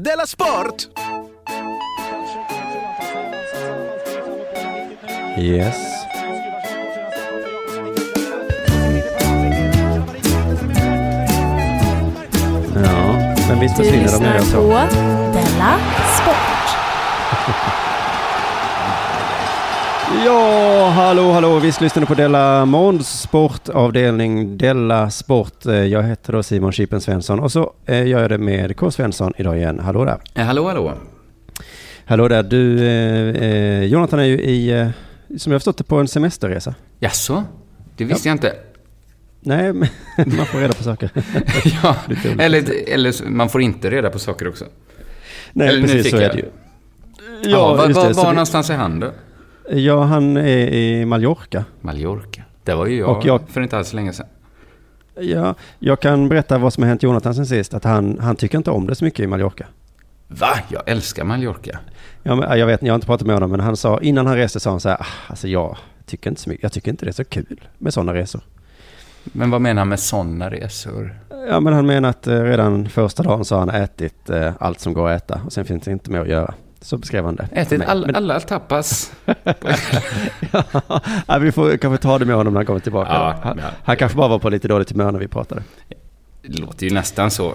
Della 0.00 0.26
Sport! 0.26 0.88
Yes. 5.38 5.76
Ja, 12.74 13.12
men 13.48 13.60
visst 13.60 13.76
Du 13.76 13.82
försvinner 13.84 14.12
de 14.12 14.18
nya 14.18 14.38
lyssnar 14.38 14.40
så. 14.40 14.56
på 14.56 14.68
Della 15.32 15.78
Sport. 16.20 16.76
Ja, 20.24 20.88
hallå, 20.88 21.32
hallå. 21.32 21.58
Visst 21.58 21.80
lyssnar 21.80 22.00
du 22.00 22.06
på 22.06 22.14
Della 22.14 22.64
Måns 22.64 23.20
sportavdelning 23.20 24.58
Della 24.58 25.10
Sport. 25.10 25.66
Eh, 25.66 25.74
Jag 25.74 26.02
heter 26.02 26.32
då 26.32 26.42
Simon 26.42 26.72
Chippen 26.72 27.00
Svensson 27.00 27.40
och 27.40 27.52
så 27.52 27.72
eh, 27.86 28.06
gör 28.06 28.20
jag 28.20 28.30
det 28.30 28.38
med 28.38 28.76
K. 28.76 28.90
Svensson 28.90 29.32
idag 29.36 29.56
igen. 29.56 29.78
Hallå 29.78 30.04
där. 30.04 30.18
Eh, 30.34 30.44
hallå, 30.44 30.68
hallå. 30.68 30.94
Hallå 32.04 32.28
där. 32.28 32.42
Du, 32.42 32.86
eh, 33.36 33.82
Jonathan 33.84 34.18
är 34.20 34.24
ju 34.24 34.38
i, 34.40 34.90
som 35.38 35.52
jag 35.52 35.54
har 35.54 35.58
förstått 35.58 35.78
det, 35.78 35.84
på 35.84 35.96
en 35.96 36.08
semesterresa. 36.08 36.74
Jaså? 37.00 37.44
Det 37.96 38.04
visste 38.04 38.28
jag 38.28 38.34
inte. 38.34 38.52
Nej, 39.40 39.72
men 39.72 39.88
man 40.36 40.46
får 40.46 40.58
reda 40.58 40.72
på 40.72 40.82
saker. 40.82 41.10
ja, 41.82 41.96
eller, 42.38 42.64
eller 42.92 43.28
man 43.30 43.48
får 43.48 43.60
inte 43.62 43.90
reda 43.90 44.10
på 44.10 44.18
saker 44.18 44.48
också. 44.48 44.64
Nej, 45.52 45.68
Eller 45.68 45.82
precis 45.82 46.10
så 46.10 46.16
är 46.16 46.28
det 46.32 46.36
ju. 46.38 46.44
Ja, 47.50 47.74
var, 47.74 47.86
just 47.86 47.96
var, 47.96 48.12
var 48.12 48.24
vi- 48.24 48.30
någonstans 48.30 48.70
är 48.70 48.76
han 48.76 49.00
då? 49.00 49.10
Ja, 49.70 50.02
han 50.02 50.36
är 50.36 50.68
i 50.68 51.04
Mallorca. 51.04 51.64
Mallorca. 51.80 52.42
Det 52.64 52.74
var 52.74 52.86
ju 52.86 52.98
jag, 52.98 53.16
Och 53.16 53.24
jag- 53.26 53.48
för 53.48 53.60
inte 53.60 53.78
alls 53.78 53.92
länge 53.92 54.12
sedan. 54.12 54.26
Ja, 55.20 55.54
jag 55.78 56.00
kan 56.00 56.28
berätta 56.28 56.58
vad 56.58 56.72
som 56.72 56.82
har 56.82 56.88
hänt 56.88 57.02
Jonathan 57.02 57.34
sen 57.34 57.46
sist. 57.46 57.74
Att 57.74 57.84
han, 57.84 58.18
han 58.20 58.36
tycker 58.36 58.58
inte 58.58 58.70
om 58.70 58.86
det 58.86 58.94
så 58.94 59.04
mycket 59.04 59.20
i 59.20 59.26
Mallorca. 59.26 59.66
Va? 60.28 60.58
Jag 60.68 60.82
älskar 60.86 61.24
Mallorca. 61.24 61.78
Ja, 62.22 62.34
men, 62.34 62.58
jag 62.58 62.66
vet, 62.66 62.82
jag 62.82 62.92
har 62.92 62.94
inte 62.94 63.06
pratat 63.06 63.26
med 63.26 63.36
honom, 63.36 63.50
men 63.50 63.60
han 63.60 63.76
sa, 63.76 64.00
innan 64.00 64.26
han 64.26 64.36
reste 64.36 64.60
sa 64.60 64.70
han 64.70 64.80
så 64.80 64.88
här, 64.88 64.96
ah, 65.00 65.06
alltså 65.28 65.48
jag 65.48 65.76
tycker 66.06 66.30
inte 66.30 66.42
så 66.42 66.50
mycket, 66.50 66.62
jag 66.62 66.72
tycker 66.72 66.90
inte 66.90 67.04
det 67.04 67.10
är 67.10 67.12
så 67.12 67.24
kul 67.24 67.68
med 67.78 67.94
sådana 67.94 68.14
resor. 68.14 68.40
Men 69.24 69.50
vad 69.50 69.60
menar 69.60 69.80
han 69.80 69.88
med 69.88 70.00
sådana 70.00 70.50
resor? 70.50 71.18
Ja, 71.48 71.60
men 71.60 71.72
han 71.72 71.86
menar 71.86 72.08
att 72.08 72.26
eh, 72.26 72.42
redan 72.42 72.88
första 72.88 73.22
dagen 73.22 73.44
så 73.44 73.54
har 73.54 73.60
han 73.66 73.82
ätit 73.82 74.30
eh, 74.30 74.52
allt 74.60 74.80
som 74.80 74.92
går 74.92 75.08
att 75.10 75.22
äta 75.22 75.40
och 75.46 75.52
sen 75.52 75.64
finns 75.64 75.84
det 75.84 75.92
inte 75.92 76.10
mer 76.10 76.20
att 76.20 76.28
göra. 76.28 76.54
Så 76.86 76.96
beskrev 76.98 77.24
han 77.24 77.36
det. 77.36 77.48
Ätit 77.52 77.82
all, 77.82 78.16
alla 78.16 78.40
tapas? 78.40 79.12
ja, 81.26 81.38
vi 81.40 81.52
får 81.52 81.76
kanske 81.76 82.02
ta 82.02 82.18
det 82.18 82.24
med 82.24 82.36
honom 82.36 82.52
när 82.52 82.58
han 82.58 82.66
kommer 82.66 82.80
tillbaka. 82.80 83.12
Ja, 83.12 83.36
han, 83.42 83.60
han 83.84 83.96
kanske 83.96 84.16
bara 84.16 84.28
var 84.28 84.38
på 84.38 84.50
lite 84.50 84.68
dåligt 84.68 84.90
humör 84.90 85.12
när 85.12 85.18
vi 85.18 85.28
pratade. 85.28 85.62
Det 86.42 86.58
låter 86.58 86.86
ju 86.86 86.94
nästan 86.94 87.30
så. 87.30 87.54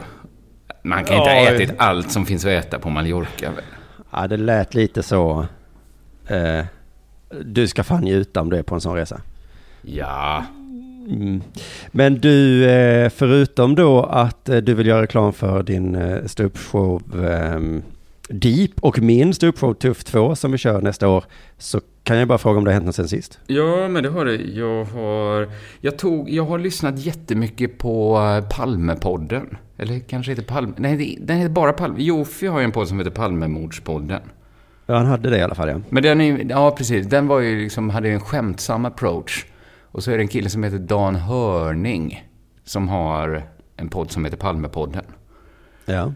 Man 0.84 1.04
kan 1.04 1.18
inte 1.18 1.30
ha 1.30 1.38
ätit 1.38 1.72
allt 1.78 2.12
som 2.12 2.26
finns 2.26 2.46
att 2.46 2.52
äta 2.52 2.80
på 2.80 2.90
Mallorca. 2.90 3.52
väl? 3.52 3.64
Ja, 4.12 4.28
det 4.28 4.38
lät 4.38 4.74
lite 4.74 5.04
så. 5.04 5.46
Eh, 6.28 6.66
du 7.46 7.68
ska 7.68 7.84
fan 7.84 8.02
njuta 8.02 8.42
om 8.42 8.50
du 8.50 8.58
är 8.58 8.64
på 8.64 8.76
en 8.76 8.82
sån 8.82 8.96
resa. 8.96 9.22
Ja, 9.82 10.44
Mm. 11.08 11.42
Men 11.92 12.16
du, 12.20 12.66
eh, 12.70 13.10
förutom 13.10 13.76
då 13.76 14.04
att 14.04 14.50
eh, 14.50 14.58
du 14.58 14.74
vill 14.74 14.88
göra 14.88 15.02
reklam 15.02 15.34
för 15.34 15.64
din 15.64 15.96
eh, 15.96 16.26
ståuppshow 16.26 17.26
ehm, 17.26 17.84
Deep 18.32 18.72
och 18.82 19.00
min 19.00 19.34
ståuppshow 19.34 19.74
Tuff 19.74 20.04
2 20.04 20.36
som 20.36 20.52
vi 20.52 20.58
kör 20.58 20.82
nästa 20.82 21.08
år, 21.08 21.24
så 21.58 21.82
kan 22.04 22.18
jag 22.18 22.28
bara 22.28 22.38
fråga 22.38 22.58
om 22.58 22.64
det 22.64 22.70
har 22.70 22.74
hänt 22.74 22.86
något 22.86 22.96
sen 22.96 23.08
sist. 23.08 23.40
Ja, 23.48 23.88
men 23.88 24.04
det 24.04 24.10
har 24.10 24.26
det. 24.26 24.36
Jag 24.36 24.86
har, 24.86 25.50
jag 25.80 25.98
tog, 25.98 26.30
jag 26.30 26.46
har 26.46 26.60
lyssnat 26.60 27.00
jättemycket 27.00 27.78
på 27.78 28.18
eh, 28.18 28.58
Palmepodden. 28.58 29.58
Eller 29.78 30.00
kanske 30.00 30.32
heter 30.32 30.44
Palme... 30.44 30.74
Nej, 30.78 31.18
den 31.22 31.38
heter 31.38 31.54
bara 31.54 31.74
Palme. 31.74 32.04
Jofi 32.04 32.48
har 32.48 32.60
ju 32.60 32.66
en 32.66 32.72
podd 32.72 32.88
som 32.88 32.98
heter 32.98 33.12
Palmemordspodden. 33.12 34.22
Ja, 34.86 34.96
han 34.98 35.06
hade 35.06 35.30
det 35.30 35.38
i 35.38 35.42
alla 35.42 35.56
fall, 35.56 35.70
ja. 35.70 35.82
Men 35.90 36.04
den 36.04 36.22
är 36.22 36.46
ja 36.50 36.72
precis. 36.72 37.08
Den 37.08 37.28
var 37.28 37.40
ju 37.40 37.60
liksom, 37.60 37.90
hade 37.90 38.10
en 38.10 38.20
skämtsam 38.20 38.86
approach. 38.86 39.46
Och 39.92 40.04
så 40.04 40.12
är 40.12 40.18
det 40.18 40.24
en 40.24 40.28
kille 40.28 40.50
som 40.50 40.64
heter 40.64 40.80
Dan 40.80 41.16
Hörning. 41.16 42.24
Som 42.64 42.90
har 42.90 43.44
en 43.78 43.90
podd 43.90 44.12
som 44.12 44.26
heter 44.26 44.38
Palmepodden. 44.38 45.06
Ja, 45.86 46.14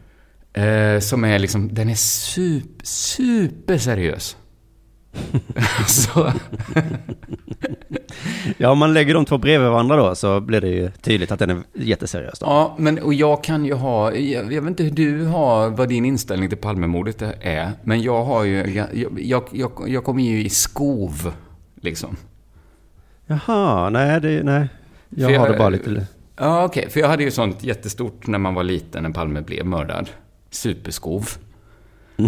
Eh, 0.56 1.00
som 1.00 1.24
är 1.24 1.40
liksom, 1.40 1.74
den 1.74 1.90
är 1.90 1.96
super, 1.96 2.86
super 2.86 3.78
seriös. 3.78 4.38
så, 5.88 6.32
ja 8.58 8.70
om 8.70 8.78
man 8.78 8.94
lägger 8.94 9.14
de 9.14 9.26
två 9.26 9.38
bredvid 9.38 9.70
varandra 9.70 9.96
då 9.96 10.16
så 10.16 10.40
blir 10.40 10.62
det 10.62 10.68
ju 10.68 10.92
tydligt 10.92 11.32
att 11.32 11.40
den 11.40 11.50
är 11.50 11.64
jätteseriös 11.74 12.40
då. 12.40 12.46
Ja, 12.46 12.76
men 12.80 13.00
och 13.00 13.14
jag 13.14 13.44
kan 13.44 13.66
ju 13.66 13.74
ha, 13.74 14.14
jag, 14.14 14.54
jag 14.54 14.62
vet 14.62 14.70
inte 14.70 14.84
hur 14.84 14.92
du 14.92 15.26
har, 15.26 15.70
vad 15.70 15.90
din 15.90 16.06
inställning 16.06 16.50
till 16.50 16.58
Palmemordet 16.58 17.22
är, 17.42 17.72
men 17.84 18.02
jag 18.02 18.24
har 18.24 18.44
ju, 18.44 18.58
jag, 18.74 18.88
jag, 19.16 19.44
jag, 19.52 19.72
jag 19.88 20.04
kommer 20.04 20.24
ju 20.24 20.44
i 20.46 20.50
skov, 20.50 21.34
liksom. 21.82 22.18
Jaha, 23.26 23.90
nej, 23.90 24.22
det, 24.22 24.44
nej. 24.44 24.68
Jag 25.10 25.32
jag- 25.32 25.40
har 25.40 25.50
det 25.50 25.58
bara 25.58 25.70
lite... 25.70 26.08
Ja, 26.38 26.64
okej, 26.66 26.90
för 26.90 27.00
jag 27.00 27.08
hade 27.08 27.24
ju 27.24 27.32
sånt 27.32 27.64
jättestort 27.64 28.28
när 28.28 28.38
man 28.40 28.54
var 28.54 28.64
liten, 28.64 29.04
när 29.04 29.10
Palme 29.10 29.42
blev 29.42 29.66
mördad. 29.66 30.10
Superskov. 30.56 31.30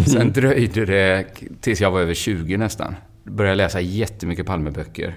Sen 0.06 0.32
dröjde 0.32 0.84
det 0.86 1.26
tills 1.60 1.80
jag 1.80 1.90
var 1.90 2.00
över 2.00 2.14
20 2.14 2.56
nästan. 2.56 2.94
Började 3.24 3.56
läsa 3.56 3.80
jättemycket 3.80 4.46
Palmeböcker. 4.46 5.16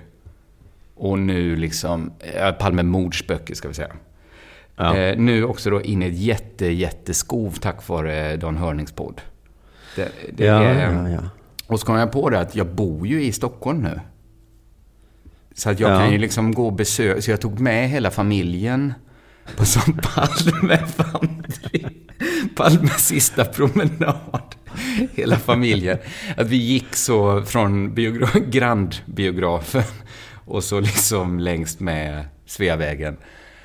Och 0.95 1.19
nu 1.19 1.55
liksom, 1.55 2.11
äh, 2.19 2.51
Palmemordsböcker 2.51 3.55
ska 3.55 3.67
vi 3.67 3.73
säga. 3.73 3.91
Ja. 4.75 4.97
Eh, 4.97 5.17
nu 5.17 5.43
också 5.45 5.69
då 5.69 5.81
in 5.81 6.03
i 6.03 6.07
ett 6.07 6.17
jätte, 6.17 6.65
jätteskov 6.65 7.51
tack 7.51 7.87
vare 7.87 8.37
Dan 8.37 8.57
Hörnings 8.57 8.91
podd. 8.91 9.21
Det, 9.95 10.11
det 10.33 10.45
ja, 10.45 10.63
är, 10.63 10.93
ja, 10.93 11.09
ja. 11.09 11.21
Och 11.67 11.79
så 11.79 11.85
kom 11.85 11.95
jag 11.95 12.11
på 12.11 12.29
det 12.29 12.39
att 12.39 12.55
jag 12.55 12.67
bor 12.67 13.07
ju 13.07 13.23
i 13.23 13.31
Stockholm 13.31 13.81
nu. 13.81 13.99
Så 15.55 15.69
att 15.69 15.79
jag 15.79 15.91
Ja. 15.91 15.99
kan 15.99 16.11
ju 16.11 16.17
liksom 16.17 16.53
gå 16.53 16.65
och 16.65 16.73
besöka, 16.73 17.21
så 17.21 17.31
jag 17.31 17.41
tog 17.41 17.59
med 17.59 17.89
hela 17.89 18.11
familjen 18.11 18.93
på 19.57 19.65
sån 19.65 19.99
Palmevandring. 20.03 21.97
Palmes 22.55 23.07
sista 23.07 23.45
promenad. 23.45 24.41
Hela 25.15 25.35
familjen. 25.35 25.97
Att 26.37 26.47
vi 26.47 26.55
gick 26.57 26.95
så 26.95 27.41
från 27.41 27.95
biogra- 27.95 28.49
Grandbiografen 28.49 29.83
och 30.45 30.63
så 30.63 30.79
liksom 30.79 31.39
längst 31.39 31.79
med 31.79 32.25
Sveavägen. 32.45 33.17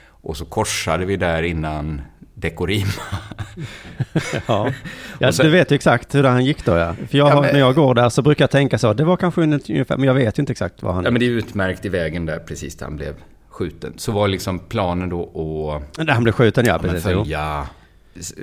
Och 0.08 0.36
så 0.36 0.44
korsade 0.44 1.04
vi 1.06 1.16
där 1.16 1.42
innan 1.42 2.02
Dekorima. 2.34 2.90
Ja, 4.46 4.72
ja 5.18 5.32
sen- 5.32 5.46
du 5.46 5.52
vet 5.52 5.70
ju 5.70 5.74
exakt 5.74 6.14
hur 6.14 6.24
han 6.24 6.44
gick 6.44 6.64
då 6.64 6.72
ja. 6.76 6.94
För 7.10 7.18
jag 7.18 7.30
Ja, 7.30 7.40
men- 7.40 7.52
när 7.52 7.60
jag 7.60 7.74
går 7.74 7.94
där 7.94 8.08
så 8.08 8.22
brukar 8.22 8.42
jag 8.42 8.50
tänka 8.50 8.78
så, 8.78 8.92
det 8.92 9.04
var 9.04 9.16
kanske 9.16 9.40
ungefär, 9.40 9.96
men 9.96 10.06
jag 10.06 10.14
vet 10.14 10.38
ju 10.38 10.40
inte 10.42 10.52
exakt 10.52 10.82
vad 10.82 10.94
han... 10.94 11.04
Ja 11.04 11.10
men 11.10 11.20
det 11.20 11.26
är 11.26 11.30
utmärkt 11.30 11.84
i 11.84 11.88
vägen 11.88 12.26
där 12.26 12.38
precis 12.38 12.76
där 12.76 12.86
han 12.86 12.96
blev 12.96 13.14
skjuten. 13.48 13.92
Så 13.96 14.12
var 14.12 14.28
liksom 14.28 14.58
planen 14.58 15.08
då 15.08 15.22
att 15.96 16.06
Där 16.06 16.12
han 16.12 16.22
blev 16.22 16.32
skjuten 16.32 16.64
ja, 16.66 16.72
ja, 16.72 16.78
men 16.82 16.90
precis. 16.90 17.10
jo. 17.12 17.18
följa, 17.18 17.66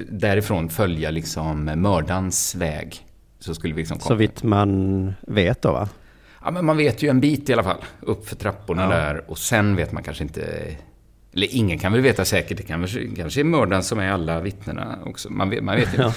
därifrån 0.10 0.70
följa 0.70 1.12
liksom 1.12 1.66
mördarens 1.66 2.56
väg. 2.56 3.06
Så 3.40 3.56
skulle 3.56 3.74
vi 3.74 3.82
liksom 3.82 3.98
komma. 3.98 4.08
Så 4.08 4.16
vitt 4.16 4.44
man 4.44 5.14
vet 5.28 5.62
då 5.62 5.72
va? 5.72 5.90
Ja 6.46 6.52
men 6.52 6.66
man 6.66 6.78
vet 6.78 7.04
ju 7.04 7.10
en 7.10 7.20
bit 7.20 7.50
i 7.50 7.54
alla 7.54 7.64
fall. 7.64 7.78
Upp 8.02 8.28
för 8.30 8.36
trapporna 8.36 8.82
Ja. 8.84 8.90
där 8.90 9.24
och 9.28 9.38
sen 9.38 9.76
vet 9.76 9.92
man 9.92 10.04
kanske 10.04 10.24
inte... 10.24 10.42
Eller 11.36 11.48
ingen 11.56 11.80
kan 11.80 11.92
väl 11.92 12.02
veta 12.02 12.26
säkert. 12.26 12.58
Det 12.58 12.64
kanske, 12.64 13.08
kanske 13.16 13.40
är 13.40 13.44
mördaren 13.44 13.84
som 13.84 14.00
är 14.00 14.12
alla 14.12 14.40
vittnena 14.40 14.98
också. 15.06 15.30
Man 15.30 15.50
vet, 15.50 15.64
man 15.64 15.76
vet 15.76 15.94
inte. 15.94 16.14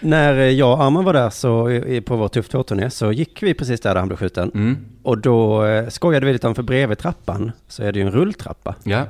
När 0.00 0.34
eh, 0.38 0.44
jag 0.44 0.72
och 0.78 0.84
Arman 0.84 1.04
var 1.04 1.12
där 1.12 1.30
så, 1.30 1.64
på 2.06 2.16
vår 2.16 2.28
Tuff 2.28 2.48
2-turné 2.50 2.90
så 2.90 3.12
gick 3.12 3.42
vi 3.42 3.54
precis 3.54 3.80
där, 3.80 3.90
där 3.94 3.98
han 4.00 4.08
blev 4.08 4.16
skjuten. 4.18 4.50
Mm. 4.54 4.76
Och 5.02 5.18
då 5.18 5.64
eh, 5.64 5.88
skojade 5.88 6.26
vi 6.26 6.32
lite 6.32 6.48
om, 6.48 6.54
för 6.54 6.62
bredvid 6.62 6.98
trappan 6.98 7.52
så 7.68 7.82
är 7.82 7.92
det 7.92 7.98
ju 7.98 8.04
en 8.06 8.12
rulltrappa. 8.12 8.74
Ja, 8.84 9.06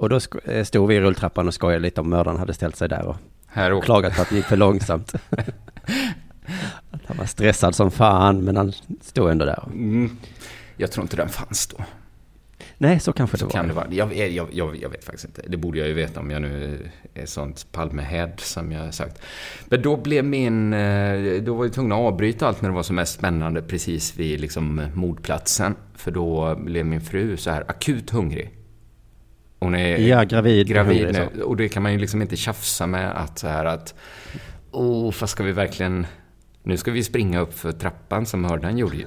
Och 0.00 0.08
då 0.08 0.20
eh, 0.44 0.64
stod 0.64 0.88
vi 0.88 0.94
i 0.94 1.00
rulltrappan 1.00 1.48
och 1.48 1.54
skojade 1.54 1.82
lite 1.82 2.00
om 2.00 2.10
mördaren 2.10 2.38
hade 2.38 2.54
ställt 2.54 2.76
sig 2.76 2.88
där 2.88 3.06
och 3.06 3.16
åkte 3.56 3.80
klagat 3.84 4.16
på 4.16 4.22
att 4.22 4.28
det 4.30 4.36
gick 4.36 4.44
för 4.44 4.56
långsamt. 4.56 5.14
att 6.90 7.00
han 7.06 7.16
var 7.16 7.24
stressad 7.26 7.74
som 7.74 7.90
fan, 7.90 8.44
men 8.44 8.56
han 8.56 8.72
stod 9.00 9.30
ändå 9.30 9.44
där. 9.44 9.62
mm. 9.66 10.16
Jag 10.76 10.92
tror 10.92 11.02
inte 11.04 11.16
den 11.16 11.28
fanns 11.28 11.66
då. 11.66 11.76
Nej, 12.78 13.00
så 13.00 13.12
kanske 13.12 13.36
det 13.36 13.38
Så 13.38 13.44
var. 13.46 13.52
kan 13.52 13.68
det 13.68 13.74
vara. 13.74 13.86
Jag, 13.90 14.16
jag, 14.16 14.48
jag, 14.52 14.76
jag 14.76 14.88
vet 14.88 15.04
faktiskt 15.04 15.24
inte. 15.24 15.42
Det 15.46 15.56
borde 15.56 15.78
jag 15.78 15.88
ju 15.88 15.94
veta 15.94 16.20
om 16.20 16.30
jag 16.30 16.42
nu 16.42 16.78
är 17.14 17.26
sånt 17.26 17.66
Palmehead 17.72 18.30
som 18.36 18.72
jag 18.72 18.84
har 18.84 18.90
sagt. 18.90 19.22
Men 19.64 19.82
då 19.82 19.96
blev 19.96 20.24
min... 20.24 20.72
eh, 20.72 21.42
Då 21.42 21.54
var 21.54 21.64
jag 21.64 21.72
tvungen 21.72 21.92
att 21.92 21.98
avbryta 21.98 22.46
allt 22.48 22.62
när 22.62 22.68
det 22.68 22.74
var 22.74 22.82
som 22.82 22.96
mest 22.96 23.14
spännande 23.14 23.62
precis 23.62 24.16
vid 24.18 24.40
liksom 24.40 24.82
mordplatsen. 24.94 25.74
För 25.94 26.10
då 26.10 26.54
blev 26.54 26.86
min 26.86 27.00
fru 27.00 27.36
så 27.36 27.50
här 27.50 27.64
akut 27.68 28.10
hungrig. 28.10 28.50
Hon 29.60 29.74
är 29.74 29.96
Ja, 29.98 30.22
gravid. 30.22 30.66
gravid 30.66 31.12
nu. 31.12 31.42
Och 31.42 31.56
det 31.56 31.68
kan 31.68 31.82
man 31.82 31.92
ju 31.92 31.98
liksom 31.98 32.22
inte 32.22 32.36
tjafsa 32.36 32.86
med 32.86 33.10
att 33.22 33.38
så 33.38 33.48
här 33.48 33.64
att... 33.64 33.94
Åh, 34.70 35.10
fast 35.12 35.32
ska 35.32 35.42
vi 35.42 35.52
verkligen... 35.52 36.06
Nu 36.62 36.76
ska 36.76 36.90
vi 36.90 37.04
springa 37.04 37.40
upp 37.40 37.58
för 37.58 37.72
trappan 37.72 38.26
som 38.26 38.40
mördaren 38.40 38.78
gjorde 38.78 38.96
ju. 38.96 39.06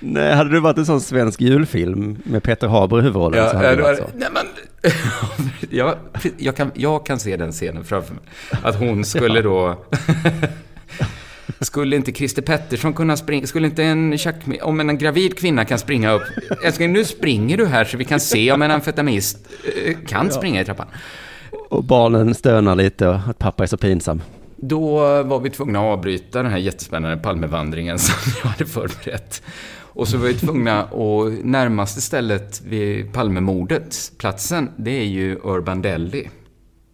Nej, 0.00 0.34
hade 0.34 0.50
det 0.50 0.60
varit 0.60 0.78
en 0.78 0.86
sån 0.86 1.00
svensk 1.00 1.40
julfilm 1.40 2.18
med 2.24 2.42
Peter 2.42 2.68
Haber 2.68 2.98
i 2.98 3.02
huvudrollen 3.02 3.50
så 3.50 3.56
hade 3.56 3.76
det 3.76 3.82
varit 3.82 3.98
så. 3.98 4.04
nej, 4.14 4.28
men, 4.32 4.46
jag, 5.70 5.94
jag, 6.36 6.56
kan, 6.56 6.70
jag 6.74 7.06
kan 7.06 7.18
se 7.18 7.36
den 7.36 7.52
scenen 7.52 7.84
framför 7.84 8.14
mig. 8.14 8.22
Att 8.62 8.76
hon 8.76 9.04
skulle 9.04 9.42
då... 9.42 9.84
skulle 11.64 11.96
inte 11.96 12.12
Christer 12.12 12.42
Pettersson 12.42 12.92
kunna 12.92 13.16
springa? 13.16 13.46
Skulle 13.46 13.66
inte 13.66 13.84
en 13.84 14.18
tjack, 14.18 14.36
Om 14.62 14.80
en 14.80 14.98
gravid 14.98 15.38
kvinna 15.38 15.64
kan 15.64 15.78
springa 15.78 16.12
upp... 16.12 16.22
Älskling, 16.64 16.92
nu 16.92 17.04
springer 17.04 17.56
du 17.56 17.66
här 17.66 17.84
så 17.84 17.96
vi 17.96 18.04
kan 18.04 18.20
se 18.20 18.52
om 18.52 18.62
en 18.62 18.70
amfetamist 18.70 19.38
eh, 19.86 19.96
kan 20.06 20.30
springa 20.30 20.60
i 20.60 20.64
trappan. 20.64 20.86
Och 21.70 21.84
barnen 21.84 22.34
stönar 22.34 22.76
lite 22.76 23.08
och 23.08 23.14
att 23.14 23.38
pappa 23.38 23.62
är 23.62 23.66
så 23.66 23.76
pinsam. 23.76 24.22
Då 24.56 24.98
var 25.22 25.40
vi 25.40 25.50
tvungna 25.50 25.78
att 25.78 25.84
avbryta 25.84 26.42
den 26.42 26.50
här 26.52 26.58
jättespännande 26.58 27.16
Palmevandringen 27.16 27.98
som 27.98 28.32
jag 28.42 28.50
hade 28.50 28.66
förberett. 28.66 29.42
Och 29.80 30.08
så 30.08 30.18
var 30.18 30.26
vi 30.26 30.34
tvungna 30.34 30.82
att 30.82 31.44
närmaste 31.44 32.00
stället 32.00 32.62
vid 32.64 33.12
Palmemordet, 33.12 34.12
platsen, 34.18 34.70
det 34.76 34.90
är 34.90 35.04
ju 35.04 35.38
Urban 35.44 35.82
Deli. 35.82 36.28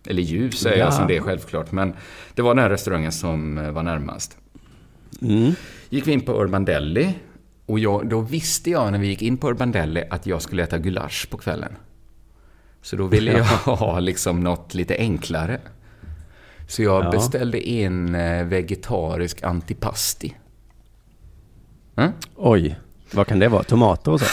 Eller 0.07 0.23
ju 0.23 0.51
säger 0.51 0.79
Ja. 0.79 0.85
jag 0.85 0.95
som 0.95 1.07
det 1.07 1.17
är 1.17 1.21
självklart, 1.21 1.73
men 1.73 1.93
det 2.35 2.43
var 2.43 2.55
den 2.55 2.63
här 2.63 2.71
restaurangen 2.71 3.13
som 3.13 3.59
eh, 3.59 3.71
var 3.71 3.83
närmast. 3.83 4.37
Mm. 5.23 5.53
Gick 5.89 6.07
vi 6.07 6.13
in 6.13 6.21
på 6.21 6.43
Urban 6.43 6.65
Deli 6.65 7.15
och 7.67 7.79
jag, 7.79 8.09
då 8.09 8.21
visste 8.21 8.71
jag 8.71 8.93
när 8.93 8.99
vi 8.99 9.07
gick 9.07 9.23
in 9.23 9.37
på 9.37 9.51
Urban 9.51 9.73
Deli 9.73 10.05
att 10.11 10.27
jag 10.27 10.43
skulle 10.43 10.63
äta 10.63 10.79
gulasch 10.79 11.27
på 11.31 11.39
kvällen. 11.39 11.73
Så 12.83 12.97
då 12.97 13.07
ville 13.07 13.33
jag 13.33 13.45
ha 13.65 14.01
liksom 14.01 14.41
något 14.41 14.75
lite 14.75 14.97
enklare. 14.97 15.61
Så 16.69 16.83
jag 16.83 17.05
Ja. 17.05 17.11
beställde 17.11 17.61
in 17.69 18.15
eh, 18.15 18.45
vegetarisk 18.45 19.43
antipasti. 19.43 20.37
Mm? 21.97 22.11
Oj, 22.37 22.79
vad 23.13 23.27
kan 23.27 23.39
det 23.39 23.49
vara? 23.49 23.63
Tomater 23.63 24.11
och 24.13 24.21
så? 24.21 24.27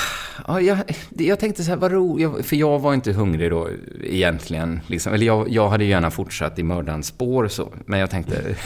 Ja, 0.47 0.61
jag, 0.61 0.77
jag 1.09 1.39
tänkte 1.39 1.63
så 1.63 1.69
här, 1.69 1.77
vad 1.77 1.91
roligt, 1.91 2.45
för 2.45 2.55
jag 2.55 2.79
var 2.79 2.93
inte 2.93 3.13
hungrig 3.13 3.51
då 3.51 3.69
egentligen. 4.03 4.79
Liksom. 4.87 5.13
Eller 5.13 5.25
jag, 5.25 5.49
jag 5.49 5.69
hade 5.69 5.85
gärna 5.85 6.11
fortsatt 6.11 6.59
i 6.59 6.63
mördarens 6.63 7.07
spår 7.07 7.47
så, 7.47 7.73
men 7.85 7.99
jag 7.99 8.09
tänkte... 8.09 8.55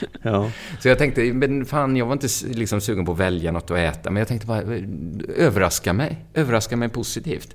Ja. 0.22 0.50
Så 0.80 0.88
jag 0.88 0.98
tänkte, 0.98 1.32
men 1.32 1.66
fan, 1.66 1.96
jag 1.96 2.06
var 2.06 2.12
inte 2.12 2.28
liksom 2.44 2.80
sugen 2.80 3.04
på 3.04 3.12
att 3.12 3.18
välja 3.18 3.52
något 3.52 3.70
att 3.70 3.78
äta, 3.78 4.10
men 4.10 4.20
jag 4.20 4.28
tänkte 4.28 4.46
bara, 4.46 4.62
överraska 5.36 5.92
mig. 5.92 6.26
Överraska 6.34 6.76
mig 6.76 6.88
positivt. 6.88 7.54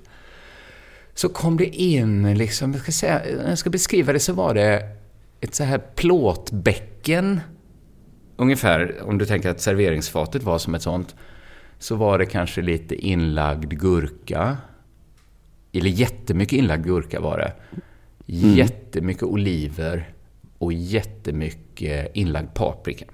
Så 1.14 1.28
kom 1.28 1.56
det 1.56 1.66
in, 1.66 2.34
liksom, 2.38 2.72
jag 2.72 2.82
ska, 2.82 2.92
säga, 2.92 3.22
jag 3.48 3.58
ska 3.58 3.70
beskriva 3.70 4.12
det 4.12 4.20
så 4.20 4.32
var 4.32 4.54
det 4.54 4.82
ett 5.40 5.54
så 5.54 5.64
här 5.64 5.78
plåtbäcken, 5.78 7.40
ungefär, 8.36 9.02
om 9.02 9.18
du 9.18 9.26
tänker 9.26 9.50
att 9.50 9.60
serveringsfatet 9.60 10.42
var 10.42 10.58
som 10.58 10.74
ett 10.74 10.82
sånt, 10.82 11.14
så 11.78 11.96
var 11.96 12.18
det 12.18 12.26
kanske 12.26 12.62
lite 12.62 12.94
inlagd 12.94 13.72
gurka. 13.80 14.56
Eller 15.72 15.90
jättemycket 15.90 16.58
inlagd 16.58 16.84
gurka 16.84 17.20
var 17.20 17.38
det. 17.38 17.52
Jättemycket 18.26 19.22
oliver 19.22 20.08
och 20.58 20.72
jättemycket 20.72 22.10
inlagd 22.14 22.54
paprika. 22.54 23.04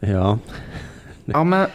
ja. 0.00 0.38
Ja, 1.24 1.44
men... 1.44 1.66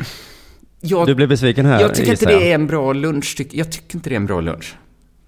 Jag, 0.81 1.07
Du 1.07 1.15
blev 1.15 1.29
besviken 1.29 1.65
här, 1.65 1.81
jag 1.81 1.95
tycker 1.95 2.11
inte 2.11 2.25
jag. 2.25 2.41
det 2.41 2.51
är 2.51 2.55
en 2.55 2.67
bra 2.67 2.93
lunch. 2.93 3.35
tyck- 3.37 3.49
Jag 3.55 3.71
tycker 3.71 3.95
inte 3.95 4.09
det 4.09 4.15
är 4.15 4.19
en 4.19 4.25
bra 4.25 4.41
lunch. 4.41 4.75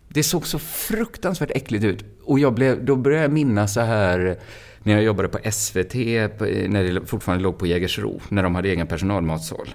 Det 0.07 0.23
såg 0.23 0.47
så 0.47 0.59
fruktansvärt 0.59 1.51
äckligt 1.51 1.83
ut. 1.85 2.05
Och 2.23 2.39
jag 2.39 2.53
blev, 2.53 2.85
då 2.85 2.95
började 2.95 3.23
jag 3.23 3.31
minnas 3.31 3.73
så 3.73 3.81
här 3.81 4.37
när 4.83 4.93
jag 4.93 5.03
jobbade 5.03 5.27
på 5.29 5.51
SVT, 5.51 5.93
när 6.69 6.83
det 6.83 7.05
fortfarande 7.05 7.43
låg 7.43 7.57
på 7.59 7.67
Jägersro, 7.67 8.21
när 8.29 8.43
de 8.43 8.55
hade 8.55 8.69
egen 8.69 8.87
personalmatsal. 8.87 9.69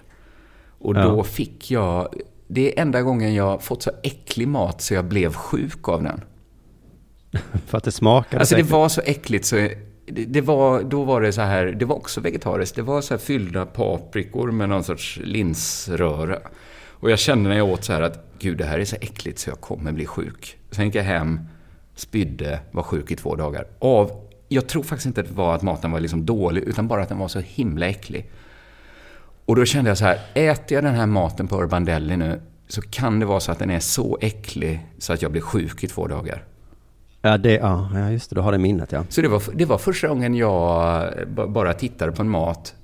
Och 0.78 0.94
då 0.94 1.00
Ja. 1.00 1.25
fick 1.25 1.70
jag, 1.70 2.14
det 2.46 2.78
är 2.78 2.82
enda 2.82 3.02
gången 3.02 3.34
jag 3.34 3.62
fått 3.62 3.82
så 3.82 3.90
äcklig 4.02 4.49
mat 4.49 4.82
så 4.82 4.94
jag 4.94 5.04
blev 5.04 5.32
sjuk 5.32 5.88
av 5.88 6.02
den. 6.02 6.20
För 7.66 7.78
att 7.78 7.84
det 7.84 7.92
smakade 7.92 8.40
Alltså 8.40 8.56
det 8.56 8.62
var 8.62 8.88
så 8.88 9.00
äckligt 9.04 9.44
så 9.44 9.56
det, 10.06 10.24
det 10.24 10.40
var, 10.40 10.82
då 10.82 11.04
var 11.04 11.20
det 11.20 11.32
så 11.32 11.40
här, 11.40 11.66
det 11.66 11.84
var 11.84 11.96
också 11.96 12.20
vegetariskt. 12.20 12.76
Det 12.76 12.82
var 12.82 13.00
så 13.00 13.14
här 13.14 13.18
fyllda 13.18 13.66
paprikor 13.66 14.50
med 14.50 14.68
någon 14.68 14.84
sorts 14.84 15.20
linsröra. 15.24 16.38
Och 16.90 17.10
jag 17.10 17.18
kände 17.18 17.48
när 17.48 17.56
jag 17.56 17.68
åt 17.68 17.84
så 17.84 17.92
här 17.92 18.02
att 18.02 18.24
gud 18.38 18.58
det 18.58 18.64
här 18.64 18.78
är 18.78 18.84
så 18.84 18.96
äckligt 19.00 19.38
så 19.38 19.50
jag 19.50 19.60
kommer 19.60 19.92
bli 19.92 20.06
sjuk. 20.06 20.58
Sen 20.70 20.84
gick 20.84 20.94
jag 20.94 21.02
hem, 21.02 21.40
spydde, 21.94 22.60
var 22.70 22.82
sjuk 22.82 23.10
i 23.10 23.16
två 23.16 23.34
dagar. 23.34 23.66
Av, 23.78 24.10
jag 24.48 24.68
tror 24.68 24.82
faktiskt 24.82 25.06
inte 25.06 25.20
att 25.20 25.28
det 25.28 25.34
var 25.34 25.54
att 25.54 25.62
maten 25.62 25.90
var 25.90 26.00
liksom 26.00 26.26
dålig 26.26 26.62
utan 26.62 26.88
bara 26.88 27.02
att 27.02 27.08
den 27.08 27.18
var 27.18 27.28
så 27.28 27.40
himla 27.40 27.86
äcklig. 27.86 28.30
Och 29.44 29.56
då 29.56 29.64
kände 29.64 29.90
jag 29.90 29.98
så 29.98 30.04
här, 30.04 30.20
äter 30.34 30.74
jag 30.74 30.84
den 30.84 30.94
här 30.94 31.06
maten 31.06 31.48
på 31.48 31.62
Urban 31.62 31.84
Deli 31.84 32.16
nu 32.16 32.40
så 32.68 32.82
kan 32.82 33.20
det 33.20 33.26
vara 33.26 33.40
så 33.40 33.52
att 33.52 33.58
den 33.58 33.70
är 33.70 33.80
så 33.80 34.18
äcklig 34.20 34.86
så 34.98 35.12
att 35.12 35.22
jag 35.22 35.32
blir 35.32 35.42
sjuk 35.42 35.84
i 35.84 35.88
två 35.88 36.06
dagar. 36.06 36.44
Ja, 37.26 37.38
det, 37.38 37.55
ja, 37.55 37.90
ja, 37.94 38.11
just 38.11 38.31
det. 38.31 38.37
Du 38.37 38.40
har 38.40 38.52
det 38.52 38.58
minnet, 38.58 38.93
ja. 38.93 39.05
Så 39.08 39.20
det 39.23 39.28
var, 39.28 39.43
det 39.55 39.64
var 39.64 39.78
första 39.78 40.08
gången 40.08 40.34
jag 40.34 41.12
ba- 41.28 41.46
bara 41.46 41.73
tittade 41.73 42.12
på 42.12 42.23
en 42.23 42.28
mat 42.28 42.75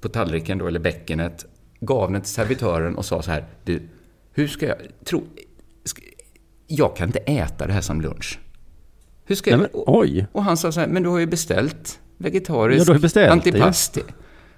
på 0.00 0.08
tallriken 0.08 0.58
då, 0.58 0.66
eller 0.66 0.80
bäckenet, 0.80 1.46
gav 1.80 2.12
den 2.12 2.20
till 2.20 2.30
servitören 2.32 2.96
och 2.96 3.04
sa 3.04 3.22
så 3.22 3.30
här, 3.30 3.44
du, 3.64 3.82
hur 4.32 4.48
ska 4.48 4.66
jag, 4.66 4.76
tro, 5.04 5.22
ska, 5.84 6.02
jag 6.66 6.96
kan 6.96 7.08
inte 7.08 7.18
äta 7.18 7.66
det 7.66 7.72
här 7.72 7.80
som 7.80 8.00
lunch. 8.00 8.38
Hur 9.24 9.34
ska 9.34 9.50
Nej, 9.50 9.60
jag, 9.60 9.70
men, 9.72 9.80
och, 9.80 9.98
oj. 9.98 10.26
och 10.32 10.44
han 10.44 10.56
sa 10.56 10.72
så 10.72 10.80
här, 10.80 10.86
men 10.86 11.02
du 11.02 11.08
har 11.08 11.18
ju 11.18 11.26
beställt 11.26 12.00
vegetarisk 12.18 12.88
Ja, 12.88 12.94
beställt 12.98 13.14
det, 13.14 13.32
antipasti. 13.32 14.00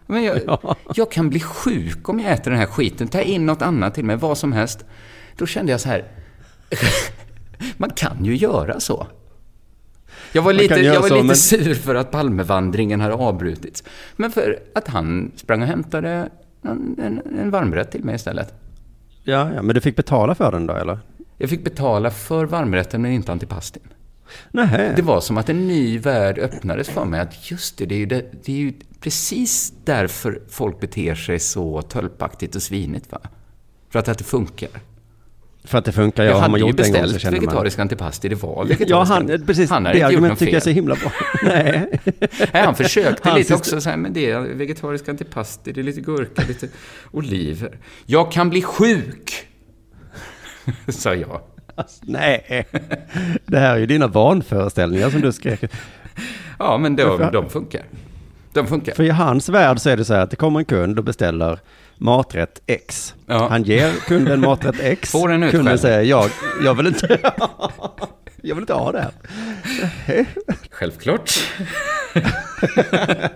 Men 0.06 0.24
jag, 0.24 0.40
Ja. 0.46 0.76
jag 0.94 1.10
kan 1.10 1.28
bli 1.30 1.40
sjuk 1.40 2.08
om 2.08 2.20
jag 2.20 2.32
äter 2.32 2.50
den 2.50 2.60
här 2.60 2.66
skiten. 2.66 3.08
Ta 3.08 3.20
in 3.20 3.46
något 3.46 3.62
annat 3.62 3.94
till 3.94 4.04
mig, 4.04 4.16
vad 4.16 4.38
som 4.38 4.52
helst. 4.52 4.84
Då 5.36 5.46
kände 5.46 5.72
jag 5.72 5.80
så 5.80 5.88
här, 5.88 6.04
man 7.76 7.90
kan 7.90 8.24
ju 8.24 8.36
göra 8.36 8.80
så. 8.80 9.06
Jag 10.32 10.42
var 10.42 10.52
lite, 10.52 10.74
jag 10.74 11.00
var 11.00 11.08
så, 11.08 11.14
lite 11.14 11.26
men- 11.26 11.36
sur 11.36 11.74
för 11.74 11.94
att 11.94 12.10
Palmevandringen 12.10 13.00
hade 13.00 13.14
avbrutits. 13.14 13.84
Men 14.16 14.30
för 14.30 14.58
att 14.74 14.88
han 14.88 15.32
sprang 15.36 15.62
och 15.62 15.68
hämtade 15.68 16.28
en, 16.62 16.96
en, 17.02 17.22
en 17.38 17.50
varmrätt 17.50 17.90
till 17.90 18.04
mig 18.04 18.14
istället. 18.14 18.54
Ja, 19.22 19.50
ja, 19.54 19.62
men 19.62 19.74
du 19.74 19.80
fick 19.80 19.96
betala 19.96 20.34
för 20.34 20.52
den 20.52 20.66
då, 20.66 20.74
eller? 20.74 20.98
Jag 21.38 21.50
fick 21.50 21.64
betala 21.64 22.10
för 22.10 22.44
varmrätten 22.44 23.02
men 23.02 23.12
inte 23.12 23.32
antipastin. 23.32 23.82
Nej. 24.50 24.92
Det 24.96 25.02
var 25.02 25.20
som 25.20 25.38
att 25.38 25.48
en 25.48 25.66
ny 25.68 25.98
värld 25.98 26.38
öppnades 26.38 26.88
för 26.88 27.04
mig. 27.04 27.20
Att 27.20 27.50
just 27.50 27.78
det, 27.78 27.86
det 27.86 27.94
är 27.94 27.98
ju, 27.98 28.06
det, 28.06 28.44
det 28.44 28.52
är 28.52 28.56
ju 28.56 28.72
precis 29.00 29.72
därför 29.84 30.42
folk 30.48 30.80
beter 30.80 31.14
sig 31.14 31.38
så 31.38 31.82
tölpaktigt 31.82 32.54
och 32.54 32.62
svinigt. 32.62 33.12
Va? 33.12 33.20
För 33.90 33.98
att 33.98 34.18
det 34.18 34.24
funkar. 34.24 34.70
För 35.64 35.78
att 35.78 35.84
det 35.84 35.92
funkar, 35.92 36.24
ja. 36.24 36.30
jag 36.30 36.38
har 36.38 36.48
man 36.48 36.60
gjort 36.60 36.76
det 36.76 36.86
en 36.86 36.92
gång 36.92 37.08
så 37.08 37.18
känner 37.18 37.36
man... 37.36 37.46
vegetarisk 37.46 37.78
antipasti, 37.78 38.28
det 38.28 38.34
var 38.34 38.64
vegetarisk. 38.64 38.90
Ja, 38.90 39.04
han, 39.04 39.46
precis. 39.46 39.70
Han 39.70 39.84
det 39.84 40.02
argumentet 40.02 40.38
tycker 40.38 40.52
jag 40.52 40.60
är 40.60 40.64
så 40.64 40.70
himla 40.70 40.94
bra. 40.94 41.12
Nej. 41.42 42.00
Nej, 42.52 42.62
han 42.64 42.74
försökte 42.74 43.28
Hans 43.28 43.38
lite 43.38 43.54
också 43.54 43.80
så 43.80 43.90
här, 43.90 43.96
men 43.96 44.12
det 44.12 44.30
är 44.30 44.40
vegetarisk 44.40 45.08
antipasti, 45.08 45.72
det 45.72 45.80
är 45.80 45.82
lite 45.82 46.00
gurka, 46.00 46.42
lite 46.48 46.68
oliver. 47.10 47.78
Jag 48.06 48.32
kan 48.32 48.50
bli 48.50 48.62
sjuk! 48.62 49.46
Sa 50.88 51.14
jag. 51.14 51.40
Alltså, 51.74 52.00
nej. 52.06 52.66
Det 53.46 53.58
här 53.58 53.74
är 53.74 53.78
ju 53.78 53.86
dina 53.86 54.06
vanföreställningar 54.06 55.10
som 55.10 55.20
du 55.20 55.32
skrek. 55.32 55.64
Ja, 56.58 56.78
men 56.78 56.96
de, 56.96 57.30
de 57.32 57.50
funkar. 57.50 57.82
De 58.52 58.66
funkar. 58.66 58.94
För 58.94 59.04
i 59.04 59.10
hans 59.10 59.48
värld 59.48 59.78
så 59.78 59.90
är 59.90 59.96
det 59.96 60.04
så 60.04 60.14
här 60.14 60.20
att 60.20 60.30
det 60.30 60.36
kommer 60.36 60.58
en 60.58 60.64
kund 60.64 60.98
och 60.98 61.04
beställer 61.04 61.58
maträtt 61.98 62.62
X. 62.66 63.14
Ja. 63.26 63.48
Han 63.48 63.62
ger 63.62 63.92
kunden 63.92 64.40
maträtt 64.40 64.80
X. 64.80 65.10
Får 65.10 65.32
en 65.32 65.40
Kunden 65.40 65.48
utskällning. 65.48 65.78
säger 65.78 66.02
jag, 66.02 66.30
jag 66.64 66.74
vill 66.74 66.86
inte 66.86 67.18
jag 68.42 68.54
vill 68.54 68.62
inte 68.62 68.74
ha 68.74 68.92
det 68.92 69.00
här. 69.00 69.12
Självklart. 70.70 71.30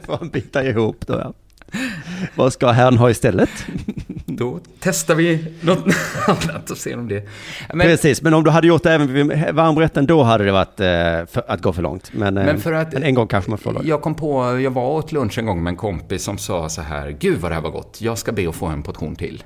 Får 0.06 0.16
han 0.18 0.28
bita 0.28 0.64
ihop 0.64 1.06
då 1.06 1.14
ja. 1.14 1.32
Vad 2.34 2.52
ska 2.52 2.70
herrn 2.70 2.96
ha 2.96 3.10
istället? 3.10 3.50
Då 4.26 4.60
testar 4.80 5.14
vi 5.14 5.54
något 5.60 5.84
annat 6.26 6.70
och 6.70 6.76
ser 6.76 6.98
om 6.98 7.08
det... 7.08 7.28
Men, 7.74 7.86
Precis, 7.86 8.22
men 8.22 8.34
om 8.34 8.44
du 8.44 8.50
hade 8.50 8.66
gjort 8.66 8.82
det 8.82 8.92
även 8.92 9.12
vid 9.12 9.26
varmrätten 9.54 10.06
då 10.06 10.22
hade 10.22 10.44
det 10.44 10.52
varit 10.52 10.80
eh, 10.80 10.86
för, 11.32 11.44
att 11.50 11.62
gå 11.62 11.72
för 11.72 11.82
långt. 11.82 12.10
Men, 12.12 12.38
eh, 12.38 12.44
Men 12.46 12.60
för 12.60 12.72
att- 12.72 12.94
en 12.94 13.14
gång 13.14 13.26
kanske 13.26 13.50
man 13.50 13.58
får 13.58 13.80
jag 13.84 14.02
kom 14.02 14.14
på, 14.14 14.60
jag 14.60 14.70
var 14.70 14.88
åt 14.88 15.12
lunch 15.12 15.38
en 15.38 15.46
gång 15.46 15.62
med 15.62 15.70
en 15.70 15.76
kompis 15.76 16.22
som 16.24 16.38
sa 16.38 16.68
så 16.68 16.82
här, 16.82 17.16
gud 17.20 17.38
vad 17.40 17.50
det 17.50 17.54
här 17.54 17.62
var 17.62 17.70
gott, 17.70 17.98
jag 18.00 18.18
ska 18.18 18.32
be 18.32 18.48
att 18.48 18.54
få 18.54 18.66
en 18.66 18.82
portion 18.82 19.16
till. 19.16 19.42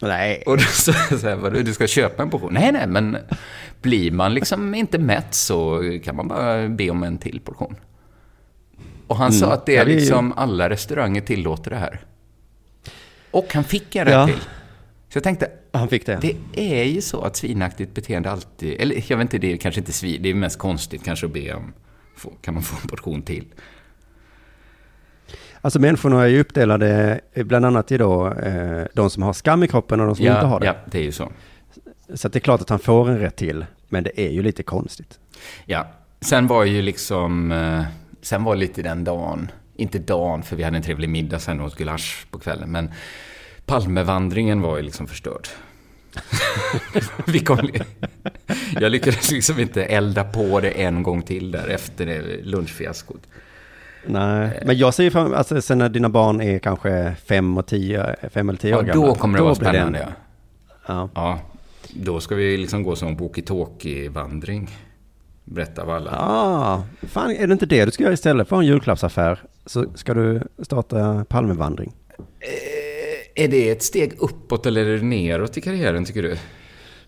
Nej. 0.00 0.42
Och 0.46 0.56
då 0.56 0.62
sa 0.62 0.92
så 0.92 1.28
här, 1.28 1.62
du 1.64 1.72
ska 1.74 1.86
köpa 1.86 2.22
en 2.22 2.30
portion? 2.30 2.52
Nej, 2.54 2.72
nej, 2.72 2.86
men 2.86 3.16
blir 3.82 4.10
man 4.10 4.34
liksom 4.34 4.74
inte 4.74 4.98
mätt 4.98 5.34
så 5.34 5.82
kan 6.04 6.16
man 6.16 6.28
bara 6.28 6.68
be 6.68 6.90
om 6.90 7.02
en 7.02 7.18
till 7.18 7.40
portion. 7.44 7.74
Och 9.08 9.16
han 9.16 9.32
sa 9.32 9.52
att 9.52 9.66
det 9.66 9.72
Ja, 9.72 9.82
är 9.82 9.86
liksom, 9.86 10.32
alla 10.36 10.70
restauranger 10.70 11.20
tillåter 11.20 11.70
det 11.70 11.76
här. 11.76 12.00
Och 13.30 13.54
han 13.54 13.64
fick 13.64 13.96
en 13.96 14.04
rätt 14.04 14.14
Ja. 14.14 14.26
till. 14.26 14.38
Så 15.08 15.16
jag 15.16 15.22
tänkte, 15.22 15.50
Han 15.72 15.88
fick 15.88 16.06
det. 16.06 16.18
det 16.22 16.36
är 16.80 16.84
ju 16.84 17.00
så 17.00 17.20
att 17.22 17.36
svinaktigt 17.36 17.94
beteende 17.94 18.30
alltid, 18.30 18.80
eller 18.80 19.04
jag 19.10 19.16
vet 19.16 19.24
inte, 19.24 19.38
det 19.38 19.52
är 19.52 19.56
kanske 19.56 19.80
inte 19.80 19.92
svin, 19.92 20.22
det 20.22 20.28
är 20.30 20.34
mest 20.34 20.58
konstigt 20.58 21.04
kanske 21.04 21.26
att 21.26 21.32
be 21.32 21.54
om, 21.54 21.72
kan 22.40 22.54
man 22.54 22.62
få 22.62 22.76
en 22.82 22.88
portion 22.88 23.22
till? 23.22 23.44
Alltså 25.60 25.78
människorna 25.80 26.22
är 26.22 26.26
ju 26.26 26.40
uppdelade 26.40 27.20
eh, 27.32 27.44
bland 27.44 27.64
annat 27.66 27.92
i 27.92 27.98
då 27.98 28.32
eh, 28.32 28.84
de 28.94 29.10
som 29.10 29.22
har 29.22 29.32
skam 29.32 29.62
i 29.62 29.68
kroppen 29.68 30.00
och 30.00 30.06
de 30.06 30.16
som 30.16 30.26
inte 30.26 30.46
har 30.46 30.60
det. 30.60 30.66
ja, 30.66 30.74
det 30.86 30.98
är 30.98 31.02
ju 31.02 31.12
så. 31.12 31.32
Så 32.14 32.28
det 32.28 32.38
är 32.38 32.40
klart 32.40 32.60
att 32.60 32.68
han 32.70 32.78
får 32.78 33.08
en 33.10 33.18
rätt 33.18 33.36
till, 33.36 33.66
men 33.88 34.04
det 34.04 34.20
är 34.20 34.30
ju 34.30 34.42
lite 34.42 34.62
konstigt. 34.62 35.18
Ja, 35.66 35.86
sen 36.20 36.46
var 36.46 36.64
ju 36.64 36.82
liksom, 36.82 37.52
eh, 37.52 37.82
sen 38.22 38.44
var 38.44 38.56
lite 38.56 38.82
den 38.82 39.04
dagen, 39.04 39.50
inte 39.76 39.98
dagen 39.98 40.42
för 40.42 40.56
vi 40.56 40.62
hade 40.62 40.76
en 40.76 40.82
trevlig 40.82 41.08
middag 41.08 41.38
sen 41.38 41.60
och 41.60 41.66
åt 41.66 41.76
gulasch 41.76 42.26
på 42.30 42.38
kvällen, 42.38 42.70
men 42.72 42.90
Palmevandringen 43.66 44.60
var 44.60 44.76
ju 44.76 44.82
liksom 44.82 45.06
förstörd. 45.06 45.48
vi 47.26 47.38
kom, 47.40 47.70
jag 48.80 48.92
lyckades 48.92 49.30
liksom 49.30 49.60
inte 49.60 49.84
elda 49.84 50.24
på 50.24 50.60
det 50.60 50.70
en 50.70 51.02
gång 51.02 51.22
till 51.22 51.50
där 51.50 51.68
efter 51.68 52.06
det 52.06 52.22
lunchfiaskot. 52.42 53.20
Nej, 54.06 54.62
men 54.66 54.78
jag 54.78 54.94
ser 54.94 55.04
ju 55.04 55.10
fram 55.10 55.34
alltså 55.34 55.62
sen 55.62 55.78
när 55.78 55.88
dina 55.88 56.08
barn 56.08 56.40
är 56.40 56.58
kanske 56.58 57.14
fem 57.24 57.58
och 57.58 57.66
tio, 57.66 58.16
fem 58.30 58.48
eller 58.48 58.58
tio 58.58 58.74
år 58.76 58.86
Ja, 58.86 58.94
gamla. 58.94 59.06
då 59.08 59.14
kommer 59.14 59.38
det 59.38 59.44
vara 59.44 59.54
blir 59.54 59.68
spännande. 59.68 59.98
en- 59.98 60.04
Ja. 60.08 60.12
Ja. 60.86 61.08
ja, 61.14 61.40
då 61.90 62.20
ska 62.20 62.34
vi 62.34 62.56
liksom 62.56 62.82
gå 62.82 62.96
som 62.96 63.16
walkie-talkie-vandring. 63.16 64.68
Berätta 65.50 65.84
vad 65.84 65.96
alla... 65.96 66.10
Ah, 66.10 66.82
fan, 67.08 67.30
är 67.30 67.46
det 67.46 67.52
inte 67.52 67.66
det 67.66 67.84
du 67.84 67.90
ska 67.90 68.02
göra 68.02 68.12
istället 68.14 68.48
för 68.48 68.56
en 68.56 68.66
julklappsaffär? 68.66 69.42
Så 69.66 69.84
ska 69.94 70.14
du 70.14 70.42
starta 70.62 71.24
Palmevandring. 71.28 71.92
Eh, 72.18 73.44
Är 73.44 73.48
det 73.48 73.70
ett 73.70 73.82
steg 73.82 74.12
uppåt 74.18 74.66
eller 74.66 74.86
är 74.86 74.96
det 74.98 75.04
neråt 75.04 75.56
i 75.56 75.60
karriären 75.60 76.04
tycker 76.04 76.22
du? 76.22 76.36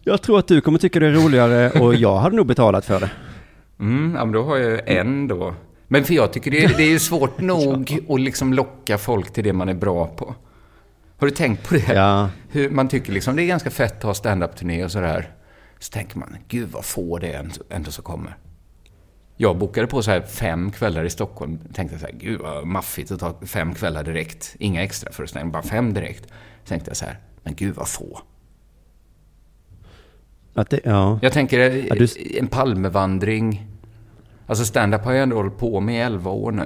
Jag 0.02 0.22
tror 0.22 0.38
att 0.38 0.48
du 0.48 0.60
kommer 0.60 0.78
tycka 0.78 1.00
det 1.00 1.06
är 1.06 1.10
roligare 1.12 1.70
och 1.70 1.94
jag 1.94 2.16
hade 2.16 2.36
nog 2.36 2.46
betalat 2.46 2.84
för 2.84 3.00
det. 3.00 3.10
Mm, 3.80 4.14
ja, 4.14 4.24
men 4.24 4.32
då 4.32 4.42
har 4.42 4.56
jag 4.56 4.88
en 4.88 5.28
då. 5.28 5.54
Men 5.88 6.04
för 6.04 6.14
jag 6.14 6.32
tycker 6.32 6.50
det 6.50 6.64
är, 6.64 6.68
det 6.76 6.82
är 6.82 6.90
ju 6.90 6.98
svårt 6.98 7.40
nog 7.40 7.98
att 8.08 8.20
liksom 8.20 8.52
locka 8.52 8.98
folk 8.98 9.32
till 9.32 9.44
det 9.44 9.52
man 9.52 9.68
är 9.68 9.74
bra 9.74 10.06
på. 10.06 10.34
Har 11.18 11.26
du 11.26 11.30
tänkt 11.30 11.68
på 11.68 11.74
det? 11.74 11.92
Ja. 11.94 12.28
Hur 12.48 12.70
man 12.70 12.88
tycker 12.88 13.12
liksom 13.12 13.36
det 13.36 13.42
är 13.42 13.46
ganska 13.46 13.70
fett 13.70 13.96
att 13.96 14.02
ha 14.02 14.14
stand-up-turné 14.14 14.84
och 14.84 14.92
sådär. 14.92 15.28
Så 15.82 15.90
tänker 15.92 16.18
man, 16.18 16.36
gud 16.48 16.68
vad 16.68 16.84
få 16.84 17.18
det 17.18 17.32
är 17.32 17.50
ändå 17.70 17.90
som 17.90 18.04
kommer. 18.04 18.36
Jag 19.36 19.58
bokade 19.58 19.86
på 19.86 20.02
så 20.02 20.10
här 20.10 20.20
fem 20.22 20.70
kvällar 20.72 21.04
i 21.04 21.10
Stockholm. 21.10 21.58
Tänkte 21.74 21.98
så 21.98 22.06
här, 22.06 22.12
gud 22.12 22.40
vad 22.40 22.66
maffigt 22.66 23.10
att 23.10 23.20
ta 23.20 23.34
fem 23.46 23.74
kvällar 23.74 24.04
direkt. 24.04 24.56
Inga 24.58 24.82
extra 24.82 25.12
föreställningar, 25.12 25.52
bara 25.52 25.62
fem 25.62 25.94
direkt. 25.94 26.26
Tänkte 26.66 26.90
jag 26.90 26.96
så 26.96 27.04
här, 27.04 27.18
men 27.42 27.54
gud 27.54 27.74
vad 27.74 27.88
få. 27.88 28.20
Att 30.54 30.70
det, 30.70 30.80
ja. 30.84 31.18
Jag 31.22 31.32
tänker 31.32 31.58
Ja, 31.88 31.94
du- 31.94 32.38
en 32.38 32.46
Palmevandring. 32.46 33.66
Alltså 34.50 34.64
stand-up 34.64 35.04
har 35.04 35.12
jag 35.12 35.22
ändå 35.22 35.36
hållit 35.36 35.58
på 35.58 35.80
med 35.80 35.94
i 35.94 35.98
elva 35.98 36.30
år 36.30 36.52
nu. 36.52 36.64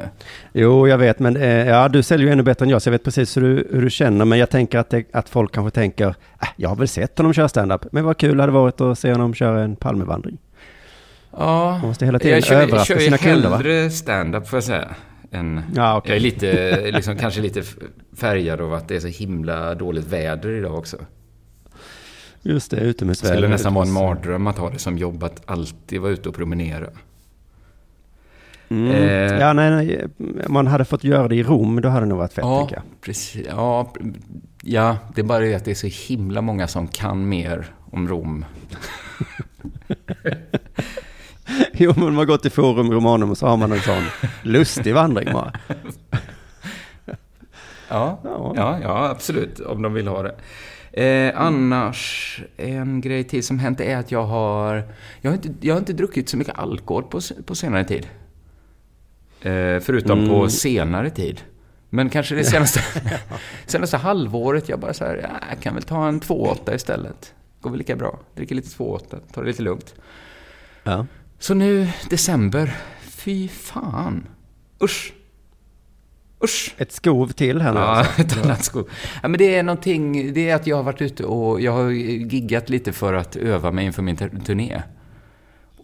Jo, 0.52 0.88
jag 0.88 0.98
vet, 0.98 1.18
men 1.18 1.36
eh, 1.36 1.66
ja, 1.68 1.88
du 1.88 2.02
säljer 2.02 2.26
ju 2.26 2.32
ännu 2.32 2.42
bättre 2.42 2.64
än 2.64 2.70
jag, 2.70 2.82
så 2.82 2.88
jag 2.88 2.92
vet 2.92 3.04
precis 3.04 3.36
hur 3.36 3.42
du, 3.42 3.68
hur 3.72 3.82
du 3.82 3.90
känner. 3.90 4.24
Men 4.24 4.38
jag 4.38 4.50
tänker 4.50 4.78
att, 4.78 4.90
det, 4.90 5.04
att 5.12 5.28
folk 5.28 5.54
kanske 5.54 5.70
tänker, 5.70 6.06
äh, 6.08 6.48
jag 6.56 6.68
har 6.68 6.76
väl 6.76 6.88
sett 6.88 7.18
honom 7.18 7.32
köra 7.32 7.48
stand-up, 7.48 7.86
men 7.92 8.04
vad 8.04 8.16
kul 8.18 8.36
det 8.36 8.42
hade 8.42 8.52
varit 8.52 8.80
att 8.80 8.98
se 8.98 9.12
honom 9.12 9.34
köra 9.34 9.62
en 9.62 9.76
Palmevandring. 9.76 10.38
Ja, 11.30 11.70
Man 11.78 11.88
måste 11.88 12.04
hela 12.04 12.18
tiden 12.18 12.34
jag 12.34 12.44
kör, 12.44 12.62
överraska 12.62 12.94
kör 12.94 13.00
sina 13.00 13.18
kunder, 13.18 13.48
va? 13.50 13.56
hellre 13.56 13.90
stand-up 13.90 14.48
får 14.48 14.56
jag 14.56 14.64
säga. 14.64 14.94
Än, 15.30 15.60
Ja, 15.76 15.96
okej. 15.96 16.10
Jag 16.10 16.16
är 16.16 16.20
lite, 16.20 16.90
liksom, 16.90 17.16
kanske 17.16 17.40
lite 17.40 17.62
färgad 18.16 18.60
av 18.60 18.74
att 18.74 18.88
det 18.88 18.96
är 18.96 19.00
så 19.00 19.08
himla 19.08 19.74
dåligt 19.74 20.06
väder 20.06 20.50
idag 20.50 20.78
också. 20.78 20.96
Just 22.42 22.70
det, 22.70 22.76
Det 22.76 22.82
utomhusväder. 22.82 23.34
skulle 23.34 23.48
nästan 23.48 23.74
vara 23.74 23.86
en 23.86 23.92
mardröm 23.92 24.46
att 24.46 24.58
ha 24.58 24.70
det 24.70 24.78
som 24.78 24.98
jobb 24.98 25.24
att 25.24 25.42
alltid 25.50 26.00
vara 26.00 26.12
ute 26.12 26.28
och 26.28 26.34
promenera. 26.34 26.86
Mm. 28.74 28.90
Eh. 28.90 29.38
Ja, 29.38 29.52
nej, 29.52 29.70
nej, 29.70 30.06
man 30.48 30.66
hade 30.66 30.84
fått 30.84 31.04
göra 31.04 31.28
det 31.28 31.36
i 31.36 31.42
Rom, 31.42 31.80
då 31.80 31.88
hade 31.88 32.06
det 32.06 32.08
nog 32.08 32.18
varit 32.18 32.32
fett, 32.32 32.44
Ja, 32.44 32.68
precis. 33.00 33.46
Ja, 33.50 33.92
ja, 34.62 34.96
det 35.14 35.20
är 35.20 35.24
bara 35.24 35.38
det 35.40 35.54
att 35.54 35.64
det 35.64 35.70
är 35.70 35.74
så 35.74 36.12
himla 36.12 36.40
många 36.40 36.68
som 36.68 36.88
kan 36.88 37.28
mer 37.28 37.66
om 37.90 38.08
Rom. 38.08 38.44
Jo, 41.72 41.92
men 41.96 42.04
man 42.04 42.16
har 42.16 42.24
gått 42.24 42.42
till 42.42 42.50
Forum 42.50 42.92
Romanum 42.92 43.30
och 43.30 43.38
så 43.38 43.46
har 43.46 43.56
man 43.56 43.72
en 43.72 43.80
sån 43.80 44.02
lustig 44.42 44.94
vandring 44.94 45.32
bara. 45.32 45.52
Ja, 47.88 48.20
Ja. 48.24 48.52
ja, 48.56 48.78
ja, 48.82 49.08
absolut. 49.08 49.60
Om 49.60 49.82
de 49.82 49.94
vill 49.94 50.08
ha 50.08 50.22
det. 50.22 50.34
Eh, 51.04 51.40
annars, 51.40 52.40
en 52.56 53.00
grej 53.00 53.24
till 53.24 53.42
som 53.44 53.58
hänt 53.58 53.80
är 53.80 53.96
att 53.96 54.12
jag 54.12 54.24
har... 54.24 54.82
Jag 55.20 55.30
har 55.30 55.34
inte, 55.34 55.48
jag 55.60 55.74
har 55.74 55.78
inte 55.78 55.92
druckit 55.92 56.28
så 56.28 56.36
mycket 56.36 56.58
alkohol 56.58 57.02
på, 57.02 57.20
på 57.46 57.54
senare 57.54 57.84
tid. 57.84 58.06
Eh, 59.44 59.80
förutom 59.80 60.18
Mm. 60.18 60.30
på 60.30 60.48
senare 60.48 61.10
tid. 61.10 61.40
Men 61.90 62.10
kanske 62.10 62.34
det 62.34 62.44
senaste, 62.44 62.80
senaste 63.66 63.96
halvåret, 63.96 64.68
jag 64.68 64.80
bara 64.80 64.94
så 64.94 65.04
här, 65.04 65.16
ja, 65.22 65.46
jag 65.50 65.60
kan 65.62 65.74
väl 65.74 65.82
ta 65.82 66.08
en 66.08 66.20
2,8 66.20 66.74
istället. 66.74 67.34
Går 67.60 67.70
väl 67.70 67.78
lika 67.78 67.96
bra. 67.96 68.18
Dricker 68.36 68.54
lite 68.54 68.68
2,8, 68.68 69.20
tar 69.32 69.42
det 69.42 69.48
lite 69.48 69.62
lugnt. 69.62 69.94
Ja. 70.84 71.06
Så 71.38 71.54
nu, 71.54 71.88
december, 72.10 72.76
fy 73.02 73.48
fan. 73.48 74.26
Usch. 74.82 75.12
Usch. 76.44 76.74
Ett 76.78 76.92
skov 76.92 77.28
till 77.32 77.60
här 77.60 77.72
nu 77.72 77.80
Ja, 77.80 77.84
alltså. 77.86 78.20
ett 78.22 78.44
annat 78.44 78.64
skov. 78.64 78.88
Ja, 79.22 79.28
men 79.28 79.38
det 79.38 79.54
är 79.54 79.62
någonting, 79.62 80.32
det 80.34 80.50
är 80.50 80.54
att 80.54 80.66
jag 80.66 80.76
har 80.76 80.82
varit 80.82 81.02
ute 81.02 81.24
och 81.24 81.60
jag 81.60 81.72
har 81.72 81.90
giggat 81.90 82.68
lite 82.68 82.92
för 82.92 83.14
att 83.14 83.36
öva 83.36 83.70
mig 83.70 83.84
inför 83.86 84.02
min 84.02 84.16
tur- 84.16 84.40
turné. 84.46 84.82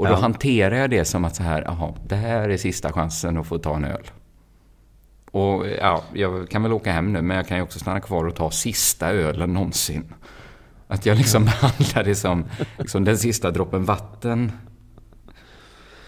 Och 0.01 0.07
då 0.07 0.13
Ja. 0.13 0.17
hanterar 0.17 0.77
jag 0.77 0.91
det 0.91 1.05
som 1.05 1.25
att 1.25 1.37
så 1.37 1.43
här, 1.43 1.63
jaha, 1.67 1.95
det 2.07 2.17
här 2.17 2.49
är 2.49 2.57
sista 2.57 2.93
chansen 2.93 3.37
att 3.39 3.47
få 3.47 3.59
ta 3.59 3.77
en 3.77 3.85
öl. 3.85 4.03
Och 5.31 5.67
ja, 5.81 6.03
jag 6.13 6.49
kan 6.51 6.63
väl 6.63 6.73
åka 6.73 6.93
hem 6.93 7.13
nu, 7.13 7.23
men 7.23 7.37
jag 7.37 7.47
kan 7.47 7.57
ju 7.57 7.63
också 7.63 7.79
stanna 7.79 8.01
kvar 8.01 8.25
och 8.25 8.35
ta 8.37 8.51
sista 8.51 9.11
ölen 9.11 9.53
någonsin. 9.53 10.05
Att 10.89 11.07
jag 11.07 11.17
liksom 11.19 11.45
behandlar 11.45 12.05
det 12.05 12.15
som 12.15 12.45
liksom 12.79 13.05
den 13.05 13.19
sista 13.19 13.51
droppen 13.51 13.85
vatten 13.85 14.53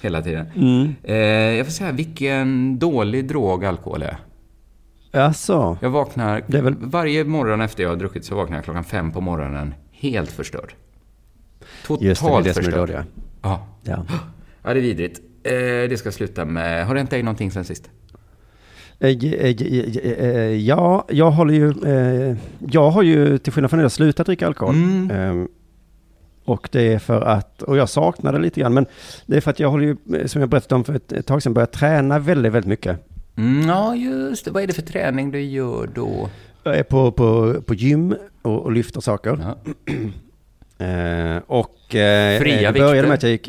hela 0.02 0.22
tiden. 0.22 0.46
Mm. 0.56 0.94
Eh, 1.02 1.16
jag 1.56 1.66
får 1.66 1.72
säga, 1.72 1.92
vilken 1.92 2.78
dålig 2.78 3.28
drog 3.28 3.64
alkohol 3.64 4.02
är. 4.02 4.16
Jaså? 5.12 5.78
Jag 5.80 5.90
vaknar, 5.90 6.42
Det 6.46 6.58
är 6.58 6.62
väl- 6.62 6.76
varje 6.80 7.25
morgon 7.25 7.61
efter 7.61 7.82
jag 7.82 7.90
har 7.90 7.96
druckit 7.96 8.25
så 8.25 8.34
vaknar 8.34 8.56
jag 8.56 8.64
klockan 8.64 8.84
fem 8.84 9.11
på 9.12 9.20
morgonen 9.20 9.75
helt 9.90 10.30
förstörd. 10.30 10.75
Totalt 11.87 12.02
Just 12.02 12.22
det, 12.22 12.28
det 12.28 12.34
är 12.37 12.42
det 12.42 12.54
som 12.54 12.61
är 12.61 12.64
förstörd. 12.64 12.80
dåliga. 12.80 13.04
Ja. 13.42 13.66
Ja. 13.82 14.04
ja, 14.62 14.75
det 14.75 14.80
är 14.80 14.82
vidrigt. 14.82 15.20
Eh, 15.44 15.52
det 15.90 15.99
ska 15.99 16.12
sluta 16.12 16.44
med... 16.44 16.87
Har 16.87 16.94
det 16.94 17.00
hänt 17.00 17.11
dig 17.11 17.22
någonting 17.22 17.50
sen 17.50 17.64
sist? 17.64 17.90
Eh, 18.99 19.11
eh, 19.11 20.50
Ja, 20.56 21.04
jag 21.08 21.30
håller 21.30 21.54
ju, 21.54 21.75
jag 22.70 22.90
har 22.90 23.02
ju 23.02 23.38
till 23.38 23.52
skillnad 23.52 23.70
från 23.70 23.80
er 23.80 23.88
slutat 23.88 24.26
dricka 24.26 24.46
alkohol. 24.46 24.75
Mm. 24.75 25.11
Ehm, 25.11 25.49
Och 26.44 26.68
det 26.72 26.92
är 26.92 26.99
för 26.99 27.20
att, 27.20 27.62
och 27.62 27.76
jag 27.76 27.88
saknar 27.88 28.32
det 28.32 28.38
lite 28.38 28.61
grann, 28.61 28.75
men 28.75 28.87
det 29.26 29.37
är 29.37 29.40
för 29.40 29.50
att 29.50 29.61
jag 29.61 29.70
håller 29.70 29.84
ju, 29.84 30.28
som 30.28 30.40
jag 30.40 30.50
berättade 30.50 30.75
om 30.75 30.84
för 30.84 30.94
ett 30.94 31.26
tag 31.26 31.42
sedan, 31.42 31.54
börjat 31.54 31.72
träna 31.72 32.18
väldigt, 32.18 32.52
väldigt 32.52 32.68
mycket. 32.68 33.06
Mm, 33.37 33.68
ja, 33.68 33.94
just 33.94 34.44
det. 34.44 34.50
Vad 34.50 34.62
är 34.62 34.66
det 34.66 34.72
för 34.72 34.82
träning 34.82 35.30
du 35.30 35.40
gör 35.40 35.90
då? 35.94 36.28
Jag 36.64 36.76
är 36.76 36.82
på, 36.82 37.12
på, 37.12 37.54
på 37.66 37.75
gym 37.75 38.14
och, 38.42 38.62
och 38.62 38.72
lyfter 38.72 39.00
saker. 39.00 39.38
Ja. 39.42 39.72
Eh, 40.82 41.42
och 41.46 41.94
eh, 41.94 42.40
Fria 42.40 42.72
det 42.72 42.80
började 42.80 43.08
med 43.08 43.14
att 43.14 43.22
jag 43.22 43.32
gick... 43.32 43.48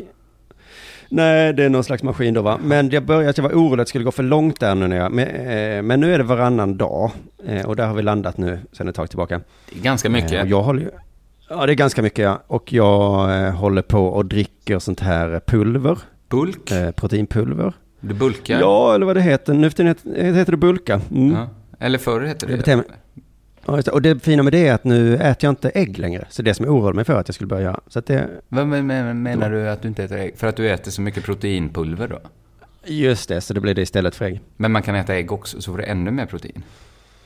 Nej, 1.08 1.52
det 1.52 1.64
är 1.64 1.68
någon 1.68 1.84
slags 1.84 2.02
maskin 2.02 2.34
då 2.34 2.42
va. 2.42 2.58
Men 2.62 2.90
jag 2.90 3.04
började 3.04 3.30
att 3.30 3.38
jag 3.38 3.44
var 3.44 3.50
orolig 3.52 3.82
att 3.82 3.86
det 3.86 3.88
skulle 3.88 4.04
gå 4.04 4.10
för 4.10 4.22
långt 4.22 4.60
där 4.60 4.74
nu 4.74 4.86
när 4.86 4.96
jag... 4.96 5.12
Men, 5.12 5.28
eh, 5.28 5.82
men 5.82 6.00
nu 6.00 6.14
är 6.14 6.18
det 6.18 6.24
varannan 6.24 6.76
dag. 6.76 7.10
Och 7.64 7.76
där 7.76 7.86
har 7.86 7.94
vi 7.94 8.02
landat 8.02 8.36
nu 8.36 8.58
sen 8.72 8.88
ett 8.88 8.94
tag 8.94 9.08
tillbaka. 9.08 9.40
Det 9.72 9.78
är 9.78 9.82
ganska 9.82 10.08
mycket. 10.08 10.48
jag 10.48 10.62
håller. 10.62 10.90
Ja, 11.48 11.66
det 11.66 11.72
är 11.72 11.74
ganska 11.74 12.02
mycket 12.02 12.24
ja. 12.24 12.42
Och 12.46 12.72
jag 12.72 13.52
håller 13.52 13.82
på 13.82 14.06
och 14.06 14.26
dricker 14.26 14.78
sånt 14.78 15.00
här 15.00 15.40
pulver. 15.46 15.98
Bulk? 16.28 16.72
Proteinpulver. 16.96 17.72
Du 18.00 18.14
bulkar? 18.14 18.60
Ja, 18.60 18.94
eller 18.94 19.06
vad 19.06 19.16
det 19.16 19.22
heter. 19.22 19.54
Nu 19.54 19.70
för 19.70 19.76
tiden 19.76 19.88
heter, 19.88 20.32
heter 20.32 20.52
det 20.52 20.56
bulka. 20.58 21.00
Mm. 21.10 21.32
Ja. 21.32 21.48
Eller 21.80 21.98
förr 21.98 22.20
hette 22.20 22.46
Det 22.46 22.56
det... 22.56 22.84
Ja, 23.66 23.76
just 23.76 23.86
det. 23.86 23.92
Och 23.92 24.02
det 24.02 24.22
fina 24.24 24.42
med 24.42 24.52
det 24.52 24.66
är 24.68 24.74
att 24.74 24.84
nu 24.84 25.14
äter 25.14 25.36
jag 25.40 25.52
inte 25.52 25.70
ägg 25.70 25.98
längre. 25.98 26.24
Så 26.30 26.42
det 26.42 26.54
som 26.54 26.66
jag 26.66 26.74
oroade 26.74 26.96
mig 26.96 27.04
för 27.04 27.20
att 27.20 27.28
jag 27.28 27.34
skulle 27.34 27.48
börja 27.48 27.62
göra. 27.62 27.80
Så 27.86 27.98
att 27.98 28.06
det, 28.06 28.28
Vad 28.48 28.66
men- 28.66 28.86
men- 28.86 29.22
menar 29.22 29.50
du 29.50 29.68
att 29.68 29.82
du 29.82 29.88
inte 29.88 30.04
äter 30.04 30.16
ägg? 30.18 30.34
För 30.36 30.46
att 30.46 30.56
du 30.56 30.70
äter 30.70 30.90
så 30.90 31.02
mycket 31.02 31.24
proteinpulver 31.24 32.08
då? 32.08 32.18
just 32.86 33.28
det, 33.28 33.40
så 33.40 33.54
det 33.54 33.60
blir 33.60 33.74
det 33.74 33.82
istället 33.82 34.14
för 34.14 34.24
ägg. 34.24 34.40
Men 34.56 34.72
man 34.72 34.82
kan 34.82 34.94
äta 34.94 35.14
ägg 35.14 35.32
också, 35.32 35.60
så 35.62 35.70
får 35.72 35.78
du 35.78 35.84
ännu 35.84 36.10
mer 36.10 36.26
protein. 36.26 36.62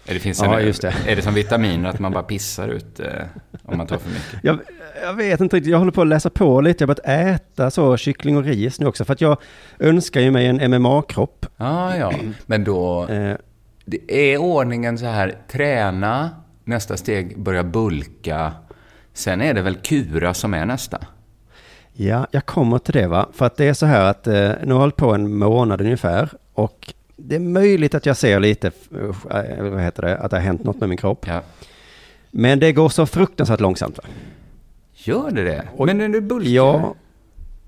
Eller 0.06 0.20
finns 0.20 0.42
Ja, 0.42 0.58
en, 0.60 0.66
just 0.66 0.82
det. 0.82 0.94
Är 1.06 1.16
det 1.16 1.22
som 1.22 1.34
vitaminer, 1.34 1.88
att 1.88 1.98
man 1.98 2.12
bara 2.12 2.22
pissar 2.22 2.68
ut 2.68 3.00
eh, 3.00 3.06
om 3.62 3.76
man 3.78 3.86
tar 3.86 3.98
för 3.98 4.08
mycket? 4.08 4.38
Jag, 4.42 4.58
jag 5.02 5.14
vet 5.14 5.40
inte 5.40 5.56
riktigt, 5.56 5.70
jag 5.72 5.78
håller 5.78 5.92
på 5.92 6.00
att 6.02 6.06
läsa 6.08 6.30
på 6.30 6.60
lite. 6.60 6.84
Jag 6.84 6.88
har 6.88 6.94
börjat 6.94 7.40
äta 7.40 7.70
så 7.70 7.96
kyckling 7.96 8.36
och 8.36 8.44
ris 8.44 8.80
nu 8.80 8.86
också. 8.86 9.04
För 9.04 9.12
att 9.12 9.20
jag 9.20 9.36
önskar 9.78 10.20
ju 10.20 10.30
mig 10.30 10.46
en 10.46 10.70
MMA-kropp. 10.70 11.46
Ja, 11.56 11.96
ja. 11.96 12.12
Men 12.46 12.64
då... 12.64 13.06
Eh, 13.08 13.36
Det 13.90 14.32
är 14.32 14.38
ordningen 14.38 14.98
så 14.98 15.06
här, 15.06 15.34
träna, 15.52 16.30
nästa 16.64 16.96
steg 16.96 17.38
börja 17.38 17.64
bulka. 17.64 18.52
Sen 19.12 19.40
är 19.40 19.54
det 19.54 19.62
väl 19.62 19.74
kura 19.76 20.34
som 20.34 20.54
är 20.54 20.66
nästa. 20.66 20.98
ja, 21.92 22.26
jag 22.30 22.46
kommer 22.46 22.78
till 22.78 22.94
det 22.94 23.06
va. 23.08 23.28
För 23.32 23.46
att 23.46 23.56
det 23.56 23.64
är 23.64 23.74
så 23.74 23.86
här 23.86 24.10
att 24.10 24.26
eh, 24.26 24.32
nu 24.34 24.48
har 24.48 24.66
jag 24.66 24.74
hållit 24.74 24.96
på 24.96 25.14
en 25.14 25.38
månad 25.38 25.80
ungefär. 25.80 26.28
Och 26.54 26.94
det 27.16 27.34
är 27.34 27.40
möjligt 27.40 27.94
att 27.94 28.06
jag 28.06 28.16
ser 28.16 28.40
lite, 28.40 28.66
eh, 28.68 29.62
vad 29.62 29.82
heter 29.82 30.02
det, 30.02 30.18
att 30.18 30.30
det 30.30 30.36
har 30.36 30.42
hänt 30.44 30.64
något 30.64 30.80
med 30.80 30.88
min 30.88 30.98
kropp. 30.98 31.26
Ja. 31.26 31.40
Men 32.30 32.58
det 32.58 32.72
går 32.72 32.88
så 32.88 33.06
fruktansvärt 33.06 33.60
långsamt 33.60 33.96
va. 33.98 34.04
Gör 34.94 35.30
det 35.30 35.44
det? 35.44 35.68
Oj. 35.76 35.86
Men 35.86 36.00
är 36.00 36.08
du 36.08 36.20
bulkig? 36.20 36.50
Ja, 36.52 36.94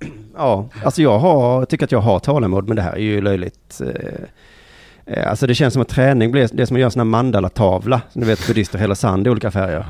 ja, 0.36 0.68
alltså 0.84 1.02
jag 1.02 1.18
har, 1.18 1.64
tycker 1.64 1.84
att 1.84 1.92
jag 1.92 2.00
har 2.00 2.18
tålamod, 2.18 2.66
men 2.68 2.76
det 2.76 2.82
här 2.82 2.92
är 2.92 2.98
ju 2.98 3.20
löjligt. 3.20 3.80
eh, 3.80 3.88
eh, 3.88 4.28
Alltså 5.16 5.46
det 5.46 5.54
känns 5.54 5.72
som 5.74 5.82
att 5.82 5.88
träning 5.88 6.30
blir, 6.32 6.48
det 6.52 6.62
är 6.62 6.66
som 6.66 6.76
att 6.76 6.80
göra 6.80 6.90
sån 6.90 7.00
här 7.00 7.04
mandala-tavla. 7.04 8.00
Ni 8.12 8.26
vet 8.26 8.46
buddhister 8.46 8.78
häller 8.78 8.94
sand 8.94 9.26
i 9.26 9.30
olika 9.30 9.50
färger. 9.50 9.84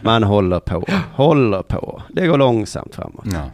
Man 0.00 0.22
håller 0.22 0.60
på, 0.60 0.84
håller 1.12 1.62
på. 1.62 2.02
Det 2.12 2.26
går 2.26 2.38
långsamt 2.38 2.94
framåt. 2.94 3.24
Ja. 3.32 3.50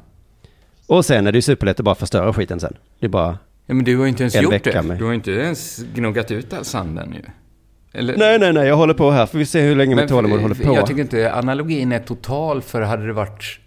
Och 0.86 1.04
sen 1.04 1.26
är 1.26 1.32
det 1.32 1.38
ju 1.38 1.42
superlätt 1.42 1.80
att 1.80 1.84
bara 1.84 1.94
förstöra 1.94 2.32
skiten 2.32 2.60
sen. 2.60 2.76
Det 3.00 3.06
är 3.06 3.10
bara, 3.10 3.38
ja, 3.66 3.74
men 3.74 3.84
du 3.84 3.96
har 3.98 4.06
inte 4.06 4.22
ens 4.22 4.34
En 4.34 4.42
gjort 4.42 4.64
det. 4.64 4.82
med- 4.82 4.98
Du 4.98 5.04
har 5.04 5.12
inte 5.12 5.30
ens 5.30 5.78
gnuggat 5.94 6.30
ut 6.30 6.52
all 6.52 6.64
sanden 6.64 7.12
ju. 7.14 7.22
Eller? 7.98 8.16
nej, 8.16 8.38
nej, 8.38 8.52
nej, 8.52 8.66
jag 8.68 8.76
håller 8.76 8.94
på 8.94 9.10
här. 9.10 9.26
Får 9.26 9.38
vi 9.38 9.46
se 9.46 9.60
hur 9.60 9.76
länge 9.76 9.94
mitt 9.94 10.08
tålamod 10.08 10.40
håller 10.40 10.54
på. 10.54 10.74
Jag 10.74 10.86
tycker 10.86 11.00
inte 11.00 11.34
analogin 11.34 11.92
är 11.92 11.98
total, 11.98 12.62
för 12.62 12.82
hade 12.82 13.06
det 13.06 13.12
varit 13.12 13.60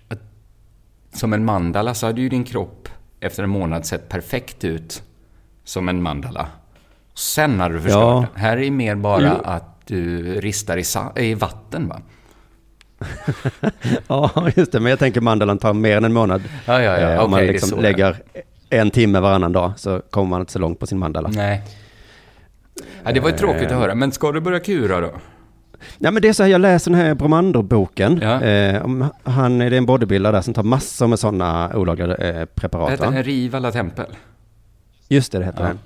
som 1.14 1.34
en 1.34 1.46
mandala 1.46 1.94
så 1.94 2.06
hade 2.06 2.22
ju 2.22 2.30
din 2.30 2.44
kropp 2.44 2.90
efter 3.20 3.44
en 3.44 3.50
månad 3.50 3.86
sett 3.86 4.10
perfekt 4.10 4.64
ut 4.64 5.04
som 5.64 5.90
en 5.90 6.02
mandala. 6.02 6.48
Sen 7.18 7.60
hade 7.60 7.76
du 7.76 7.82
förstört 7.82 8.02
Ja. 8.02 8.26
den. 8.34 8.42
Här 8.42 8.58
är 8.58 8.72
mer 8.72 8.96
bara 8.96 9.22
Jo. 9.22 9.42
att 9.44 9.82
du 9.86 10.22
ristar 10.42 10.78
i, 10.78 10.84
i 11.30 11.34
vatten 11.34 11.88
va? 11.88 12.02
Ja, 14.08 14.32
just 14.56 14.72
det. 14.72 14.80
Men 14.80 14.90
jag 14.90 15.00
tänker 15.00 15.22
mandalan 15.22 15.58
tar 15.58 15.74
mer 15.74 15.98
än 15.98 16.06
en 16.06 16.14
månad. 16.14 16.42
Ja, 16.66 16.82
ja, 16.82 17.00
ja. 17.00 17.10
Eh, 17.12 17.20
Om 17.24 17.32
man 17.32 17.40
det 17.40 17.46
är 17.48 17.52
liksom 17.52 17.70
så 17.70 17.82
lägger 17.82 18.18
en 18.70 18.92
timme 18.92 19.20
varannan 19.20 19.52
dag 19.52 19.72
så 19.78 20.02
kommer 20.10 20.30
man 20.30 20.40
inte 20.40 20.52
så 20.52 20.60
långt 20.60 20.80
på 20.80 20.88
sin 20.88 20.98
mandala. 21.00 21.30
Nej. 21.34 21.62
Ja, 23.04 23.12
det 23.12 23.20
var 23.20 23.30
ju 23.30 23.38
tråkigt 23.38 23.72
att 23.72 23.78
höra. 23.78 23.96
Men 23.96 24.12
ska 24.12 24.32
du 24.32 24.40
börja 24.42 24.60
kura 24.60 25.02
då? 25.02 25.12
Ja 25.98 26.12
men 26.12 26.22
det 26.22 26.28
är 26.30 26.34
så 26.34 26.44
här, 26.44 26.50
jag 26.50 26.62
läser 26.62 26.92
den 26.92 27.00
här 27.00 27.14
Bromander-boken. 27.16 28.20
Ja. 28.22 28.42
Eh, 28.42 28.86
om 28.86 29.06
han, 29.24 29.58
det 29.60 29.66
är 29.66 29.72
en 29.72 29.86
bodybuilder 29.86 30.32
där 30.32 30.42
som 30.42 30.54
tar 30.54 30.64
massor 30.64 31.08
med 31.08 31.20
sådana 31.20 31.72
olagliga 31.76 32.16
eh, 32.16 32.46
preparat. 32.46 33.00
Va? 33.00 33.10
den 33.10 33.24
Riv 33.24 33.56
alla 33.56 33.72
tempel? 33.72 34.06
Just 35.10 35.32
det, 35.32 35.40
det 35.40 35.46
heter 35.46 35.62
Ja. 35.62 35.68
den. 35.68 35.80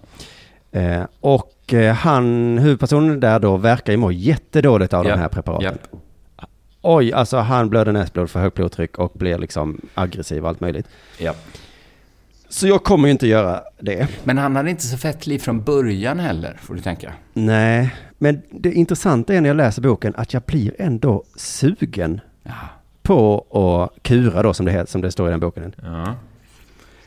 Eh, 0.72 1.04
och 1.20 1.74
eh, 1.74 1.94
han, 1.96 2.58
huvudpersonen 2.58 3.20
där 3.20 3.40
då, 3.40 3.58
verkar 3.58 3.94
ju 3.94 3.98
må 3.98 4.12
jättedåligt 4.12 4.94
av 4.94 5.06
Ja, 5.06 5.12
de 5.16 5.20
här 5.20 5.28
preparaten. 5.28 5.64
japp. 5.66 5.88
Oj, 6.82 7.14
alltså 7.14 7.38
han 7.38 7.70
blöder 7.70 7.92
näsblod 7.92 8.30
för 8.30 8.40
högt 8.40 8.56
blodtryck 8.56 8.98
och 8.98 9.12
blir 9.16 9.38
liksom 9.38 9.82
aggressiv 9.94 10.44
och 10.44 10.50
allt 10.50 10.60
möjligt. 10.60 10.88
Ja. 11.18 11.34
Så 12.50 12.68
jag 12.68 12.84
kommer 12.84 13.08
ju 13.08 13.12
inte 13.12 13.28
göra 13.28 13.62
det. 13.80 14.08
Men 14.24 14.38
han 14.38 14.56
hade 14.56 14.70
inte 14.70 14.84
så 14.88 14.98
fett 14.98 15.28
liv 15.28 15.40
från 15.40 15.64
början 15.64 16.20
heller, 16.20 16.58
får 16.62 16.74
du 16.76 16.82
tänka. 16.82 17.14
Nej, 17.34 17.96
men 18.18 18.42
det 18.50 18.72
intressanta 18.74 19.34
är 19.34 19.42
när 19.42 19.50
jag 19.50 19.58
läser 19.58 19.82
boken 19.82 20.14
att 20.18 20.34
jag 20.34 20.44
blir 20.44 20.76
ändå 20.80 21.24
sugen 21.36 22.22
Ja. 22.44 22.52
på 23.02 23.46
att 23.52 24.04
kura 24.04 24.44
då 24.44 24.54
som 24.54 24.66
det, 24.66 24.90
som 24.90 25.02
det 25.02 25.12
står 25.12 25.28
i 25.28 25.32
den 25.32 25.40
boken. 25.40 25.76
ja. 25.84 26.16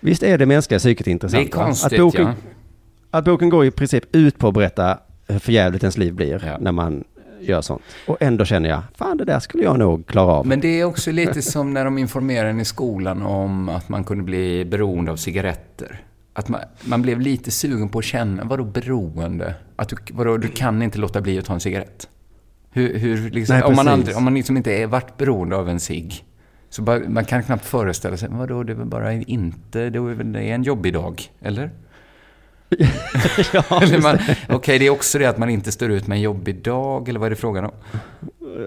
Visst 0.01 0.23
är 0.23 0.39
det 0.39 0.47
mänskliga 0.47 0.79
psyket 0.79 1.05
Det 1.05 1.11
intressant? 1.11 1.55
är 1.55 1.59
va? 1.59 1.65
konstigt, 1.65 1.93
att 1.93 1.99
boken, 1.99 2.23
ja. 2.27 2.33
Att 3.15 3.25
boken 3.25 3.49
går 3.49 3.65
i 3.65 3.71
princip 3.71 4.17
ut 4.17 4.39
på 4.39 4.49
att 4.49 4.55
berätta 4.55 4.99
hur 5.29 5.39
förjävligt 5.39 5.83
ens 5.83 5.99
liv 5.99 6.15
blir 6.15 6.45
Ja. 6.47 6.59
när 6.61 6.73
man 6.73 7.05
gör 7.41 7.61
sånt. 7.61 7.83
Och 8.07 8.17
ändå 8.21 8.45
känner 8.45 8.69
jag, 8.69 8.83
fan 8.95 9.17
det 9.17 9.25
där 9.25 9.41
skulle 9.41 9.65
jag 9.65 9.79
nog 9.79 10.07
klara 10.07 10.33
av. 10.33 10.47
Men 10.47 10.61
det 10.61 10.81
är 10.81 10.85
också 10.85 11.13
lite 11.13 11.43
som 11.43 11.75
när 11.75 11.85
de 11.85 11.99
informerade 11.99 12.51
en 12.51 12.61
i 12.61 12.65
skolan 12.65 13.23
om 13.23 13.69
att 13.69 13.89
man 13.89 14.05
kunde 14.05 14.25
bli 14.25 14.65
beroende 14.65 15.13
av 15.13 15.17
cigaretter. 15.17 16.01
Att 16.33 16.49
man, 16.49 16.61
man 16.85 17.03
blev 17.03 17.21
lite 17.21 17.51
sugen 17.51 17.89
på 17.89 17.99
att 17.99 18.05
känna, 18.05 18.45
vadå 18.45 18.65
beroende? 18.65 19.55
Att 19.77 19.89
du, 19.89 19.97
vadå, 20.11 20.37
du 20.37 20.49
kan 20.49 20.83
inte 20.83 20.99
låta 20.99 21.21
bli 21.21 21.39
att 21.39 21.45
ta 21.45 21.55
en 21.55 21.61
cigarett. 21.61 22.09
Hur, 22.71 22.99
hur 22.99 23.31
liksom, 23.31 23.57
Nej, 23.57 23.65
om, 23.65 23.77
man 23.77 23.89
aldrig, 23.89 24.17
om 24.17 24.25
man 24.25 24.35
liksom 24.35 24.57
inte 24.57 24.73
är 24.73 24.87
varit 24.87 25.17
beroende 25.17 25.57
av 25.57 25.69
en 25.69 25.81
cigg. 25.81 26.25
Så 26.71 26.83
bara, 26.83 27.01
man 27.09 27.25
kan 27.25 27.43
knappt 27.43 27.65
föreställa 27.65 28.17
sig, 28.17 28.29
vadå, 28.33 28.63
det 28.63 28.73
är 28.73 28.77
väl 28.77 28.87
bara 28.87 29.13
inte, 29.13 29.91
det 29.91 29.99
är 29.99 30.37
en 30.37 30.63
jobbig 30.63 30.93
dag, 30.93 31.23
eller? 31.41 31.71
ja, 33.53 34.19
Okej, 34.49 34.79
det 34.79 34.87
är 34.87 34.91
också 34.91 35.19
det 35.19 35.27
att 35.27 35.39
man 35.39 35.51
inte 35.51 35.73
står 35.73 35.91
ut 35.91 36.07
med 36.07 36.17
en 36.17 36.23
jobbig 36.23 36.63
dag, 36.63 37.09
eller 37.09 37.21
vad 37.21 37.27
är 37.27 37.31
det 37.31 37.37
frågan 37.37 37.65
om? 37.65 37.73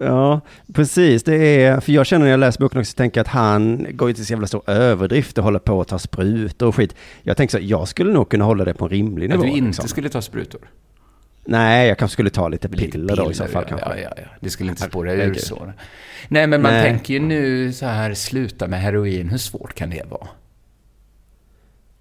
ja, 0.02 0.42
precis. 0.74 1.24
Det 1.24 1.36
är, 1.36 1.80
för 1.80 1.92
jag 1.92 2.06
känner 2.06 2.26
när 2.26 2.32
jag 2.32 2.40
läser 2.40 2.60
boken 2.60 2.80
också, 2.80 2.96
tänker 2.96 3.22
att 3.22 3.28
han 3.28 3.88
går 3.92 4.10
ju 4.10 4.14
till 4.14 4.26
så 4.26 4.34
jävla 4.34 4.48
stor 4.48 4.70
överdrift 4.70 5.38
och 5.38 5.44
håller 5.44 5.60
på 5.60 5.82
att 5.82 5.88
ta 5.88 6.00
sprutor 6.00 6.68
och 6.68 6.76
skit. 6.76 6.96
Jag 7.24 7.38
tänker 7.38 7.58
så, 7.58 7.64
jag 7.64 7.88
skulle 7.88 8.14
nog 8.14 8.30
kunna 8.30 8.46
hålla 8.46 8.66
det 8.66 8.74
på 8.74 8.86
en 8.86 8.92
rimlig 8.92 9.26
Att 9.26 9.32
nivå. 9.32 9.44
du 9.44 9.50
inte 9.50 9.66
liksom. 9.68 9.88
skulle 9.88 10.10
ta 10.10 10.22
sprutor? 10.22 10.62
Nej, 11.46 11.88
jag 11.88 11.98
kanske 11.98 12.14
skulle 12.14 12.30
ta 12.30 12.48
lite 12.48 12.70
piller, 12.70 13.00
Lite 13.00 13.16
då 13.16 13.32
i 13.32 13.34
så 13.34 13.46
fall 13.46 13.66
ja, 13.70 13.78
kanske. 13.78 14.02
Ja, 14.02 14.10
ja, 14.18 14.24
ja. 14.24 14.28
Det 14.40 14.50
skulle 14.50 14.70
inte 14.70 14.82
spåra 14.82 15.14
ur 15.14 15.34
så. 15.34 15.74
Nej, 16.28 16.48
men 16.48 16.62
man 16.62 16.74
Nej. 16.74 16.84
tänker 16.84 17.14
ju 17.14 17.20
nu 17.20 17.74
så 17.74 17.86
här, 17.86 18.14
sluta 18.14 18.68
med 18.68 18.82
heroin, 18.82 19.30
hur 19.30 19.38
svårt 19.38 19.74
kan 19.74 19.90
det 19.90 20.04
vara? 20.10 20.28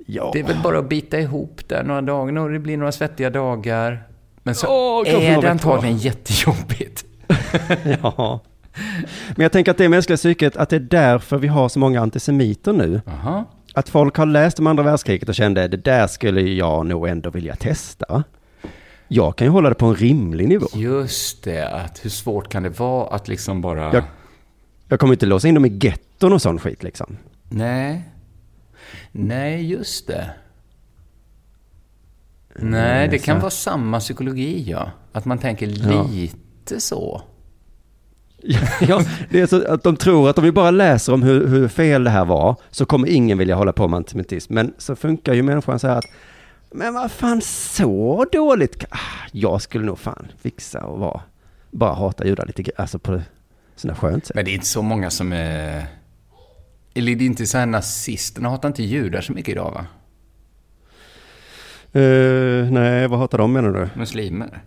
Ja. 0.06 0.30
Det 0.32 0.40
är 0.40 0.44
väl 0.44 0.56
bara 0.62 0.78
att 0.78 0.88
bita 0.88 1.20
ihop 1.20 1.60
där 1.68 1.82
några 1.82 2.02
dagar, 2.02 2.42
och 2.42 2.50
det 2.50 2.58
blir 2.58 2.76
några 2.76 2.92
svettiga 2.92 3.30
dagar. 3.30 4.02
Men 4.42 4.54
så 4.54 4.66
kanske 5.06 5.24
är 5.26 5.42
det 5.42 5.50
antagligen 5.50 5.96
jättejobbigt. 5.98 7.04
ja. 8.02 8.40
Men 9.36 9.42
jag 9.42 9.52
tänker 9.52 9.70
att 9.70 9.78
det 9.78 9.84
är 9.84 9.88
mänskliga 9.88 10.16
psyket, 10.16 10.56
att 10.56 10.68
det 10.68 10.76
är 10.76 10.80
därför 10.80 11.38
vi 11.38 11.48
har 11.48 11.68
så 11.68 11.78
många 11.78 12.00
antisemiter 12.00 12.72
nu. 12.72 13.00
Jaha. 13.06 13.44
Att 13.74 13.88
folk 13.88 14.16
har 14.16 14.26
läst 14.26 14.58
om 14.58 14.66
andra 14.66 14.82
världskriget 14.82 15.28
och 15.28 15.34
kände, 15.34 15.68
det 15.68 15.76
där 15.76 16.06
skulle 16.06 16.40
jag 16.40 16.86
nog 16.86 17.08
ändå 17.08 17.30
vilja 17.30 17.56
testa. 17.56 18.24
Jag 19.08 19.36
kan 19.36 19.46
ju 19.46 19.50
hålla 19.50 19.68
det 19.68 19.74
på 19.74 19.86
en 19.86 19.94
rimlig 19.94 20.48
nivå. 20.48 20.66
Just 20.74 21.44
det, 21.44 21.68
att 21.68 22.04
hur 22.04 22.10
svårt 22.10 22.48
kan 22.48 22.62
det 22.62 22.78
vara 22.78 23.14
att 23.14 23.28
liksom 23.28 23.60
bara... 23.60 23.92
Jag- 23.94 24.04
Jag 24.88 25.00
kommer 25.00 25.12
inte 25.14 25.26
låsa 25.26 25.48
in 25.48 25.54
dem 25.54 25.64
i 25.66 25.78
getton 25.82 26.32
och 26.32 26.42
sån 26.42 26.58
skit 26.58 26.82
liksom. 26.82 27.16
Nej. 27.48 28.02
Nej, 29.18 29.66
just 29.70 30.07
det. 30.07 30.31
Nej, 32.59 33.09
det 33.09 33.18
kan 33.18 33.40
vara 33.40 33.50
samma 33.50 34.00
psykologi, 34.00 34.64
ja. 34.70 34.90
Att 35.12 35.24
man 35.24 35.38
tänker 35.38 35.66
Ja. 35.92 36.02
lite 36.12 36.81
så. 36.81 37.22
ja, 38.81 39.02
det 39.31 39.40
är 39.40 39.46
så 39.46 39.72
att 39.72 39.83
de 39.83 39.96
tror 39.96 40.31
att 40.31 40.38
om 40.38 40.44
vi 40.44 40.52
bara 40.52 40.70
läser 40.70 41.12
om 41.12 41.22
hur, 41.22 41.46
hur 41.46 41.68
fel 41.68 42.05
det 42.05 42.11
här 42.11 42.24
var 42.24 42.57
så 42.70 42.87
kommer 42.87 43.09
ingen 43.09 43.38
vilja 43.38 43.55
hålla 43.55 43.72
på 43.72 43.88
med 43.88 43.96
antisemitism. 43.96 44.55
Men 44.55 44.74
så 44.79 44.96
funkar 44.96 45.35
ju 45.35 45.42
människan 45.42 45.79
så 45.79 45.88
här 45.88 45.96
att 45.98 46.05
men 46.70 46.94
vad 46.94 47.11
fan 47.11 47.40
så 47.42 48.26
dåligt? 48.33 48.85
Ah, 48.90 48.98
Jag 49.33 49.62
skulle 49.62 49.85
nog 49.85 49.98
fan 49.98 50.26
fixa 50.38 50.81
och 50.85 50.98
vara, 50.98 51.20
bara 51.70 51.92
hata 51.94 52.26
judar 52.26 52.46
lite, 52.46 52.70
alltså 52.76 52.98
på 52.98 53.20
sådana 53.76 53.96
skönt 53.98 54.26
sätt. 54.26 54.35
Men 54.37 54.44
det 54.44 54.50
är 54.50 54.55
inte 54.55 54.66
så 54.66 54.83
många 54.83 55.11
som 55.11 55.33
är... 55.33 55.87
Eller 56.96 57.14
det 57.16 57.24
är 57.24 57.26
inte 57.26 57.46
så 57.46 57.59
här 57.59 57.66
nazisterna 57.66 58.48
hatar 58.48 58.68
inte 58.68 58.82
judar 58.82 59.20
så 59.20 59.32
mycket 59.32 59.52
idag, 59.52 59.70
va? 59.70 59.87
Eh, 62.00 62.70
nej, 62.70 63.06
vad 63.09 63.18
hatar 63.18 63.38
de 63.38 63.52
menar 63.52 63.70
du? 63.72 63.88
Muslimer. 64.00 64.62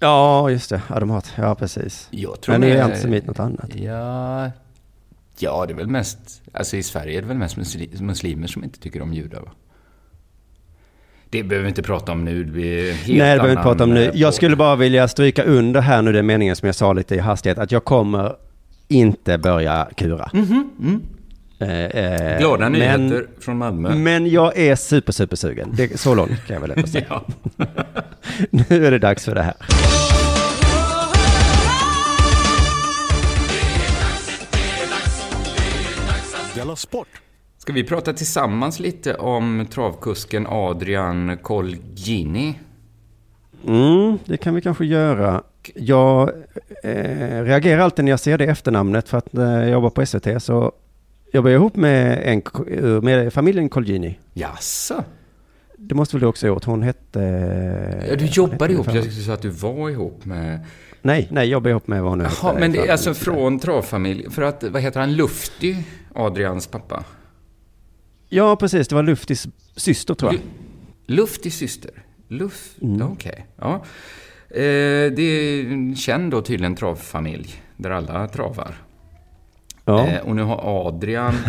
Ja, 0.00 0.50
just 0.50 0.70
det. 0.70 0.82
Ja, 0.88 1.00
de 1.00 1.10
hatar, 1.10 1.44
ja 1.44 1.54
precis. 1.54 2.08
Jag 2.10 2.40
tror 2.40 2.52
Men 2.52 2.60
nu 2.60 2.70
är 2.70 2.74
mer- 2.74 2.82
antisemit 2.82 3.26
något 3.26 3.38
annat. 3.40 3.74
Ja... 3.74 4.50
Ja, 5.38 5.64
det 5.66 5.72
är 5.72 5.76
väl 5.76 5.88
mest... 5.88 6.42
Alltså 6.52 6.76
i 6.76 6.82
Sverige 6.82 7.18
är 7.18 7.22
det 7.22 7.28
väl 7.28 7.36
mest 7.36 7.56
musli- 7.56 8.02
muslimer 8.02 8.46
som 8.46 8.64
inte 8.64 8.80
tycker 8.80 9.02
om 9.02 9.12
judar, 9.14 9.40
va? 9.40 9.50
Det 11.30 11.42
behöver 11.42 11.62
vi 11.64 11.68
inte 11.68 11.82
prata 11.82 12.12
om 12.12 12.24
nu. 12.24 12.44
Det 12.44 12.50
blir 12.52 12.92
helt 12.92 13.06
Nej, 13.08 13.16
det 13.16 13.18
behöver 13.18 13.44
vi 13.46 13.50
inte 13.52 13.62
prata 13.62 13.84
om 13.84 13.90
nu. 13.94 14.04
eh, 14.04 14.10
Jag 14.14 14.34
skulle 14.34 14.56
bara 14.56 14.76
vilja 14.76 15.08
stryka 15.08 15.42
under 15.44 15.80
här 15.80 16.02
nu 16.02 16.12
den 16.12 16.26
meningen 16.26 16.56
som 16.56 16.66
jag 16.66 16.74
sa 16.74 16.92
lite 16.92 17.14
i 17.14 17.18
hastighet, 17.18 17.58
att 17.58 17.72
jag 17.72 17.84
kommer 17.84 18.36
inte 18.88 19.38
börja 19.38 19.88
kura. 19.96 20.30
Eh, 20.34 20.40
eh, 21.58 22.38
Glada 22.38 22.68
men- 22.68 22.72
nyheter 22.72 23.26
från 23.40 23.58
Malmö. 23.58 23.94
Men 23.94 24.30
jag 24.30 24.56
är 24.58 24.76
super, 24.76 25.12
super 25.12 25.36
sugen. 25.36 25.72
Det, 25.76 26.00
så 26.00 26.14
långt 26.14 26.46
kan 26.46 26.54
jag 26.54 26.60
väl 26.60 26.70
ändå 26.70 26.86
säga. 26.86 27.20
Nu 28.50 28.86
är 28.86 28.90
det 28.90 28.98
dags 28.98 29.24
för 29.24 29.34
det 29.34 29.42
här. 29.42 29.54
Della 36.54 36.76
Sport! 36.76 37.08
Ska 37.58 37.72
vi 37.72 37.84
prata 37.84 38.12
tillsammans 38.12 38.80
lite 38.80 39.14
om 39.14 39.66
travkusken 39.70 40.46
Adrian 40.46 41.38
Colgjini? 41.42 42.58
Mm, 43.66 44.18
det 44.24 44.36
kan 44.36 44.54
vi 44.54 44.60
kanske 44.60 44.84
göra. 44.84 45.42
Jag 45.74 46.30
eh, 46.82 47.42
reagerar 47.42 47.80
alltid 47.80 48.04
när 48.04 48.12
jag 48.12 48.20
ser 48.20 48.38
det 48.38 48.44
efternamnet 48.44 49.08
för 49.08 49.18
att 49.18 49.32
när 49.32 49.62
jag 49.62 49.70
jobbar 49.70 49.90
på 49.90 50.06
SVT 50.06 50.42
så 50.42 50.72
jag 51.50 51.60
ihop 51.60 51.76
med, 51.76 52.22
en, 52.24 52.42
ko- 52.42 53.00
med 53.02 53.32
familjen 53.32 53.68
Colgjini. 53.68 54.18
Jaså? 54.32 55.04
Det 55.76 55.94
måste 55.94 56.16
väl 56.16 56.20
du 56.20 56.26
också 56.26 56.46
ha 56.46 56.54
gjort? 56.54 56.64
Hon 56.64 56.82
hette... 56.82 57.20
Ja, 58.10 58.16
du 58.16 58.26
jobbar 58.26 58.52
hette 58.68 58.72
ihop. 58.72 58.86
Jag 58.94 59.04
tyckte 59.04 59.20
så 59.20 59.32
att 59.32 59.42
du 59.42 59.48
var 59.48 59.90
ihop 59.90 60.24
med... 60.24 60.60
Nej, 61.02 61.28
nej, 61.30 61.48
jobbar 61.48 61.70
ihop 61.70 61.86
med 61.86 62.02
vad 62.02 62.10
hon 62.10 62.18
nu 62.18 62.24
Jaha, 62.42 62.56
men 62.58 62.72
det 62.72 62.78
är 62.78 62.92
alltså 62.92 63.14
från 63.14 63.58
travfamilj. 63.58 64.30
För 64.30 64.42
att, 64.42 64.62
vad 64.64 64.82
heter 64.82 65.00
han, 65.00 65.12
Lufty, 65.14 65.76
Adrians 66.14 66.66
pappa? 66.66 67.04
Ja, 68.28 68.56
precis. 68.56 68.88
Det 68.88 68.94
var 68.94 69.02
Luftis 69.02 69.46
syster 69.76 70.14
tror 70.14 70.32
jag. 70.32 70.40
Lu- 70.40 70.44
Luftys 71.16 71.56
syster? 71.56 71.90
Luft... 72.28 72.82
Mm. 72.82 73.02
Okej. 73.12 73.46
Ja. 73.56 73.74
Eh, 74.50 75.12
det 75.12 75.22
är 75.22 75.66
en 75.66 75.96
känd 75.96 76.30
då 76.30 76.42
tydligen 76.42 76.76
travfamilj, 76.76 77.62
där 77.76 77.90
alla 77.90 78.28
travar. 78.28 78.74
Ja. 79.84 80.06
Eh, 80.06 80.20
och 80.20 80.36
nu 80.36 80.42
har 80.42 80.86
Adrian... 80.88 81.34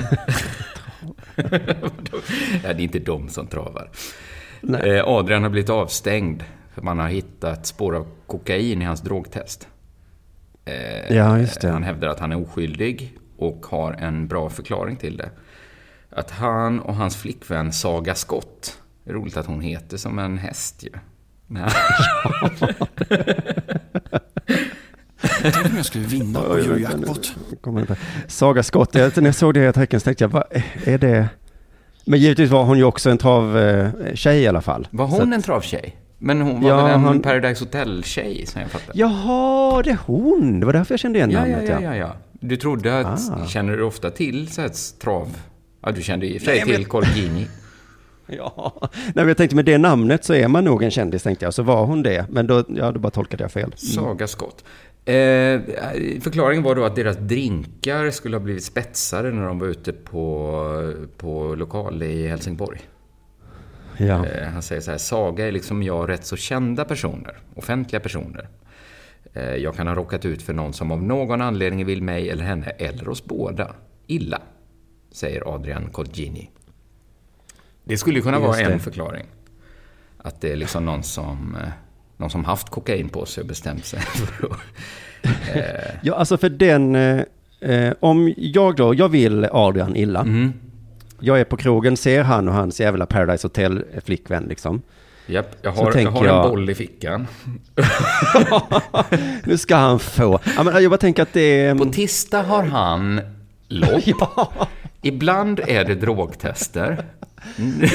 ja, 2.63 2.73
det 2.73 2.81
är 2.81 2.81
inte 2.81 2.99
de 2.99 3.29
som 3.29 3.47
travar. 3.47 3.89
Nej. 4.61 4.89
Eh, 4.97 5.07
Adrian 5.07 5.43
har 5.43 5.49
blivit 5.49 5.69
avstängd 5.69 6.43
för 6.73 6.81
man 6.81 6.99
har 6.99 7.07
hittat 7.07 7.65
spår 7.65 7.95
av 7.95 8.07
kokain 8.27 8.81
i 8.81 8.85
hans 8.85 9.01
drogtest. 9.01 9.67
Eh, 10.65 11.15
Ja, 11.15 11.39
just 11.39 11.61
det. 11.61 11.69
Han 11.69 11.83
hävdar 11.83 12.07
att 12.07 12.19
han 12.19 12.31
är 12.31 12.41
oskyldig 12.41 13.17
och 13.37 13.65
har 13.65 13.93
en 13.93 14.27
bra 14.27 14.49
förklaring 14.49 14.95
till 14.95 15.17
det. 15.17 15.29
Att 16.09 16.31
han 16.31 16.79
och 16.79 16.95
hans 16.95 17.15
flickvän 17.17 17.73
Saga 17.73 18.15
Skott, 18.15 18.77
det 19.03 19.09
är 19.09 19.13
roligt 19.13 19.37
att 19.37 19.45
hon 19.45 19.61
heter 19.61 19.97
som 19.97 20.19
en 20.19 20.37
häst 20.37 20.83
ju. 20.83 20.89
Men, 21.47 21.69
Tänk 25.41 25.65
om 25.65 25.75
jag 25.75 25.85
skulle 25.85 26.05
vinna 26.07 26.39
på 26.41 26.53
Eurojackpot. 26.53 27.35
Saga 28.27 28.63
Skott, 28.63 28.95
jag, 28.95 29.17
när 29.17 29.25
jag 29.25 29.35
såg 29.35 29.53
det 29.53 29.69
i 29.69 29.73
tecken 29.73 29.99
så 29.99 30.03
tänkte 30.03 30.23
jag, 30.23 30.29
vad 30.29 30.43
är 30.83 30.97
det? 30.97 31.29
Men 32.05 32.19
givetvis 32.19 32.51
var 32.51 32.63
hon 32.63 32.77
ju 32.77 32.83
också 32.83 33.09
en 33.09 33.17
travtjej 33.17 34.41
i 34.41 34.47
alla 34.47 34.61
fall. 34.61 34.87
var 34.91 35.05
hon 35.07 35.21
att- 35.21 35.33
en 35.35 35.41
travtjej? 35.41 35.95
Men 36.17 36.41
hon 36.41 36.61
var 36.61 36.69
Ja, 36.69 36.85
väl 36.85 36.93
en 36.93 36.99
han- 37.03 37.21
Paradise 37.21 37.63
Hotel-tjej 37.65 38.45
som 38.45 38.61
jag 38.61 38.69
fattar? 38.71 38.91
Jaha, 38.95 39.81
det 39.83 39.89
är 39.89 39.97
hon! 40.05 40.59
Det 40.59 40.65
var 40.65 40.73
därför 40.73 40.93
jag 40.93 40.99
kände 40.99 41.19
igen 41.19 41.31
Ja, 41.31 41.47
ja, 41.47 41.55
namnet. 41.55 41.69
ja, 41.69 41.81
ja, 41.81 41.95
ja. 41.95 42.15
Du 42.39 42.57
trodde 42.57 42.99
att, 42.99 43.31
Ah. 43.31 43.45
känner 43.47 43.77
du 43.77 43.83
ofta 43.83 44.09
till 44.11 44.47
så 44.51 44.61
här 44.61 44.71
trav? 45.01 45.37
Ja, 45.81 45.91
du 45.91 46.01
kände 46.01 46.25
i 46.27 46.37
och 46.37 46.41
för 46.41 46.51
sig 46.51 46.61
till 46.65 46.85
Colgini. 46.85 47.47
Ja, 48.27 48.73
Nej, 48.81 48.89
men 49.13 49.27
jag 49.27 49.37
tänkte 49.37 49.55
med 49.55 49.65
det 49.65 49.77
namnet 49.77 50.25
så 50.25 50.33
är 50.33 50.47
man 50.47 50.63
nog 50.65 50.83
en 50.83 50.91
kändis 50.91 51.23
tänkte 51.23 51.45
jag. 51.45 51.53
Så 51.53 51.63
var 51.63 51.85
hon 51.85 52.03
det. 52.03 52.25
Men 52.29 52.47
då, 52.47 52.63
ja, 52.67 52.91
då 52.91 52.99
bara 52.99 53.09
tolkade 53.11 53.43
jag 53.43 53.51
fel. 53.51 53.63
Mm. 53.63 53.77
Saga 53.77 54.27
Skott. 54.27 54.63
Eh, 55.07 55.61
förklaringen 56.21 56.63
var 56.63 56.75
då 56.75 56.83
att 56.85 56.95
deras 56.95 57.17
drinkar 57.17 58.11
skulle 58.11 58.35
ha 58.35 58.43
blivit 58.43 58.63
spetsade 58.63 59.31
när 59.31 59.47
de 59.47 59.59
var 59.59 59.67
ute 59.67 59.93
på, 59.93 60.93
på 61.17 61.55
lokal 61.55 62.03
i 62.03 62.27
Helsingborg. 62.27 62.79
Ja. 63.97 64.25
Eh, 64.25 64.47
han 64.47 64.61
säger 64.61 64.81
så 64.81 64.91
här, 64.91 64.97
Saga 64.97 65.47
är 65.47 65.51
liksom 65.51 65.83
jag 65.83 66.09
rätt 66.09 66.25
så 66.25 66.35
kända 66.35 66.85
personer, 66.85 67.37
offentliga 67.55 67.99
personer. 67.99 68.47
Eh, 69.33 69.55
jag 69.55 69.75
kan 69.75 69.87
ha 69.87 69.95
råkat 69.95 70.25
ut 70.25 70.41
för 70.41 70.53
någon 70.53 70.73
som 70.73 70.91
av 70.91 71.03
någon 71.03 71.41
anledning 71.41 71.85
vill 71.85 72.03
mig 72.03 72.29
eller 72.29 72.43
henne, 72.43 72.69
eller 72.69 73.09
oss 73.09 73.25
båda, 73.25 73.75
illa. 74.07 74.41
Säger 75.11 75.55
Adrian 75.55 75.89
Colgini. 75.91 76.49
Det 77.83 77.97
skulle 77.97 78.21
kunna 78.21 78.39
vara 78.39 78.57
Just 78.57 78.67
det. 78.67 78.73
en 78.73 78.79
förklaring. 78.79 79.25
Att 80.17 80.41
det 80.41 80.51
är 80.51 80.55
liksom 80.55 80.85
någon 80.85 81.03
som, 81.03 81.57
eh, 81.61 81.69
någon 82.17 82.29
som 82.29 82.45
haft 82.45 82.69
kokain 82.69 83.09
på 83.09 83.25
sig 83.25 83.41
och 83.41 83.47
bestämt 83.47 83.85
sig 83.85 83.99
för 84.39 84.45
att... 84.45 84.59
Eh, 85.55 85.63
ja, 86.01 86.15
alltså 86.15 86.37
för 86.37 86.49
den... 86.49 86.95
Eh, 86.95 87.21
eh, 87.61 87.93
om 87.99 88.33
jag 88.37 88.75
då, 88.75 88.93
jag 88.95 89.09
vill 89.09 89.47
Adrian 89.51 89.95
illa. 89.95 90.19
mm, 90.19 90.53
Jag 91.19 91.39
är 91.39 91.43
på 91.43 91.57
krogen, 91.57 91.97
ser 91.97 92.23
han 92.23 92.47
och 92.47 92.53
hans 92.53 92.79
jävla 92.79 93.05
Paradise 93.05 93.45
Hotel-flickvän 93.47 94.43
liksom. 94.49 94.81
japp, 95.27 95.55
jag 95.61 95.71
har, 95.71 95.97
jag 95.99 96.11
har 96.11 96.25
jag- 96.25 96.45
en 96.45 96.51
boll 96.51 96.69
i 96.69 96.75
fickan. 96.75 97.27
Nu 99.43 99.57
ska 99.57 99.75
han 99.75 99.99
få. 99.99 100.39
Ja, 100.57 100.63
men 100.63 100.83
jag 100.83 100.91
bara 100.91 100.97
tänker 100.97 101.23
att 101.23 101.33
det 101.33 101.41
är... 101.65 101.75
På 101.75 101.85
tisdag 101.85 102.41
har 102.43 102.63
han 102.63 103.21
lopp. 103.67 104.01
Ja, 104.05 104.67
Ibland 105.01 105.59
är 105.67 105.85
det 105.85 105.95
drogtester. 105.95 107.05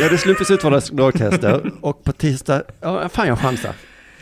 ja 0.01 0.09
det 0.11 0.19
slumpvis 0.19 0.51
utvalda 0.51 0.81
drogtester. 0.93 1.73
Och 1.81 2.05
på 2.05 2.13
tisdag, 2.13 2.63
ja 2.81 3.09
fan 3.09 3.29
jag 3.29 3.39
chansar. 3.39 3.73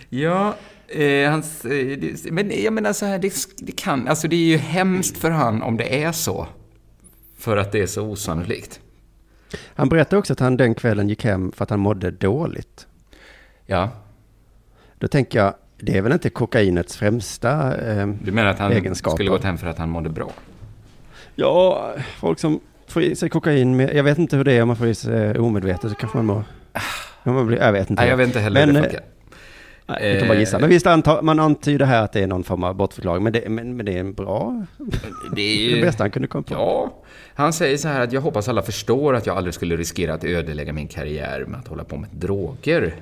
Ja, 0.08 0.54
eh, 0.88 1.30
hans, 1.30 1.64
eh, 1.64 1.98
det, 1.98 2.30
men 2.30 2.62
jag 2.62 2.72
menar 2.72 2.92
så 2.92 3.06
här, 3.06 3.18
det, 3.18 3.32
det 3.58 3.72
kan, 3.72 4.08
alltså 4.08 4.28
det 4.28 4.36
är 4.36 4.46
ju 4.46 4.56
hemskt 4.56 5.18
för 5.18 5.30
han 5.30 5.62
om 5.62 5.76
det 5.76 6.02
är 6.04 6.12
så. 6.12 6.46
För 7.38 7.56
att 7.56 7.72
det 7.72 7.80
är 7.82 7.86
så 7.86 8.02
osannolikt. 8.06 8.80
Han 9.74 9.88
berättade 9.88 10.18
också 10.18 10.32
att 10.32 10.40
han 10.40 10.56
den 10.56 10.74
kvällen 10.74 11.08
gick 11.08 11.24
hem 11.24 11.52
för 11.52 11.62
att 11.64 11.70
han 11.70 11.80
mådde 11.80 12.10
dåligt. 12.10 12.86
Ja, 13.66 13.90
Då 14.98 15.08
tänker 15.08 15.38
jag, 15.38 15.54
det 15.80 15.96
är 15.96 16.02
väl 16.02 16.12
inte 16.12 16.30
kokainets 16.30 16.96
främsta... 16.96 17.76
Eh, 17.90 18.06
du 18.22 18.32
menar 18.32 18.50
att 18.50 18.58
han 18.58 18.72
Egenskaper. 18.72 19.16
skulle 19.16 19.30
gått 19.30 19.44
hem 19.44 19.58
för 19.58 19.66
att 19.66 19.78
han 19.78 19.90
mådde 19.90 20.08
bra? 20.08 20.30
ja, 21.34 21.92
folk 22.18 22.38
som 22.38 22.60
får 22.86 23.02
i 23.02 23.16
sig 23.16 23.28
kokain, 23.28 23.76
med, 23.76 23.94
jag 23.94 24.04
vet 24.04 24.18
inte 24.18 24.36
hur 24.36 24.44
det 24.44 24.52
är 24.52 24.62
om 24.62 24.68
man 24.68 24.76
får 24.76 24.86
i 24.86 24.94
sig 24.94 25.38
omedvetet, 25.38 25.90
så 25.90 25.96
kanske 25.96 26.18
man 26.18 26.26
mår... 26.26 26.44
om 27.22 27.34
Man 27.34 27.46
blir, 27.46 27.58
jag 27.58 27.72
vet 27.72 27.90
inte. 27.90 28.02
Nej, 28.02 28.10
jag 28.10 28.16
vet 28.16 28.26
inte 28.26 28.40
heller 28.40 28.66
Men, 28.66 28.76
hur 28.76 28.82
det 28.82 28.88
eh, 28.88 28.92
funkar. 28.92 29.17
Nej, 29.88 30.12
vi 30.12 30.18
kan 30.18 30.28
bara 30.28 30.38
gissa. 30.38 30.56
Eh. 30.56 30.60
Men 30.60 30.70
visst, 30.70 30.86
antar, 30.86 31.22
man 31.22 31.40
antyder 31.40 31.86
här 31.86 32.02
att 32.02 32.12
det 32.12 32.20
är 32.20 32.26
någon 32.26 32.44
form 32.44 32.64
av 32.64 32.74
bortförklaring. 32.74 33.22
Men 33.22 33.32
det, 33.32 33.48
men, 33.48 33.76
men 33.76 33.86
det 33.86 33.92
är 33.92 34.00
en 34.00 34.14
bra... 34.14 34.66
Det 35.34 35.42
är 35.42 35.58
Det 35.70 35.76
ju... 35.76 35.80
bästa 35.82 36.04
han 36.04 36.10
kunde 36.10 36.28
komma 36.28 36.42
på. 36.42 36.54
Ja, 36.54 36.94
han 37.34 37.52
säger 37.52 37.76
så 37.76 37.88
här 37.88 38.00
att 38.00 38.12
jag 38.12 38.20
hoppas 38.20 38.48
alla 38.48 38.62
förstår 38.62 39.14
att 39.14 39.26
jag 39.26 39.36
aldrig 39.36 39.54
skulle 39.54 39.76
riskera 39.76 40.14
att 40.14 40.24
ödelägga 40.24 40.72
min 40.72 40.88
karriär 40.88 41.44
med 41.48 41.60
att 41.60 41.68
hålla 41.68 41.84
på 41.84 41.96
med 41.96 42.10
droger. 42.12 42.94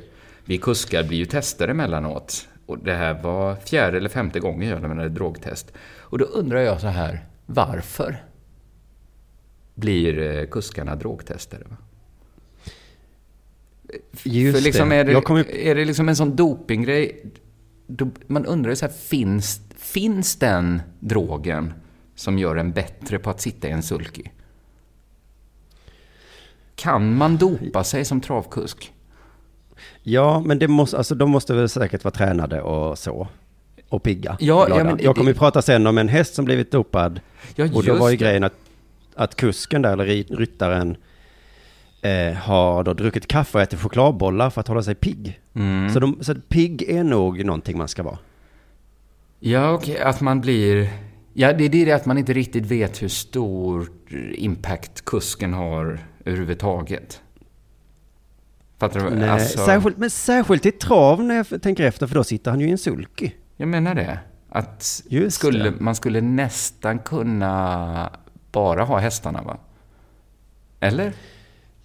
Vi 0.45 0.59
kuskar 0.59 1.03
blir 1.03 1.19
ju 1.19 1.27
testade 1.27 1.71
emellanåt. 1.71 2.49
Och 2.67 2.79
det 2.79 2.95
här 2.95 3.23
var 3.23 3.57
fjärde 3.57 3.97
eller 3.97 4.09
femte 4.09 4.41
gången 4.41 4.69
jag 4.69 4.83
lämnade 4.83 5.09
drogtest. 5.09 5.73
Och 6.01 6.19
då 6.19 6.25
undrar 6.25 6.61
jag 6.61 6.81
så 6.81 6.87
här, 6.87 7.21
varför 7.47 8.17
blir 9.75 10.19
eh, 10.19 10.47
kuskarna 10.47 10.97
drogtestade? 10.97 11.65
Va? 11.69 11.77
Just 14.23 14.57
För 14.59 14.65
liksom 14.65 14.89
det. 14.89 14.97
är, 14.97 15.05
det, 15.05 15.13
Jag 15.13 15.25
kom 15.25 15.37
ju- 15.37 15.45
är 15.71 15.75
det 15.75 15.85
liksom 15.85 16.09
en 16.09 16.17
sån 16.17 16.37
dopinggrej, 16.37 17.25
då, 17.87 18.09
man 18.27 18.47
undrar 18.47 18.71
ju 18.71 18.77
så 18.77 18.87
här, 18.87 18.93
finns, 18.93 19.61
finns 19.77 20.37
den 20.37 20.83
drogen 21.01 21.73
som 22.15 22.39
gör 22.39 22.57
en 22.57 22.73
bättre 22.73 23.19
på 23.19 23.31
att 23.31 23.41
sitta 23.41 23.69
i 23.69 23.71
en 23.71 23.83
sulky? 23.83 24.23
Kan 26.75 27.17
man 27.17 27.37
dopa 27.37 27.85
sig 27.85 28.05
som 28.05 28.21
travkusk? 28.21 28.93
Ja, 30.03 30.41
men 30.47 30.59
det 30.59 30.69
måste, 30.69 30.97
alltså, 30.97 31.15
de 31.15 31.31
måste 31.31 31.55
väl 31.55 31.69
säkert 31.69 32.05
vara 32.05 32.15
tränade 32.15 32.61
och 32.63 32.99
så. 32.99 33.29
Och 33.89 34.03
pigga. 34.03 34.37
Ja, 34.41 34.67
ja, 34.69 34.85
men 34.85 34.99
jag 35.01 35.15
kommer 35.17 35.29
ju 35.31 35.33
det- 35.33 35.39
prata 35.39 35.63
sen 35.63 35.87
om 35.87 35.99
en 35.99 36.09
häst 36.09 36.35
som 36.35 36.45
blivit 36.45 36.71
dopad. 36.71 37.21
Ja, 37.55 37.65
och 37.75 37.85
då 37.85 37.95
var 37.95 38.11
ju 38.11 38.17
grejen 38.17 38.45
att, 38.45 38.55
att 39.15 39.35
kusken 39.37 39.83
där, 39.83 39.93
eller 39.93 40.37
ryttaren, 40.37 40.97
eh, 42.07 42.35
har 42.35 42.85
då 42.85 42.93
druckit 42.95 43.29
kaffe 43.29 43.59
och 43.59 43.63
ätit 43.63 43.81
chokladbollar 43.81 44.51
för 44.51 44.61
att 44.61 44.69
hålla 44.69 44.83
sig 44.83 44.95
pigg. 44.95 45.41
Mm. 45.55 45.91
Så, 45.91 46.01
de, 46.01 46.19
så 46.21 46.35
pigg 46.35 46.83
är 46.83 47.05
nog 47.05 47.45
någonting 47.45 47.79
man 47.79 47.89
ska 47.89 48.03
vara. 48.03 48.19
Ja, 49.41 49.71
okej, 49.73 49.99
att 49.99 50.21
man 50.21 50.41
blir... 50.41 50.89
Ja, 51.33 51.53
det 51.53 51.65
är 51.65 51.69
det 51.69 51.93
att 51.93 52.07
man 52.07 52.19
inte 52.19 52.33
riktigt 52.33 52.67
vet 52.67 53.03
hur 53.03 53.09
stor 53.09 53.89
impact 54.35 55.05
kusken 55.05 55.53
har 55.53 55.99
överhuvudtaget. 56.25 57.21
Fattar 58.79 59.01
du? 59.01 59.17
Nej, 59.17 59.29
Alltså, 59.29 59.59
särskilt, 59.59 59.97
men 59.99 60.11
särskilt 60.11 60.67
i 60.67 60.73
trav 60.73 61.25
när 61.25 61.35
jag 61.35 61.63
tänker 61.63 61.85
efter, 61.85 62.07
för 62.07 62.15
då 62.15 62.25
sitter 62.25 62.51
han 62.51 62.61
ju 62.61 62.67
i 62.67 62.71
en 62.71 62.79
sulky. 62.79 63.31
Jag 63.57 63.69
menar 63.69 63.95
det. 63.95 64.19
Att 64.49 65.03
Just 65.09 65.37
skulle, 65.37 65.65
det. 65.65 65.81
man 65.81 65.95
skulle 65.95 66.21
nästan 66.21 66.99
kunna 66.99 68.11
bara 68.53 68.85
ha 68.85 68.99
hästarna, 68.99 69.43
va? 69.43 69.59
Eller? 70.81 71.13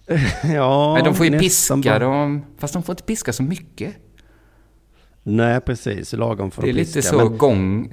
Ja, 0.54 0.94
Nej, 0.94 1.02
de 1.02 1.14
får 1.14 1.26
ju 1.26 1.38
piska 1.38 1.76
bara- 1.76 1.98
dem. 1.98 2.42
Fast 2.58 2.74
de 2.74 2.82
får 2.82 2.92
inte 2.92 3.02
piska 3.02 3.32
så 3.32 3.42
mycket. 3.42 3.94
Nej, 5.22 5.60
precis. 5.60 6.12
Lagom 6.12 6.50
för 6.50 6.62
Det 6.62 6.68
är 6.68 6.72
lite 6.72 7.02
så 7.02 7.16
Men, 7.16 7.38
gång, 7.38 7.92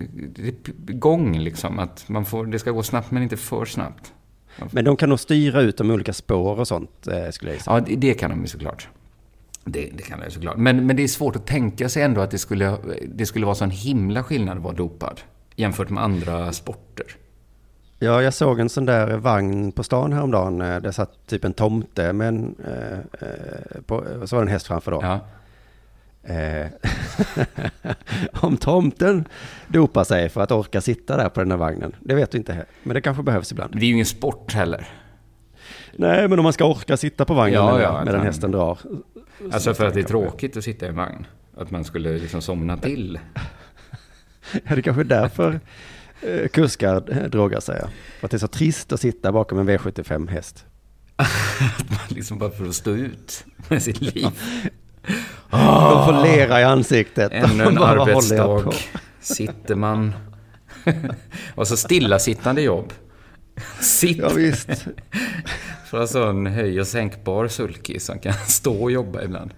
gång 0.88 1.38
liksom. 1.40 1.80
Att 1.80 2.10
man 2.10 2.26
får, 2.26 2.46
det 2.46 2.60
ska 2.60 2.72
gå 2.72 2.84
snabbt 2.84 3.12
men 3.12 3.24
inte 3.24 3.38
för 3.38 3.66
snabbt. 3.66 4.14
men 4.72 4.86
de 4.86 4.96
kan 4.96 5.10
nog 5.10 5.20
styra 5.20 5.62
ut 5.62 5.78
de 5.78 5.92
olika 5.92 6.14
spår 6.14 6.60
och 6.60 6.68
sånt, 6.68 7.08
eh, 7.08 7.30
skulle 7.32 7.52
jag 7.52 7.58
gissa. 7.58 7.72
Ja, 7.74 7.80
det, 7.80 7.96
det 7.96 8.14
kan 8.14 8.30
de 8.30 8.42
ju 8.42 8.48
såklart. 8.48 8.88
Det, 9.66 9.90
det 9.98 10.04
kan 10.04 10.20
de 10.20 10.26
ju 10.26 10.32
såklart. 10.32 10.58
Men, 10.58 10.86
men 10.86 10.96
det 10.96 11.04
är 11.04 11.08
svårt 11.08 11.36
att 11.36 11.48
tänka 11.48 11.90
sig 11.90 12.04
ändå 12.04 12.22
att 12.22 12.32
det 12.32 12.38
skulle, 12.38 12.78
det 13.08 13.26
skulle 13.26 13.46
vara 13.46 13.56
sån 13.56 13.72
himla 13.72 14.24
skillnad 14.24 14.58
att 14.58 14.64
vara 14.64 14.74
dopad. 14.76 15.22
Jämfört 15.56 15.90
med 15.90 16.04
andra 16.04 16.54
sporter. 16.54 17.06
Ja, 18.00 18.22
jag 18.22 18.34
såg 18.34 18.60
en 18.60 18.70
sån 18.70 18.86
där 18.86 19.18
vagn 19.18 19.72
på 19.72 19.84
stan 19.84 20.14
häromdagen. 20.14 20.62
eh, 20.62 20.82
Där 20.82 20.92
satt 20.92 21.28
typ 21.28 21.44
en 21.46 21.54
tomte 21.54 22.14
med 22.14 22.28
en, 22.28 22.56
eh, 22.66 23.00
eh, 23.28 23.82
på, 23.86 24.04
så 24.26 24.36
var 24.36 24.44
det 24.44 24.50
en 24.50 24.54
häst 24.54 24.68
framför 24.68 24.92
då. 24.92 25.00
Ja. 25.04 25.20
Eh, 26.34 26.68
om 28.42 28.58
tomten 28.58 29.28
dopar 29.68 30.04
sig 30.04 30.30
för 30.30 30.42
att 30.42 30.52
orka 30.52 30.82
sitta 30.82 31.18
där 31.18 31.30
på 31.30 31.40
den 31.40 31.52
här 31.52 31.58
vagnen, 31.58 31.96
det 32.00 32.16
vet 32.16 32.32
du 32.32 32.38
inte. 32.38 32.66
Men 32.84 32.94
det 32.94 33.02
kanske 33.02 33.24
behövs 33.24 33.52
ibland. 33.52 33.72
Det 33.74 33.80
är 33.80 33.88
ju 33.88 33.94
ingen 33.94 34.06
sport 34.06 34.54
heller. 34.54 34.88
Nej, 35.96 36.28
men 36.28 36.40
om 36.40 36.44
man 36.44 36.54
ska 36.54 36.66
orka 36.66 36.98
sitta 36.98 37.26
på 37.26 37.34
vagnen 37.34 37.54
Ja, 37.54 37.74
med, 37.74 37.82
ja, 37.84 38.04
medan 38.06 38.22
hästen 38.22 38.52
drar. 38.52 38.78
Alltså 39.52 39.74
för 39.74 39.86
att 39.88 39.94
det 39.94 40.00
är 40.00 40.04
tråkigt 40.04 40.58
att 40.58 40.64
sitta 40.64 40.86
i 40.86 40.90
en 40.90 40.96
vagn. 40.96 41.26
Att 41.58 41.72
man 41.72 41.84
skulle 41.84 42.18
liksom 42.18 42.42
somna 42.42 42.78
till. 42.78 43.20
Ja, 44.68 44.76
det 44.76 44.82
kanske 44.82 45.02
är 45.02 45.06
därför 45.06 45.60
kuskar 46.52 47.04
eh, 47.12 47.24
drogar 47.24 47.60
sig. 47.60 47.82
För 48.20 48.28
att 48.28 48.32
det 48.32 48.38
är 48.38 48.40
så 48.40 48.48
trist 48.48 48.94
att 48.94 49.02
sitta 49.02 49.32
bakom 49.32 49.60
en 49.60 49.70
V75-häst. 49.70 50.66
Att 51.16 51.90
man 51.90 52.00
liksom 52.08 52.38
bara 52.38 52.50
för 52.50 52.66
att 52.66 52.76
stå 52.76 52.92
ut 52.92 53.46
med 53.68 53.84
sitt 53.84 54.02
liv. 54.02 54.28
De 55.52 56.06
får 56.06 56.24
lera 56.24 56.62
i 56.62 56.64
ansiktet. 56.64 57.32
Ännu 57.32 57.64
en 57.64 57.78
arbetsdag. 57.84 58.74
Sitter 59.20 59.76
man. 59.76 60.14
Och 61.56 61.68
så 61.68 61.78
stillasittande 61.78 62.62
jobb. 62.62 62.94
Sitt 63.80 64.18
Ja, 64.18 64.30
visst. 64.30 64.86
för 65.90 66.02
en 66.02 66.08
sån 66.08 66.46
höj 66.46 66.80
och 66.80 66.88
sänkbar 66.88 67.48
sulky 67.48 68.00
som 68.00 68.20
kan 68.20 68.34
stå 68.48 68.84
och 68.84 68.92
jobba 68.92 69.24
ibland. 69.24 69.52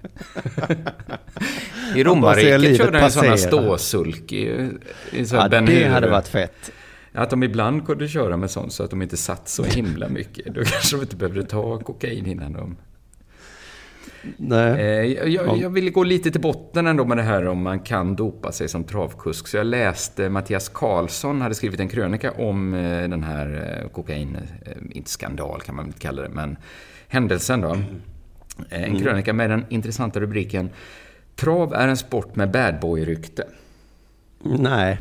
I 1.96 2.04
romarriket 2.04 2.78
körde 2.78 2.98
här 3.00 3.06
passera. 3.06 3.38
ståsulky. 3.38 4.70
så 5.26 5.36
Ja, 5.36 5.50
Ben 5.50 5.66
det 5.66 5.88
hade 5.88 6.10
varit 6.10 6.28
fett. 6.28 6.72
Att 7.14 7.30
de 7.30 7.44
ibland 7.44 7.86
kunde 7.86 8.08
köra 8.08 8.38
med 8.38 8.52
sånt 8.52 8.74
så 8.74 8.84
att 8.84 8.90
de 8.90 9.02
inte 9.02 9.18
satt 9.18 9.50
så 9.50 9.64
himla 9.64 10.10
mycket. 10.10 10.46
Då 10.46 10.64
kanske 10.64 10.96
de 10.96 11.02
inte 11.02 11.16
behövde 11.16 11.44
ta 11.44 11.80
kokain 11.80 12.26
innan 12.26 12.54
de... 12.54 12.78
Nej. 14.38 14.82
Eh, 14.82 15.14
jag, 15.14 15.30
jag, 15.30 15.58
jag 15.58 15.70
ville 15.70 15.92
gå 15.92 16.04
lite 16.04 16.32
till 16.32 16.42
botten 16.42 16.88
ändå 16.88 17.06
med 17.06 17.18
det 17.18 17.24
här 17.24 17.48
om 17.48 17.62
man 17.62 17.80
kan 17.80 18.16
dopa 18.16 18.52
sig 18.52 18.68
som 18.70 18.84
travkusk. 18.84 19.48
Så 19.48 19.58
jag 19.58 19.66
läste 19.66 20.30
Mattias 20.30 20.70
Karlsson 20.70 21.42
hade 21.42 21.56
skrivit 21.56 21.80
en 21.80 21.90
krönika 21.90 22.32
om 22.32 22.74
eh, 22.74 23.10
den 23.10 23.24
här 23.24 23.80
eh, 23.84 23.90
kokain, 23.90 24.38
inte 24.92 25.10
skandal 25.10 25.62
kan 25.62 25.76
man 25.76 25.86
inte 25.86 26.00
kalla 26.00 26.22
det, 26.22 26.30
men 26.30 26.58
händelsen 27.08 27.62
då. 27.62 27.78
En 28.70 29.00
krönika 29.00 29.34
med 29.34 29.50
den 29.50 29.66
intressanta 29.70 30.20
rubriken 30.20 30.70
Trav 31.36 31.74
är 31.74 31.88
en 31.88 31.98
sport 31.98 32.36
med 32.36 32.52
badboy-rykte. 32.52 33.44
Nej. 34.44 35.00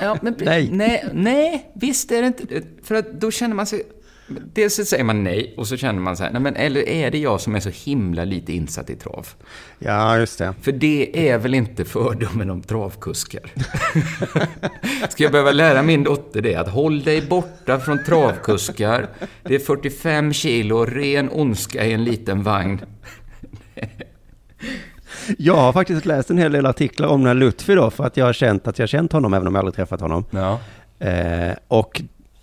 Ja, 0.00 0.18
men, 0.22 0.34
Nej. 0.38 0.68
nej. 0.72 1.04
Nej, 1.12 1.70
visst 1.74 2.12
är 2.12 2.20
det 2.22 2.26
inte 2.26 2.62
För 2.82 2.94
att 2.94 3.12
då 3.20 3.30
känner 3.30 3.54
man 3.54 3.66
sig... 3.66 3.82
Dels 4.28 4.74
så 4.74 4.84
säger 4.84 5.04
man 5.04 5.24
nej 5.24 5.54
och 5.56 5.66
så 5.66 5.76
känner 5.76 6.00
man 6.00 6.16
så 6.16 6.24
här, 6.24 6.30
nej 6.30 6.40
men 6.40 6.56
eller 6.56 6.88
är 6.88 7.10
det 7.10 7.18
jag 7.18 7.40
som 7.40 7.54
är 7.54 7.60
så 7.60 7.70
himla 7.70 8.24
lite 8.24 8.52
insatt 8.52 8.90
i 8.90 8.96
trav? 8.96 9.28
Ja, 9.78 10.18
just 10.18 10.38
det. 10.38 10.54
För 10.62 10.72
det 10.72 11.28
är 11.30 11.38
väl 11.38 11.54
inte 11.54 11.84
fördomen 11.84 12.50
om 12.50 12.62
travkuskar? 12.62 13.52
Ska 15.10 15.22
jag 15.22 15.32
behöva 15.32 15.52
lära 15.52 15.82
min 15.82 16.04
dotter 16.04 16.42
det? 16.42 16.54
Att 16.54 16.68
håll 16.68 17.02
dig 17.02 17.22
borta 17.22 17.80
från 17.80 18.04
travkuskar. 18.04 19.08
Det 19.42 19.54
är 19.54 19.58
45 19.58 20.32
kilo 20.32 20.84
ren 20.84 21.28
ondska 21.32 21.86
i 21.86 21.92
en 21.92 22.04
liten 22.04 22.42
vagn. 22.42 22.80
Jag 25.38 25.56
har 25.56 25.72
faktiskt 25.72 26.06
läst 26.06 26.30
en 26.30 26.38
hel 26.38 26.52
del 26.52 26.66
artiklar 26.66 27.08
om 27.08 27.20
den 27.20 27.26
här 27.26 27.34
Lutfi 27.34 27.74
då, 27.74 27.90
för 27.90 28.04
att 28.04 28.16
jag 28.16 28.26
har 28.26 28.32
känt 28.32 28.66
att 28.66 28.78
jag 28.78 28.82
har 28.82 28.88
känt 28.88 29.12
honom, 29.12 29.34
även 29.34 29.46
om 29.46 29.54
jag 29.54 29.60
aldrig 29.60 29.74
träffat 29.74 30.00
honom. 30.00 30.24
Ja. 30.30 30.60
Eh, 30.98 31.54
och 31.68 32.02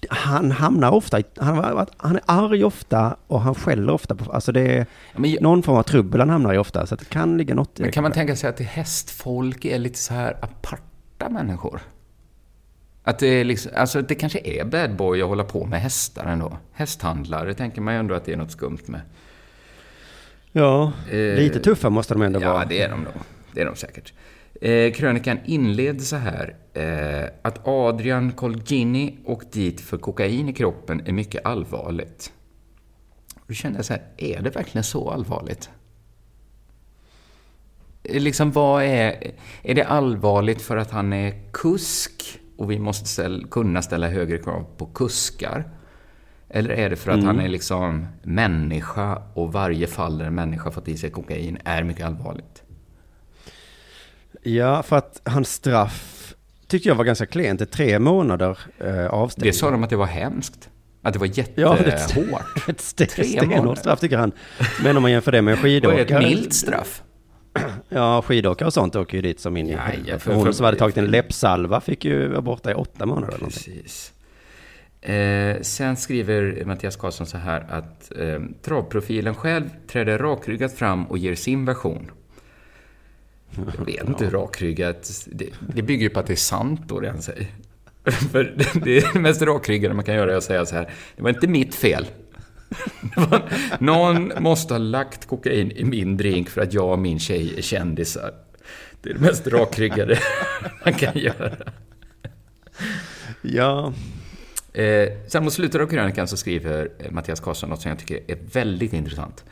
han 0.09 0.51
hamnar 0.51 0.91
ofta, 0.91 1.21
han, 1.37 1.87
han 1.97 2.15
är 2.15 2.21
arg 2.25 2.63
ofta 2.63 3.15
och 3.27 3.41
han 3.41 3.55
skäller 3.55 3.93
ofta 3.93 4.15
på, 4.15 4.31
alltså 4.31 4.51
det 4.51 4.61
är 4.77 4.85
Men, 5.15 5.37
någon 5.41 5.63
form 5.63 5.75
av 5.77 5.83
trubbel 5.83 6.19
han 6.19 6.29
hamnar 6.29 6.53
i 6.53 6.57
ofta, 6.57 6.85
så 6.85 6.95
det 6.95 7.05
kan 7.09 7.37
ligga 7.37 7.55
något 7.55 7.79
i 7.79 7.81
men 7.81 7.87
det. 7.87 7.93
kan 7.93 8.03
man 8.03 8.11
tänka 8.11 8.35
sig 8.35 8.49
att 8.49 8.57
det 8.57 8.63
hästfolk 8.63 9.65
är 9.65 9.79
lite 9.79 9.99
så 9.99 10.13
här 10.13 10.37
aparta 10.41 11.29
människor? 11.29 11.81
Att 13.03 13.19
det 13.19 13.27
är 13.27 13.43
liksom, 13.43 13.71
alltså 13.75 14.01
det 14.01 14.15
kanske 14.15 14.39
är 14.43 14.65
bad 14.65 14.95
boy 14.95 15.21
att 15.21 15.27
hålla 15.27 15.43
på 15.43 15.65
med 15.65 15.81
hästar 15.81 16.25
ändå. 16.25 16.57
Hästhandlare 16.73 17.53
tänker 17.53 17.81
man 17.81 17.93
ju 17.93 17.99
ändå 17.99 18.15
att 18.15 18.25
det 18.25 18.33
är 18.33 18.37
något 18.37 18.51
skumt 18.51 18.77
med. 18.85 19.01
Ja, 20.51 20.91
Eh, 21.11 21.17
lite 21.17 21.59
tuffa 21.59 21.89
måste 21.89 22.13
de 22.13 22.21
ändå 22.21 22.41
Ja, 22.41 22.53
vara. 22.53 22.65
det 22.65 22.81
är 22.81 22.89
de 22.89 23.01
nog. 23.03 23.13
Det 23.53 23.61
är 23.61 23.65
de 23.65 23.75
säkert. 23.75 24.13
Eh, 24.61 24.93
krönikan 24.93 25.39
inleder 25.45 25.99
så 25.99 26.15
här. 26.15 26.55
Eh, 26.73 27.29
att 27.41 27.67
Adrian 27.67 28.31
Colgini 28.31 29.17
åkt 29.25 29.51
dit 29.51 29.81
för 29.81 29.97
kokain 29.97 30.49
i 30.49 30.53
kroppen 30.53 31.01
är 31.05 31.11
mycket 31.11 31.45
allvarligt. 31.45 32.33
Då 33.47 33.53
kände 33.53 33.77
jag 33.77 33.85
så 33.85 33.93
här, 33.93 34.03
är 34.17 34.41
det 34.41 34.49
verkligen 34.49 34.83
så 34.83 35.09
allvarligt? 35.09 35.69
Eh, 38.03 38.21
Liksom 38.21 38.51
vad 38.51 38.83
är... 38.83 39.31
Är 39.63 39.75
det 39.75 39.83
allvarligt 39.83 40.61
för 40.61 40.77
att 40.77 40.91
han 40.91 41.13
är 41.13 41.51
kusk 41.53 42.39
och 42.57 42.71
vi 42.71 42.79
måste 42.79 43.07
ställ, 43.07 43.47
kunna 43.51 43.81
ställa 43.81 44.07
högre 44.07 44.37
krav 44.37 44.65
på 44.77 44.85
kuskar? 44.85 45.69
Eller 46.49 46.69
är 46.69 46.89
det 46.89 46.95
för 46.95 47.11
att 47.11 47.23
han 47.23 47.39
är 47.39 47.49
liksom 47.49 48.07
människa 48.23 49.21
och 49.33 49.53
varje 49.53 49.87
fall 49.87 50.17
där 50.17 50.25
en 50.25 50.35
människa 50.35 50.71
fått 50.71 50.87
i 50.87 50.97
sig 50.97 51.09
kokain 51.09 51.57
är 51.65 51.83
mycket 51.83 52.05
allvarligt? 52.05 52.63
Ja, 54.41 54.83
för 54.83 54.95
att 54.97 55.21
hans 55.25 55.49
straff 55.53 56.33
tyckte 56.67 56.89
jag 56.89 56.95
var 56.95 57.03
ganska 57.05 57.25
klent, 57.25 57.59
det 57.59 57.63
är 57.63 57.65
tre 57.65 57.99
månader 57.99 58.57
eh, 58.79 59.05
avstängning. 59.05 59.51
Det 59.51 59.57
sa 59.57 59.71
de 59.71 59.83
att 59.83 59.89
det 59.89 59.95
var 59.95 60.05
hemskt. 60.05 60.69
Att 61.03 61.13
det 61.13 61.19
var 61.19 61.27
Ja, 61.55 61.77
det- 61.83 61.85
jättehårt. 61.89 62.67
Ett 62.69 62.79
st- 62.79 63.05
Tre 63.05 63.23
stenhårt 63.23 63.77
straff 63.77 63.99
tycker 63.99 64.17
han. 64.17 64.31
Men 64.83 64.97
om 64.97 65.01
man 65.01 65.11
jämför 65.11 65.31
det 65.31 65.41
med 65.41 65.51
en 65.51 65.57
Det 65.57 65.61
var 65.87 65.95
skidåkare. 65.97 66.01
ett 66.23 66.29
milt 66.29 66.53
straff. 66.53 67.03
Ja, 67.89 68.21
skidåkare 68.21 68.67
och 68.67 68.73
sånt 68.73 68.95
åker 68.95 69.15
ju 69.17 69.21
dit 69.21 69.39
som 69.39 69.57
in 69.57 69.67
i 69.69 69.71
Ja, 69.71 69.79
ja, 70.05 70.19
för- 70.19 70.33
Hon 70.33 70.45
för- 70.45 70.51
som 70.51 70.65
hade 70.65 70.77
tagit 70.77 70.97
en 70.97 71.05
läppsalva 71.05 71.81
fick 71.81 72.05
ju 72.05 72.27
vara 72.27 72.41
borta 72.41 72.71
i 72.71 72.73
åtta 72.73 73.05
månader 73.05 73.33
eller. 73.35 73.45
Precis. 73.45 74.13
Eh, 75.01 75.61
sen 75.61 75.97
skriver 75.97 76.65
Mattias 76.65 76.95
Karlsson 76.95 77.27
så 77.27 77.37
här 77.37 77.65
att 77.69 78.11
eh, 78.17 78.39
travprofilen 78.61 79.35
själv 79.35 79.69
träder 79.91 80.17
rakryggat 80.17 80.73
fram 80.73 81.05
och 81.05 81.17
ger 81.17 81.35
sin 81.35 81.65
version. 81.65 82.11
Jag 83.77 83.85
vet 83.85 84.07
inte 84.07 84.25
hur 84.25 84.31
rakryggat... 84.31 85.25
Det, 85.25 85.49
det 85.73 85.81
bygger 85.81 86.03
ju 86.03 86.09
på 86.09 86.19
att 86.19 86.27
det 86.27 86.33
är 86.33 86.35
sant 86.35 86.81
då, 86.87 86.99
det 86.99 87.09
han 87.09 87.21
säger. 87.21 87.47
För 88.31 88.43
det, 88.73 88.97
är 88.97 89.13
det 89.13 89.19
mest 89.19 89.41
rakryggade 89.41 89.93
man 89.93 90.05
kan 90.05 90.15
göra 90.15 90.31
är 90.31 90.37
att 90.37 90.43
säga 90.43 90.65
så 90.65 90.75
här. 90.75 90.89
Det 91.15 91.21
var 91.21 91.29
inte 91.29 91.47
mitt 91.47 91.75
fel. 91.75 92.05
Var, 93.15 93.41
någon 93.79 94.31
måste 94.39 94.73
ha 94.73 94.79
lagt 94.79 95.25
kokain 95.25 95.71
i 95.71 95.83
min 95.83 96.17
drink 96.17 96.49
för 96.49 96.61
att 96.61 96.73
jag 96.73 96.91
och 96.91 96.99
min 96.99 97.19
tjej 97.19 97.53
är 97.57 97.61
kändisar. 97.61 98.33
Det 99.01 99.09
är 99.09 99.13
det 99.13 99.19
mest 99.19 99.47
rakryggade 99.47 100.19
man 100.85 100.93
kan 100.93 101.17
göra. 101.17 101.51
Ja, 103.41 103.93
Eh, 104.73 105.09
sen 105.27 105.43
mot 105.43 105.53
slutet 105.53 105.81
av 105.81 105.87
krönikan 105.87 106.27
så 106.27 106.37
skriver 106.37 106.89
Mattias 107.11 107.39
Karlsson 107.39 107.69
något 107.69 107.81
som 107.81 107.89
jag 107.89 107.99
tycker 107.99 108.19
är 108.27 108.37
väldigt 108.53 108.93
intressant. 108.93 109.45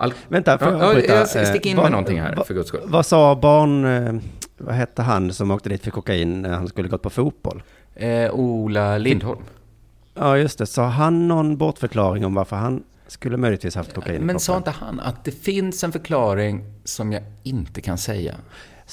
Al- 0.00 0.14
vänta, 0.28 0.58
får 0.58 0.68
jag 0.68 0.80
ja, 0.80 0.86
avbryta? 0.88 1.12
ja, 1.14 1.26
jag 1.34 1.46
stick 1.46 1.66
in 1.66 1.76
Eh, 1.76 1.82
med 1.82 1.90
någonting 1.92 2.20
här, 2.20 2.34
vad- 2.36 2.46
för 2.46 2.54
guds 2.54 2.68
skull. 2.68 2.80
Vad 2.84 3.06
sa 3.06 3.34
barn, 3.34 3.84
eh, 3.84 4.14
vad 4.58 4.74
hette 4.74 5.02
han 5.02 5.32
som 5.32 5.50
åkte 5.50 5.68
dit 5.68 5.82
för 5.84 5.90
kokain 5.90 6.42
när 6.42 6.50
han 6.52 6.68
skulle 6.68 6.88
gått 6.88 7.02
på 7.02 7.10
fotboll? 7.10 7.62
Eh, 7.94 8.30
Ola 8.34 8.98
Lindholm. 8.98 9.40
Ja, 10.14 10.38
just 10.38 10.58
det. 10.58 10.66
Sa 10.66 10.86
han 10.86 11.28
någon 11.28 11.56
bortförklaring 11.56 12.26
om 12.26 12.34
varför 12.34 12.56
han 12.56 12.82
skulle 13.06 13.36
möjligtvis 13.36 13.74
haft 13.74 13.94
kokain 13.94 14.22
Men 14.22 14.40
sa 14.40 14.56
inte 14.56 14.70
han 14.70 15.00
att 15.00 15.24
det 15.24 15.30
finns 15.30 15.84
en 15.84 15.92
förklaring 15.92 16.64
som 16.84 17.12
jag 17.12 17.22
inte 17.42 17.80
kan 17.80 17.98
säga? 17.98 18.34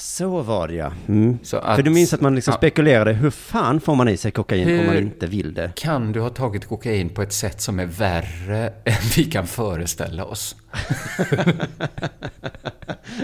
Så 0.00 0.42
var 0.42 0.68
det 0.68 0.74
ja. 0.74 0.92
Mm. 1.08 1.38
Så 1.42 1.56
att- 1.56 1.76
För 1.76 1.82
du 1.82 1.90
minns 1.90 2.12
att 2.14 2.20
man 2.20 2.34
liksom 2.34 2.52
ja. 2.52 2.56
spekulerade, 2.58 3.12
hur 3.12 3.30
fan 3.30 3.80
får 3.80 3.94
man 3.94 4.08
i 4.08 4.16
sig 4.16 4.30
kokain 4.30 4.68
om 4.80 4.86
man 4.86 4.94
Hur- 4.94 5.02
inte 5.02 5.26
vill 5.26 5.54
det? 5.54 5.72
Kan 5.76 6.12
du 6.12 6.20
ha 6.20 6.28
tagit 6.30 6.66
kokain 6.66 7.08
på 7.08 7.22
ett 7.22 7.32
sätt 7.32 7.60
som 7.60 7.78
är 7.80 7.86
värre 7.86 8.66
än 8.84 8.94
vi 9.16 9.24
kan 9.24 9.46
föreställa 9.46 10.24
oss? 10.24 10.56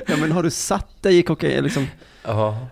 Ja, 0.06 0.16
men 0.16 0.32
har 0.32 0.42
du 0.42 0.50
satt 0.50 1.02
dig 1.02 1.18
i 1.18 1.22
kokain 1.22 1.64
liksom? 1.64 1.86
Ja. 2.24 2.66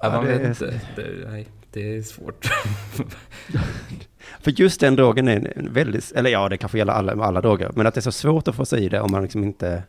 Ja, 0.00 0.10
man 0.10 0.24
det 0.26 0.32
vet 0.38 0.46
inte. 0.48 0.80
Det, 0.96 1.06
nej, 1.30 1.48
det 1.72 1.96
är 1.96 2.02
svårt. 2.02 2.46
För 4.40 4.50
just 4.50 4.80
den 4.80 4.96
drogen 4.96 5.28
är 5.28 5.52
en 5.56 5.72
väldigt, 5.72 6.12
eller 6.12 6.30
ja, 6.30 6.48
det 6.48 6.56
kanske 6.56 6.78
gäller 6.78 6.92
alla, 6.92 7.24
alla 7.24 7.40
droger, 7.40 7.70
men 7.74 7.86
att 7.86 7.94
det 7.94 8.00
är 8.00 8.02
så 8.02 8.12
svårt 8.12 8.48
att 8.48 8.54
få 8.54 8.64
sig 8.64 8.84
i 8.84 8.88
det 8.88 9.00
om 9.00 9.10
man 9.10 9.22
liksom 9.22 9.44
inte... 9.44 9.82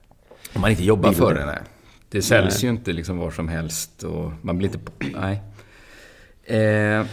Om 0.54 0.62
man 0.62 0.72
inte 0.72 0.84
jobbar 0.84 1.12
för 1.12 1.34
det. 1.34 1.40
det, 1.40 1.46
nej. 1.46 1.60
Det 2.12 2.22
säljs 2.22 2.54
Nej. 2.56 2.64
ju 2.64 2.70
inte 2.78 2.94
liksom 2.94 3.18
var 3.18 3.32
som 3.32 3.48
helst 3.48 4.04
och 4.04 4.32
man 4.42 4.58
blir 4.58 4.70
inte... 4.70 4.92
Nej. 5.14 5.42
Eh, 6.44 7.06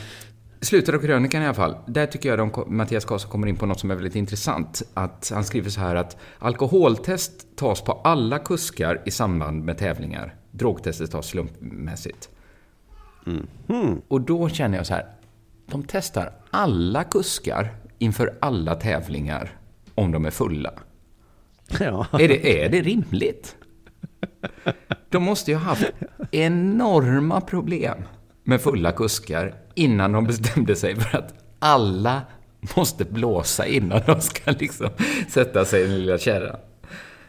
slutet 0.60 0.94
av 0.94 0.98
krönikan 0.98 1.42
i 1.42 1.44
alla 1.44 1.54
fall. 1.54 1.76
Där 1.86 2.06
tycker 2.06 2.28
jag 2.28 2.38
de, 2.38 2.64
Mattias 2.66 3.04
Karlsson 3.04 3.30
kommer 3.30 3.46
in 3.46 3.56
på 3.56 3.66
något 3.66 3.80
som 3.80 3.90
är 3.90 3.94
väldigt 3.94 4.16
intressant. 4.16 4.82
Att 4.94 5.30
han 5.34 5.44
skriver 5.44 5.70
så 5.70 5.80
här 5.80 5.94
att 5.94 6.16
alkoholtest 6.38 7.56
tas 7.56 7.80
på 7.80 7.92
alla 7.92 8.38
kuskar 8.38 9.02
i 9.04 9.10
samband 9.10 9.64
med 9.64 9.78
tävlingar. 9.78 10.34
Drogtestet 10.50 11.10
tas 11.10 11.26
slumpmässigt. 11.26 12.28
Hmm. 13.66 14.00
Och 14.08 14.20
då 14.20 14.48
känner 14.48 14.76
jag 14.76 14.86
så 14.86 14.94
här. 14.94 15.06
De 15.66 15.82
testar 15.82 16.32
alla 16.50 17.04
kuskar 17.04 17.74
inför 17.98 18.38
alla 18.40 18.74
tävlingar 18.74 19.58
om 19.94 20.12
de 20.12 20.24
är 20.24 20.30
fulla. 20.30 20.72
Ja. 21.80 22.06
Är 22.12 22.28
det, 22.28 22.64
är 22.64 22.68
det 22.68 22.82
rimligt? 22.82 23.56
De 25.10 25.22
måste 25.22 25.50
ju 25.50 25.56
ha 25.56 25.64
haft 25.64 25.90
enorma 26.30 27.40
problem 27.40 27.98
med 28.44 28.60
fulla 28.60 28.92
kuskar 28.92 29.54
innan 29.74 30.12
de 30.12 30.24
bestämde 30.24 30.76
sig 30.76 30.96
för 30.96 31.18
att 31.18 31.34
alla 31.58 32.22
måste 32.76 33.04
blåsa 33.04 33.66
innan 33.66 34.00
de 34.06 34.20
ska 34.20 34.50
liksom 34.50 34.88
sätta 35.28 35.64
sig 35.64 35.82
i 35.82 35.86
den 35.86 35.98
lilla 35.98 36.18
kärran. 36.18 36.56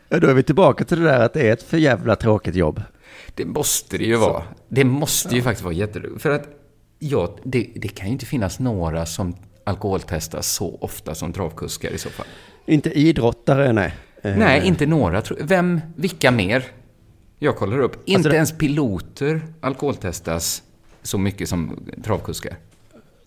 Ja, 0.09 0.19
Då 0.19 0.27
är 0.27 0.33
vi 0.33 0.43
tillbaka 0.43 0.85
till 0.85 0.99
det 0.99 1.05
där 1.05 1.25
att 1.25 1.33
det 1.33 1.47
är 1.49 1.53
ett 1.53 1.63
för 1.63 1.77
jävla 1.77 2.15
tråkigt 2.15 2.55
jobb. 2.55 2.81
Det 3.35 3.45
måste 3.45 3.97
det 3.97 4.03
ju 4.03 4.15
vara. 4.15 4.43
Det 4.69 4.83
måste 4.83 5.35
ju 5.35 5.41
faktiskt 5.41 5.63
vara 5.63 5.73
jätteroligt. 5.73 6.21
För 6.21 6.29
att 6.31 6.47
ja, 6.99 7.35
det, 7.43 7.67
det 7.75 7.87
kan 7.87 8.07
ju 8.07 8.13
inte 8.13 8.25
finnas 8.25 8.59
några 8.59 9.05
som 9.05 9.35
alkoholtestas 9.63 10.47
så 10.47 10.77
ofta 10.81 11.15
som 11.15 11.33
travkuskar 11.33 11.89
i 11.91 11.97
så 11.97 12.09
fall. 12.09 12.25
Inte 12.65 12.89
idrottare, 12.89 13.73
nej. 13.73 13.95
Eh, 14.21 14.37
Nej, 14.37 14.67
inte 14.67 14.85
några. 14.85 15.23
Vem, 15.41 15.81
vilka 15.95 16.31
mer? 16.31 16.63
Jag 17.39 17.55
kollar 17.57 17.79
upp. 17.79 18.01
Inte 18.09 18.29
det- 18.29 18.35
ens 18.35 18.51
piloter 18.57 19.41
alkoholtestas 19.61 20.63
så 21.01 21.17
mycket 21.17 21.49
som 21.49 21.79
travkuskar. 22.03 22.55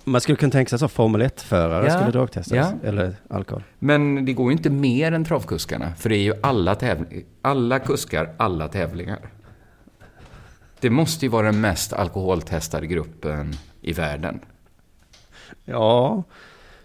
Man 0.04 0.20
skulle 0.20 0.36
kunna 0.36 0.52
tänka 0.52 0.68
sig 0.68 0.78
så 0.78 0.88
Formel 0.88 1.22
1-förare 1.22 1.86
Ja, 1.86 1.90
skulle 1.98 2.10
drogtestas. 2.10 2.56
ja. 2.56 2.88
Eller 2.88 3.14
alkohol. 3.30 3.62
Men 3.78 4.24
det 4.24 4.32
går 4.32 4.50
ju 4.50 4.56
inte 4.56 4.70
mer 4.70 5.12
än 5.12 5.24
travkuskarna, 5.24 5.92
för 5.98 6.08
det 6.08 6.16
är 6.16 6.22
ju 6.22 6.34
alla, 6.42 6.74
tävling, 6.74 7.24
alla 7.42 7.78
kuskar, 7.78 8.34
alla 8.36 8.68
tävlingar. 8.68 9.20
Det 10.80 10.90
måste 10.90 11.24
ju 11.26 11.30
vara 11.30 11.46
den 11.46 11.60
mest 11.60 11.92
alkoholtestade 11.92 12.86
gruppen 12.86 13.52
i 13.82 13.92
världen. 13.92 14.40
Ja, 15.64 16.22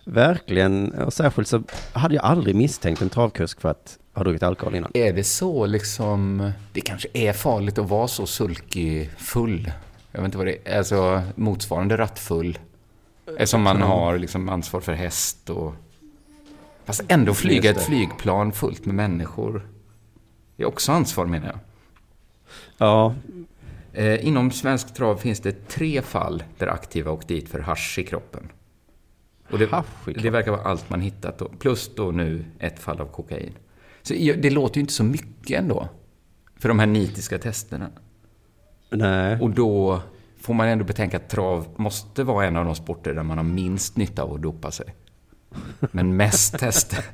verkligen. 0.08 0.92
Och 0.92 1.14
särskilt 1.14 1.48
så 1.48 1.64
hade 1.94 2.16
jag 2.16 2.26
aldrig 2.26 2.56
misstänkt 2.56 3.02
en 3.02 3.10
travkusk 3.10 3.62
för 3.62 3.70
att 3.70 4.00
ha 4.14 4.24
druckit 4.24 4.44
alkohol 4.44 4.76
innan. 4.76 4.92
Är 4.94 5.14
det 5.14 5.24
så 5.24 5.66
liksom, 5.66 6.52
det 6.74 6.82
kanske 6.82 7.08
är 7.14 7.34
farligt 7.34 7.78
att 7.78 7.90
vara 7.90 8.08
så 8.08 8.26
sulkig 8.26 9.10
full. 9.18 9.72
Jag 10.12 10.20
vet 10.20 10.26
inte 10.26 10.38
vad 10.38 10.48
det 10.48 10.58
är, 10.66 10.78
alltså 10.78 11.22
motsvarande 11.36 11.98
rattfull. 11.98 12.60
Eftersom 13.26 13.62
man 13.62 13.82
har 13.82 14.18
liksom 14.18 14.50
ansvar 14.50 14.82
för 14.82 14.94
häst 14.94 15.50
och... 15.50 15.74
Fast 16.86 17.04
ändå 17.08 17.34
flyga 17.34 17.70
ett 17.70 17.82
flygplan 17.82 18.52
fullt 18.52 18.86
med 18.86 18.96
människor. 18.96 19.68
Det 20.56 20.64
är 20.64 20.68
också 20.68 20.92
ansvar 20.92 21.26
menar 21.26 21.48
jag. 21.48 21.60
Ja, 22.78 23.14
Eh, 23.98 24.28
inom 24.28 24.52
svensk 24.52 24.94
trav 24.94 25.18
finns 25.18 25.40
det 25.40 25.68
tre 25.68 26.02
fall 26.02 26.44
där 26.58 26.68
aktiva 26.68 27.12
åkt 27.12 27.28
dit 27.28 27.50
för 27.50 27.60
hasch 27.60 28.00
i 28.00 28.04
kroppen. 28.04 28.52
Och 29.52 29.60
det, 29.60 29.84
det 30.06 30.30
verkar 30.30 30.52
vara 30.52 30.62
allt 30.62 30.90
man 30.90 31.02
hittat 31.02 31.38
då. 31.40 31.50
Plus 31.60 31.96
då 31.96 32.12
nu 32.12 32.46
ett 32.60 32.80
fall 32.80 33.02
av 33.02 33.06
kokain. 33.06 33.54
Så 34.02 34.14
det 34.14 34.50
låter 34.50 34.76
ju 34.78 34.82
inte 34.82 34.94
så 34.94 35.04
mycket 35.04 35.60
ändå. 35.60 35.90
För 36.60 36.70
de 36.70 36.80
här 36.80 36.86
nitiska 36.88 37.38
testerna. 37.40 37.90
nej. 38.90 39.40
Och 39.42 39.50
då 39.50 40.02
får 40.42 40.54
man 40.54 40.68
ändå 40.68 40.86
betänka 40.86 41.18
att 41.18 41.30
trav 41.30 41.68
måste 41.76 42.24
vara 42.24 42.46
en 42.46 42.56
av 42.58 42.66
de 42.66 42.76
sporter 42.76 43.14
där 43.14 43.24
man 43.24 43.38
har 43.38 43.46
minst 43.46 43.98
nytta 43.98 44.24
av 44.24 44.34
att 44.34 44.42
dopa 44.42 44.72
sig. 44.72 44.96
Men 45.80 46.16
mest 46.18 46.60
tester. 46.60 47.06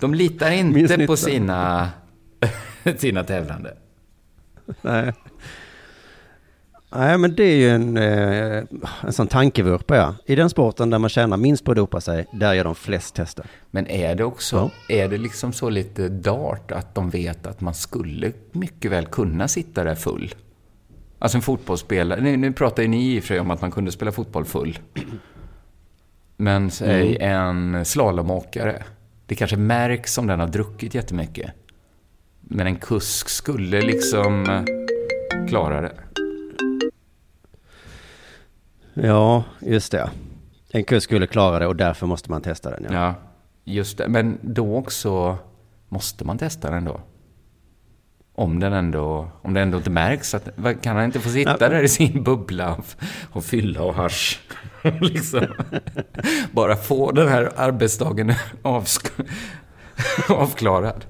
De 0.00 0.14
litar 0.14 0.50
Minst 0.50 0.76
inte 0.78 0.96
nytta. 0.96 1.06
på 1.12 1.16
sina, 1.16 1.90
sina 2.96 3.24
tävlande. 3.24 3.76
Nej. 4.82 5.12
Nej, 6.90 7.18
men 7.18 7.34
det 7.34 7.42
är 7.42 7.56
ju 7.56 7.70
en, 7.70 7.96
eh, 7.96 8.64
en 9.02 9.12
sån 9.12 9.26
tankevurpa, 9.26 9.96
ja. 9.96 10.14
I 10.26 10.34
den 10.34 10.50
sporten 10.50 10.90
där 10.90 10.98
man 10.98 11.10
tjänar 11.10 11.36
minst 11.36 11.64
på 11.64 11.70
att 11.70 11.76
dopa 11.76 12.00
sig, 12.00 12.26
där 12.32 12.54
gör 12.54 12.64
de 12.64 12.74
flest 12.74 13.14
tester. 13.14 13.46
Men 13.70 13.86
är 13.86 14.14
det 14.14 14.24
också, 14.24 14.70
är 14.88 15.08
det 15.08 15.18
liksom 15.18 15.52
så 15.52 15.70
lite 15.70 16.08
dart 16.08 16.72
att 16.72 16.94
de 16.94 17.10
vet 17.10 17.46
att 17.46 17.60
man 17.60 17.74
skulle 17.74 18.32
mycket 18.52 18.90
väl 18.90 19.06
kunna 19.06 19.48
sitta 19.48 19.84
där 19.84 19.94
full? 19.94 20.34
Alltså 21.18 21.38
en 21.38 21.42
fotbollsspelare, 21.42 22.20
nu, 22.20 22.36
nu 22.36 22.52
pratar 22.52 22.82
ju 22.82 22.88
ni 22.88 23.16
i 23.16 23.18
och 23.18 23.22
för 23.22 23.28
sig 23.28 23.40
om 23.40 23.50
att 23.50 23.60
man 23.60 23.70
kunde 23.70 23.92
spela 23.92 24.12
fotboll 24.12 24.44
full. 24.44 24.78
Men 26.36 26.70
säg 26.70 27.16
en 27.20 27.84
slalomåkare, 27.84 28.82
det 29.26 29.34
kanske 29.34 29.56
märks 29.56 30.18
om 30.18 30.26
den 30.26 30.40
har 30.40 30.46
druckit 30.46 30.94
jättemycket. 30.94 31.50
Men 32.40 32.66
en 32.66 32.76
kusk 32.76 33.28
skulle 33.28 33.80
liksom 33.80 34.46
eh, 34.46 35.48
klara 35.48 35.80
det. 35.80 35.92
Ja, 39.02 39.44
just 39.60 39.92
det. 39.92 40.10
En 40.70 40.84
kurs 40.84 41.02
skulle 41.02 41.26
klara 41.26 41.58
det 41.58 41.66
och 41.66 41.76
därför 41.76 42.06
måste 42.06 42.30
man 42.30 42.42
testa 42.42 42.70
den, 42.70 42.84
ja. 42.84 42.92
Ja, 42.92 43.14
just 43.64 43.98
det. 43.98 44.08
Men 44.08 44.38
då 44.42 44.76
också 44.76 45.36
måste 45.88 46.24
man 46.24 46.38
testa 46.38 46.70
den 46.70 46.84
då. 46.84 47.00
Om 48.34 48.60
den 48.60 48.72
ändå, 48.72 49.30
om 49.42 49.54
det 49.54 49.60
ändå 49.60 49.76
inte 49.78 49.90
märks. 49.90 50.34
Att, 50.34 50.48
kan 50.82 50.96
han 50.96 51.04
inte 51.04 51.20
få 51.20 51.28
sitta 51.28 51.56
Nej. 51.60 51.70
där 51.70 51.82
i 51.82 51.88
sin 51.88 52.22
bubbla 52.22 52.74
och, 52.74 52.84
och 53.32 53.44
fylla 53.44 53.82
och 53.82 53.94
hasch? 53.94 54.40
liksom. 55.00 55.46
Bara 56.52 56.76
få 56.76 57.12
den 57.12 57.28
här 57.28 57.52
arbetsdagen 57.56 58.30
avsk- 58.62 59.26
avklarad. 60.28 61.04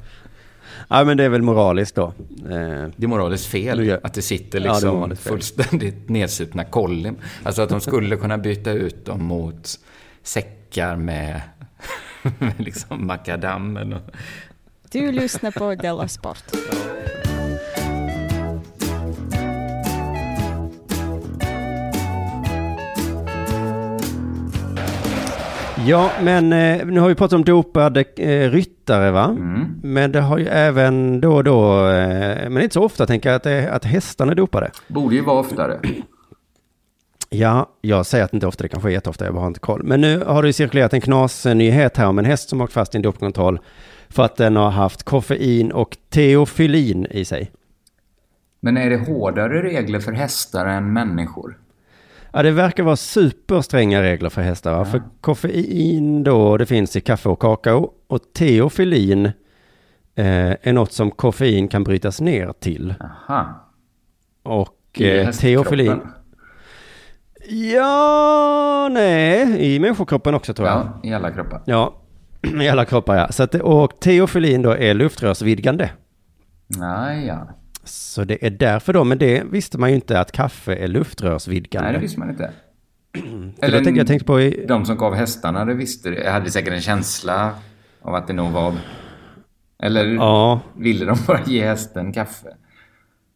Ja, 0.89 1.05
men 1.05 1.17
det 1.17 1.25
är 1.25 1.29
väl 1.29 1.43
moraliskt 1.43 1.95
då. 1.95 2.07
Eh, 2.51 2.89
Det 2.97 3.05
är 3.05 3.07
moraliskt 3.07 3.47
fel 3.47 3.99
att 4.03 4.15
det 4.15 4.23
sitter 4.23 4.61
Ja, 4.61 4.67
det 4.67 4.69
liksom 4.75 5.17
fullständigt 5.17 6.09
nedsupna 6.09 6.65
kollin. 6.65 7.17
Alltså 7.43 7.63
att 7.63 7.69
de 7.69 7.81
skulle 7.81 8.17
kunna 8.17 8.39
byta 8.39 8.71
ut 8.71 9.05
dem 9.07 9.25
mot 9.25 9.69
säckar 10.23 10.97
med, 10.97 11.41
med 12.39 12.53
liksom 12.59 13.07
makadam. 13.07 13.95
Du 14.91 15.13
lyssnar 15.13 15.51
på 15.51 15.75
Della 15.75 16.09
Sport. 16.09 16.45
Ja, 25.89 26.11
men 26.23 26.53
eh, 26.53 26.87
nu 26.87 27.01
har 27.01 27.09
vi 27.09 27.15
pratat 27.15 27.33
om 27.37 27.45
dopade 27.45 28.05
eh, 28.17 28.51
ryttare, 28.51 29.11
va? 29.11 29.37
Men 29.83 30.13
det 30.13 30.21
har 30.21 30.39
ju 30.39 30.47
även 30.47 31.21
då 31.21 31.35
och 31.35 31.45
då, 31.45 31.89
eh, 31.89 32.51
men 32.51 32.63
inte 32.63 32.75
så 32.75 32.85
ofta, 32.85 33.07
tänker 33.07 33.29
jag, 33.29 33.37
att, 33.37 33.43
det, 33.43 33.71
att 33.71 33.85
hästarna 33.85 34.33
är 34.33 34.37
dopade. 34.37 34.71
Borde 34.89 35.15
ju 35.15 35.23
vara 35.23 35.41
oftare. 35.41 35.81
Ja, 37.31 37.69
jag 37.81 38.07
säger 38.07 38.25
att 38.25 38.31
det 38.31 38.37
inte 38.37 38.47
ofta, 38.47 38.63
det 38.63 38.69
kanske 38.69 38.89
är 38.89 38.93
jätteofta, 38.93 39.25
jag 39.25 39.35
bara 39.35 39.41
har 39.41 39.49
inte 39.49 39.61
koll. 39.61 39.83
Men 39.85 40.01
nu 40.01 40.21
har 40.27 40.43
det 40.43 40.49
ju 40.49 40.53
cirkulerat 40.53 40.93
en 40.93 41.01
knasnyhet 41.01 41.97
här 41.97 42.07
om 42.07 42.19
en 42.19 42.25
häst 42.25 42.49
som 42.49 42.61
åkt 42.61 42.73
fast 42.73 42.95
i 42.95 42.99
en 42.99 43.03
dopkontroll 43.03 43.59
för 44.09 44.23
att 44.23 44.37
den 44.37 44.57
har 44.57 44.71
haft 44.71 45.03
koffein 45.03 45.73
och 45.73 45.97
teofylin 46.11 47.07
i 47.11 47.25
sig. 47.25 47.51
Men 48.61 48.77
är 48.77 48.91
det 48.91 48.97
hårdare 48.97 49.63
regler 49.63 50.01
för 50.01 50.13
hästar 50.13 50.67
än 50.67 50.93
människor? 50.93 51.59
Ja, 52.33 52.43
det 52.43 52.51
verkar 52.51 52.83
vara 52.83 52.97
superstränga 52.97 54.03
regler 54.03 54.29
för 54.29 54.43
hästar. 54.43 54.73
Va? 54.73 54.85
För 54.85 55.03
koffein 55.21 56.25
då, 56.25 56.57
det 56.57 56.67
finns 56.67 56.97
i 56.97 57.01
kaffe 57.01 57.29
och 57.29 57.41
kakao. 57.41 57.93
Och 58.07 58.21
teofylin 58.33 59.27
eh, 60.15 60.51
är 60.63 60.73
något 60.73 60.93
som 60.93 61.11
koffein 61.11 61.69
kan 61.69 61.85
brytas 61.85 62.21
ner 62.21 62.53
till. 62.61 62.95
Aha. 63.01 63.65
Och 64.43 65.01
eh, 65.01 65.31
teofylin... 65.31 66.01
Ja, 67.51 68.89
nej, 68.91 69.75
i 69.75 69.79
människokroppen 69.79 70.35
också 70.35 70.55
tror 70.55 70.69
jag. 70.69 70.77
Ja, 70.77 71.01
i 71.11 71.15
alla 71.15 71.31
kroppar. 71.31 71.63
Ja, 71.65 71.95
i 72.63 72.69
alla 72.69 72.85
kroppar 72.85 73.17
ja. 73.17 73.33
Så 73.33 73.43
att, 73.43 73.55
och 73.55 74.01
teofylin 74.01 74.63
då 74.63 74.71
är 74.71 74.95
luftrörsvidgande. 74.95 75.91
Ja, 76.67 77.13
ja. 77.13 77.49
Så 77.91 78.25
det 78.25 78.47
är 78.47 78.51
därför 78.51 78.93
då, 78.93 79.05
men 79.05 79.19
det 79.19 79.43
visste 79.51 79.79
man 79.79 79.89
ju 79.89 79.95
inte 79.95 80.21
att 80.21 80.33
kaffe 80.33 80.75
är 80.75 80.89
luftrörsvidgande. 80.89 81.87
Nej, 81.89 81.95
det 81.95 82.03
visste 82.03 82.19
man 82.21 82.31
inte. 82.31 82.51
Jag, 83.61 83.71
tänkte, 83.73 83.91
jag 83.91 84.07
tänkte 84.07 84.27
på 84.27 84.41
i, 84.41 84.65
de 84.69 84.85
som 84.87 84.97
gav 84.97 85.15
hästarna 85.15 85.65
det 85.65 85.75
visste 85.75 86.11
det. 86.11 86.31
hade 86.31 86.51
säkert 86.51 86.73
en 86.73 86.81
känsla 86.81 87.55
av 88.03 88.15
att 88.15 88.27
det 88.27 88.33
nog 88.33 88.51
var... 88.51 88.75
Eller 89.83 90.05
ja, 90.07 90.61
ville 90.77 91.05
de 91.05 91.19
bara 91.27 91.41
ge 91.47 91.65
hästen 91.67 92.13
kaffe? 92.13 92.49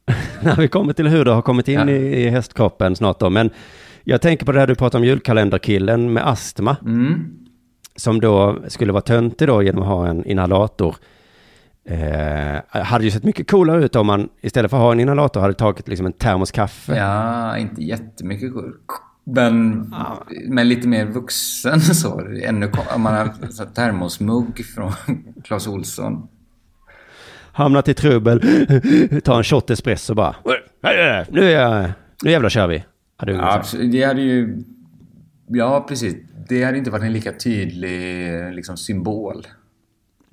när 0.42 0.56
vi 0.56 0.68
kommer 0.68 0.92
till 0.92 1.08
hur 1.08 1.24
det 1.24 1.30
har 1.32 1.42
kommit 1.42 1.68
in 1.68 1.74
Ja. 1.74 1.90
i, 1.90 2.24
i 2.24 2.28
hästkroppen 2.28 2.96
snart 2.96 3.20
då. 3.20 3.30
Men 3.30 3.50
jag 4.04 4.20
tänker 4.22 4.46
på 4.46 4.52
det 4.52 4.60
här 4.60 4.66
du 4.66 4.74
pratade 4.74 5.02
om 5.02 5.08
julkalenderkillen 5.08 6.12
med 6.12 6.28
astma. 6.28 6.76
Mm. 6.84 7.24
Som 7.96 8.20
då 8.20 8.58
skulle 8.68 8.92
vara 8.92 9.02
töntig 9.02 9.48
då 9.48 9.62
genom 9.62 9.82
att 9.82 9.88
ha 9.88 10.08
en 10.08 10.24
inhalator. 10.26 10.96
Eh, 11.84 12.82
hade 12.82 13.04
ju 13.04 13.10
sett 13.10 13.24
mycket 13.24 13.50
coolare 13.50 13.84
ut 13.84 13.96
om 13.96 14.06
man 14.06 14.28
istället 14.40 14.70
för 14.70 14.76
att 14.76 14.82
ha 14.82 14.92
en 14.92 15.00
inhalator 15.00 15.40
hade 15.40 15.54
tagit 15.54 15.88
liksom 15.88 16.06
en 16.06 16.12
termos 16.12 16.50
kaffe. 16.50 16.96
Ja, 16.96 17.58
inte 17.58 17.82
jättemycket 17.82 18.52
kul. 18.52 18.74
Men, 19.24 19.86
men 20.48 20.68
lite 20.68 20.88
mer 20.88 21.06
vuxen 21.06 21.80
så. 21.80 22.20
Ännu, 22.42 22.70
om 22.94 23.02
man 23.02 23.14
har 23.14 23.74
termosmugg 23.74 24.64
från 24.64 24.92
Clas 25.44 25.66
Ohlson. 25.66 26.28
Hamnat 27.52 27.88
i 27.88 27.94
trubbel, 27.94 28.40
ta 29.24 29.36
en 29.36 29.44
shot 29.44 29.70
espresso 29.70 30.14
bara. 30.14 30.36
Nu, 31.30 31.42
är 31.42 31.60
jag, 31.60 31.92
nu 32.22 32.30
jävlar 32.30 32.48
kör 32.48 32.66
vi. 32.66 32.84
Hade 33.16 33.32
Ja, 33.32 33.54
absolut. 33.54 33.92
det 33.92 34.02
hade 34.04 34.20
ju... 34.22 34.64
Ja, 35.46 35.84
precis. 35.88 36.14
Det 36.48 36.64
hade 36.64 36.78
inte 36.78 36.90
varit 36.90 37.02
en 37.04 37.12
lika 37.12 37.32
tydlig 37.32 38.54
liksom, 38.54 38.76
symbol. 38.76 39.46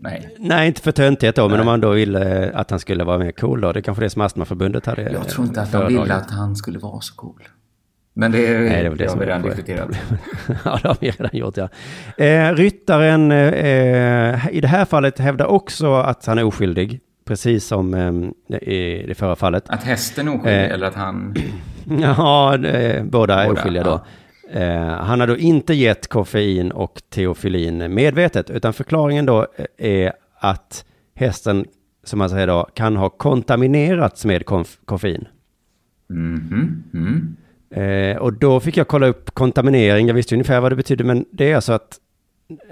Nej. 0.02 0.36
Nej, 0.40 0.68
inte 0.68 0.82
för 0.82 0.92
töntighet 0.92 1.36
då, 1.36 1.50
men 1.50 1.60
om 1.60 1.66
man 1.66 1.82
då 1.82 1.90
ville 1.90 2.52
att 2.54 2.70
han 2.72 2.80
skulle 2.80 3.04
vara 3.04 3.18
mer 3.18 3.32
cool 3.32 3.62
då. 3.62 3.72
Det 3.72 3.80
är 3.80 3.82
kanske 3.82 4.04
det 4.04 4.10
som 4.10 4.22
Astmaförbundet 4.22 4.86
hade 4.86 5.02
Jag 5.02 5.28
tror 5.28 5.48
inte 5.48 5.62
att 5.62 5.72
de 5.72 5.88
ville 5.88 6.14
att 6.14 6.32
han 6.32 6.56
skulle 6.56 6.80
vara 6.80 7.02
så 7.02 7.16
cool. 7.16 7.44
Men 8.14 8.32
det, 8.32 8.48
är, 8.48 8.60
Nej, 8.60 8.70
det 8.70 8.76
är 8.76 8.90
väl 8.90 8.98
det 8.98 9.04
har 9.04 9.10
som 9.10 9.20
vi 9.20 9.26
är 9.26 9.28
redan 9.28 9.42
diskuterat. 9.42 9.90
ja, 10.66 10.80
det 10.82 10.88
har 10.88 10.98
vi 11.00 11.12
redan 11.12 11.30
gjort, 11.34 11.58
ja. 11.58 11.70
Eh, 12.26 12.54
ryttaren 12.54 13.32
eh, 13.32 14.48
i 14.52 14.62
det 14.62 14.68
här 14.68 14.86
fallet 14.86 15.20
hävdar 15.20 15.46
också 15.46 15.94
att 15.94 16.26
han 16.26 16.38
är 16.38 16.44
oskyldig, 16.44 17.00
precis 17.28 17.66
som 17.66 17.94
eh, 17.94 18.58
i 18.58 19.06
det 19.08 19.16
förra 19.16 19.36
fallet. 19.36 19.70
Att 19.70 19.84
hästen 19.84 20.28
är 20.28 20.32
oskyldig 20.36 20.60
Eh. 20.66 20.72
eller 20.72 20.88
att 20.88 20.96
han... 20.96 21.36
Ja, 22.02 22.54
eh, 22.56 23.04
båda 23.04 23.44
är 23.44 23.48
Båda, 23.48 23.52
oskyldiga 23.52 23.84
då. 23.84 23.94
Eh, 23.94 24.02
han 25.00 25.20
har 25.20 25.28
då 25.28 25.38
inte 25.38 25.74
gett 25.74 26.08
koffein 26.08 26.72
och 26.72 27.02
teofylin 27.10 27.94
medvetet, 27.94 28.50
utan 28.50 28.74
förklaringen 28.74 29.26
då 29.26 29.48
eh, 29.56 29.66
är 29.78 30.14
att 30.40 30.86
hästen, 31.16 31.66
som 32.04 32.20
man 32.20 32.30
säger 32.30 32.48
då, 32.48 32.68
kan 32.74 32.96
ha 32.96 33.10
kontaminerats 33.10 34.26
med 34.26 34.46
koffein. 34.86 35.28
Mm. 36.10 37.36
Eh, 37.70 38.18
och 38.18 38.34
då 38.34 38.60
fick 38.60 38.78
jag 38.78 38.88
kolla 38.88 39.08
upp 39.08 39.32
kontaminering. 39.32 40.08
Jag 40.08 40.14
visste 40.14 40.36
ungefär 40.36 40.60
vad 40.60 40.72
det 40.72 40.76
betyder, 40.76 41.04
men 41.04 41.26
det 41.32 41.52
är 41.52 41.56
alltså 41.56 41.74
att 41.74 42.00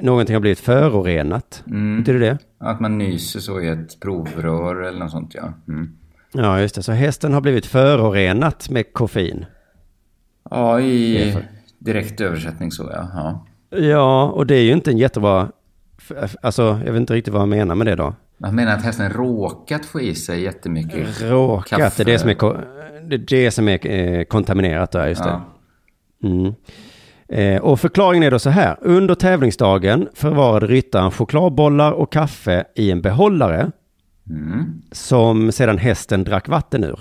någonting 0.01 0.35
har 0.35 0.41
blivit 0.41 0.59
förorenat. 0.59 1.63
Mm. 1.67 1.99
Betyder 1.99 2.19
det? 2.19 2.37
Att 2.57 2.79
man 2.79 2.97
nyser 2.97 3.39
så 3.39 3.61
i 3.61 3.67
ett 3.67 3.99
provrör 3.99 4.81
eller 4.81 4.99
något 4.99 5.11
sånt 5.11 5.35
ja. 5.35 5.53
Mm. 5.67 5.97
Ja, 6.31 6.61
just 6.61 6.75
det. 6.75 6.83
Så 6.83 6.91
hästen 6.91 7.33
har 7.33 7.41
blivit 7.41 7.65
förorenat 7.65 8.69
med 8.69 8.93
koffein. 8.93 9.45
Ja, 10.49 10.79
i 10.79 11.35
direkt 11.93 12.21
översättning 12.21 12.71
så 12.71 12.83
ja. 12.93 13.07
ja. 13.13 13.45
Ja, 13.79 14.23
och 14.31 14.45
det 14.47 14.55
är 14.55 14.61
ju 14.63 14.71
inte 14.71 14.91
en 14.91 14.97
jättebra... 14.97 15.49
Alltså, 16.41 16.81
jag 16.85 16.91
vet 16.93 16.99
inte 16.99 17.13
riktigt 17.13 17.33
vad 17.33 17.41
han 17.41 17.49
menar 17.49 17.75
med 17.75 17.87
det 17.87 17.95
då. 17.95 18.13
Man 18.37 18.55
menar 18.55 18.73
att 18.73 18.83
hästen 18.83 19.09
råkat 19.09 19.85
få 19.85 20.01
i 20.01 20.15
sig 20.15 20.41
jättemycket 20.41 21.21
Råkat, 21.21 21.79
kaffe. 21.79 22.03
det 22.03 22.11
är 22.11 22.13
det 22.13 22.19
som 22.19 22.29
är, 22.29 22.35
det, 23.09 23.15
är 23.15 23.19
det 23.19 23.51
som 23.51 23.67
är 23.67 23.87
eh, 23.87 24.23
kontaminerat 24.23 24.91
där, 24.91 25.07
just 25.07 25.23
det. 25.23 25.29
Ja. 25.29 26.29
Mm. 26.29 26.53
Eh, 27.29 27.61
och 27.61 27.79
förklaringen 27.79 28.23
är 28.23 28.31
då 28.31 28.39
så 28.39 28.49
här. 28.49 28.77
Under 28.81 29.15
tävlingsdagen 29.15 30.09
förvarade 30.13 30.67
ryttaren 30.67 31.11
chokladbollar 31.11 31.91
och 31.91 32.11
kaffe 32.11 32.63
i 32.75 32.91
en 32.91 33.01
behållare 33.01 33.71
Mm. 34.29 34.81
som 34.91 35.51
sedan 35.51 35.77
hästen 35.77 36.23
drack 36.23 36.47
vatten 36.47 36.83
ur. 36.83 36.99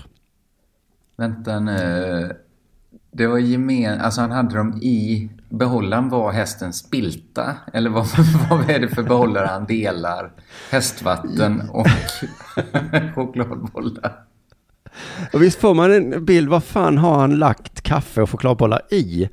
Vänta 1.19 1.61
nu. 1.61 2.33
Det 3.17 3.27
var 3.27 3.39
gemen... 3.39 4.01
Alltså 4.01 4.21
han 4.21 4.31
hade 4.31 4.57
dem 4.57 4.75
i... 4.83 5.29
Behållaren 5.49 6.09
var 6.09 6.33
hästens 6.33 6.79
spilta? 6.79 7.55
Eller 7.73 7.91
vad, 7.91 8.07
vad 8.51 8.71
är 8.71 8.81
det 8.81 8.89
för 8.89 9.03
behållare 9.03 9.47
han 9.47 9.67
delar? 9.67 10.33
Hästvatten 10.71 11.71
och 11.71 11.87
chokladbollar. 13.15 14.13
Och 15.33 15.43
visst 15.43 15.61
får 15.61 15.75
man 15.75 15.93
en 15.93 16.25
bild, 16.25 16.49
vad 16.49 16.65
fan 16.65 16.99
har 16.99 17.19
han 17.19 17.37
lagt 17.37 17.81
kaffe 17.81 18.23
och 18.23 18.31
chokladbollar 18.31 18.81
i? 18.91 19.29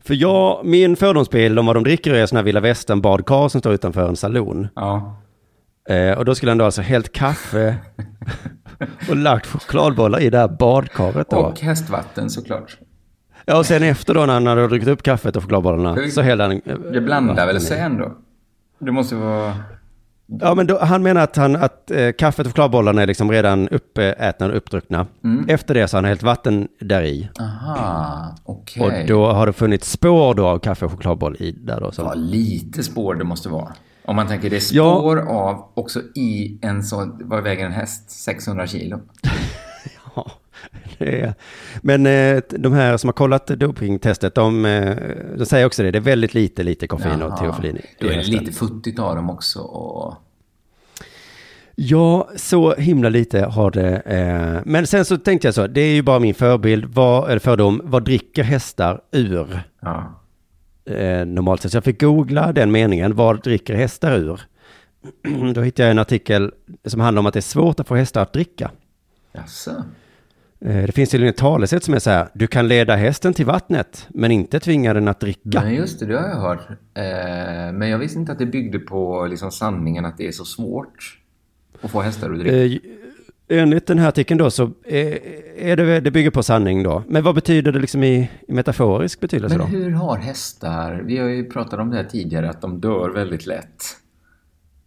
För 0.00 0.14
jag, 0.14 0.66
min 0.66 0.96
fördomsbild 0.96 1.58
om 1.58 1.66
vad 1.66 1.76
de 1.76 1.84
dricker 1.84 2.14
är 2.14 2.26
sådana 2.26 2.40
här 2.40 2.44
Villa 2.44 2.60
Västern 2.60 3.00
badkar 3.00 3.48
som 3.48 3.60
står 3.60 3.72
utanför 3.72 4.08
en 4.08 4.16
saloon. 4.16 4.68
Ja. 4.74 5.22
Eh, 5.88 6.18
och 6.18 6.24
då 6.24 6.34
skulle 6.34 6.50
han 6.50 6.58
då 6.58 6.64
alltså 6.64 6.82
hällt 6.82 7.12
kaffe 7.12 7.76
och 9.08 9.16
lagt 9.16 9.46
chokladbollar 9.46 10.20
i 10.20 10.30
det 10.30 10.38
här 10.38 10.48
badkaret 10.48 11.30
då. 11.30 11.36
Och 11.36 11.60
hästvatten 11.60 12.30
såklart. 12.30 12.78
Ja, 13.46 13.58
och 13.58 13.66
sen 13.66 13.82
efter 13.82 14.14
då 14.14 14.26
när 14.26 14.34
han 14.34 14.46
hade 14.46 14.68
druckit 14.68 14.88
upp 14.88 15.02
kaffet 15.02 15.36
och 15.36 15.42
chokladbollarna 15.42 16.10
så 16.10 16.20
hällde 16.22 16.44
han... 16.44 16.60
Det 16.92 17.00
blandar 17.00 17.46
väl 17.46 17.60
sig 17.60 17.78
ändå? 17.80 18.12
Det 18.78 18.92
måste 18.92 19.14
vara... 19.14 19.54
Ja, 20.26 20.54
men 20.54 20.66
då, 20.66 20.78
han 20.78 21.02
menar 21.02 21.20
att, 21.20 21.36
han, 21.36 21.56
att 21.56 21.90
eh, 21.90 22.12
kaffet 22.12 22.46
och 22.46 22.52
chokladbollarna 22.52 23.02
är 23.02 23.06
liksom 23.06 23.30
redan 23.30 23.68
uppätna 23.68 24.46
och 24.46 24.56
uppdruckna. 24.56 25.06
Mm. 25.24 25.44
Efter 25.48 25.74
det 25.74 25.88
så 25.88 25.96
har 25.96 26.02
han 26.02 26.08
hällt 26.08 26.22
vatten 26.22 26.68
där 26.80 27.02
i. 27.02 27.28
Aha, 27.40 28.34
okej. 28.44 28.82
Och 28.82 29.06
då 29.08 29.26
har 29.32 29.46
det 29.46 29.52
funnits 29.52 29.90
spår 29.90 30.34
då 30.34 30.46
av 30.46 30.58
kaffe 30.58 30.84
och 30.84 30.90
chokladboll 30.90 31.36
i 31.38 31.50
där 31.52 31.80
då. 31.80 31.92
Som, 31.92 32.04
Vad 32.04 32.18
lite 32.18 32.82
spår 32.82 33.14
det 33.14 33.24
måste 33.24 33.48
vara. 33.48 33.72
Om 34.04 34.16
man 34.16 34.26
tänker 34.26 34.50
det 34.50 34.56
är 34.56 34.76
Ja. 34.76 34.96
spår 34.98 35.18
av 35.28 35.72
också 35.74 36.00
i 36.14 36.58
en 36.62 36.82
sån, 36.82 37.20
vad 37.24 37.42
väger 37.42 37.66
en 37.66 37.72
häst? 37.72 38.10
600 38.10 38.66
kilo. 38.66 39.00
Är. 40.98 41.34
Men 41.82 42.06
eh, 42.06 42.42
de 42.48 42.72
här 42.72 42.96
som 42.96 43.08
har 43.08 43.12
kollat 43.12 43.46
dopingtestet, 43.46 44.34
de, 44.34 44.64
eh, 44.64 44.96
de 45.36 45.46
säger 45.46 45.66
också 45.66 45.82
det. 45.82 45.90
Det 45.90 45.98
är 45.98 46.00
väldigt 46.00 46.34
lite, 46.34 46.62
lite 46.62 46.86
koffein 46.86 47.22
och 47.22 47.30
Jaha. 47.30 47.36
teofilin 47.36 47.76
i 47.76 47.84
Då 48.00 48.06
är 48.06 48.16
det 48.16 48.22
lite 48.26 48.52
futtigt 48.52 48.98
av 48.98 49.16
dem 49.16 49.30
också. 49.30 49.60
Och... 49.60 50.14
Ja, 51.74 52.28
så 52.36 52.74
himla 52.74 53.08
lite 53.08 53.40
har 53.40 53.70
det. 53.70 53.96
Eh, 53.96 54.60
men 54.64 54.86
sen 54.86 55.04
så 55.04 55.16
tänkte 55.16 55.48
jag 55.48 55.54
så, 55.54 55.66
det 55.66 55.80
är 55.80 55.94
ju 55.94 56.02
bara 56.02 56.18
min 56.18 56.34
förbild, 56.34 56.84
vad, 56.84 57.28
eller 57.30 57.38
fördom, 57.38 57.80
vad 57.84 58.04
dricker 58.04 58.42
hästar 58.42 59.00
ur 59.12 59.60
Ja. 59.80 60.20
eh, 60.94 61.26
normalt 61.26 61.62
sett? 61.62 61.70
Så 61.70 61.76
jag 61.76 61.84
fick 61.84 62.00
googla 62.00 62.52
den 62.52 62.70
meningen, 62.72 63.14
vad 63.14 63.42
dricker 63.42 63.74
hästar 63.74 64.16
ur? 64.16 64.40
Då 65.54 65.60
hittade 65.62 65.86
jag 65.86 65.90
en 65.90 65.98
artikel 65.98 66.52
som 66.84 67.00
handlar 67.00 67.20
om 67.20 67.26
att 67.26 67.32
det 67.34 67.38
är 67.40 67.40
svårt 67.40 67.80
att 67.80 67.88
få 67.88 67.94
hästar 67.94 68.22
att 68.22 68.32
dricka. 68.32 68.70
Jaså? 69.32 69.70
Eh, 70.60 70.86
det 70.86 70.92
finns 70.92 71.10
tydligen 71.10 71.30
ett 71.30 71.36
talesätt 71.36 71.84
som 71.84 71.94
är 71.94 71.98
så 71.98 72.10
här, 72.10 72.28
du 72.32 72.46
kan 72.46 72.68
leda 72.68 72.96
hästen 72.96 73.34
till 73.34 73.46
vattnet, 73.46 74.06
men 74.08 74.30
inte 74.30 74.60
tvinga 74.60 74.94
den 74.94 75.08
att 75.08 75.20
dricka. 75.20 75.60
Men 75.60 75.74
just 75.74 76.00
det, 76.00 76.06
det 76.06 76.18
har 76.18 76.28
jag 76.28 76.36
hört. 76.36 76.68
Eh, 76.70 77.72
men 77.72 77.88
jag 77.88 77.98
visste 77.98 78.18
inte 78.18 78.32
att 78.32 78.38
det 78.38 78.46
byggde 78.46 78.78
på 78.78 79.26
liksom 79.26 79.50
sanningen 79.50 80.04
att 80.04 80.18
det 80.18 80.28
är 80.28 80.32
så 80.32 80.44
svårt 80.44 81.20
att 81.80 81.90
få 81.90 82.00
hästar 82.00 82.30
att 82.30 82.38
dricka. 82.38 82.56
Eh, 82.56 83.60
enligt 83.62 83.86
den 83.86 83.98
här 83.98 84.08
artikeln 84.08 84.38
då 84.38 84.50
så 84.50 84.70
är 84.88 85.76
det, 85.76 86.00
det 86.00 86.10
bygger 86.10 86.30
på 86.30 86.42
sanning 86.42 86.82
då. 86.82 87.02
Men 87.08 87.22
vad 87.22 87.34
betyder 87.34 87.72
det 87.72 87.78
liksom 87.78 88.02
i, 88.04 88.30
i 88.48 88.52
metaforisk 88.52 89.20
betydelse 89.20 89.58
Men 89.58 89.72
då? 89.72 89.78
hur 89.78 89.90
har 89.90 90.16
hästar, 90.16 91.02
vi 91.04 91.18
har 91.18 91.28
ju 91.28 91.50
pratat 91.50 91.80
om 91.80 91.90
det 91.90 91.96
här 91.96 92.04
tidigare, 92.04 92.50
att 92.50 92.60
de 92.60 92.80
dör 92.80 93.10
väldigt 93.10 93.46
lätt. 93.46 93.84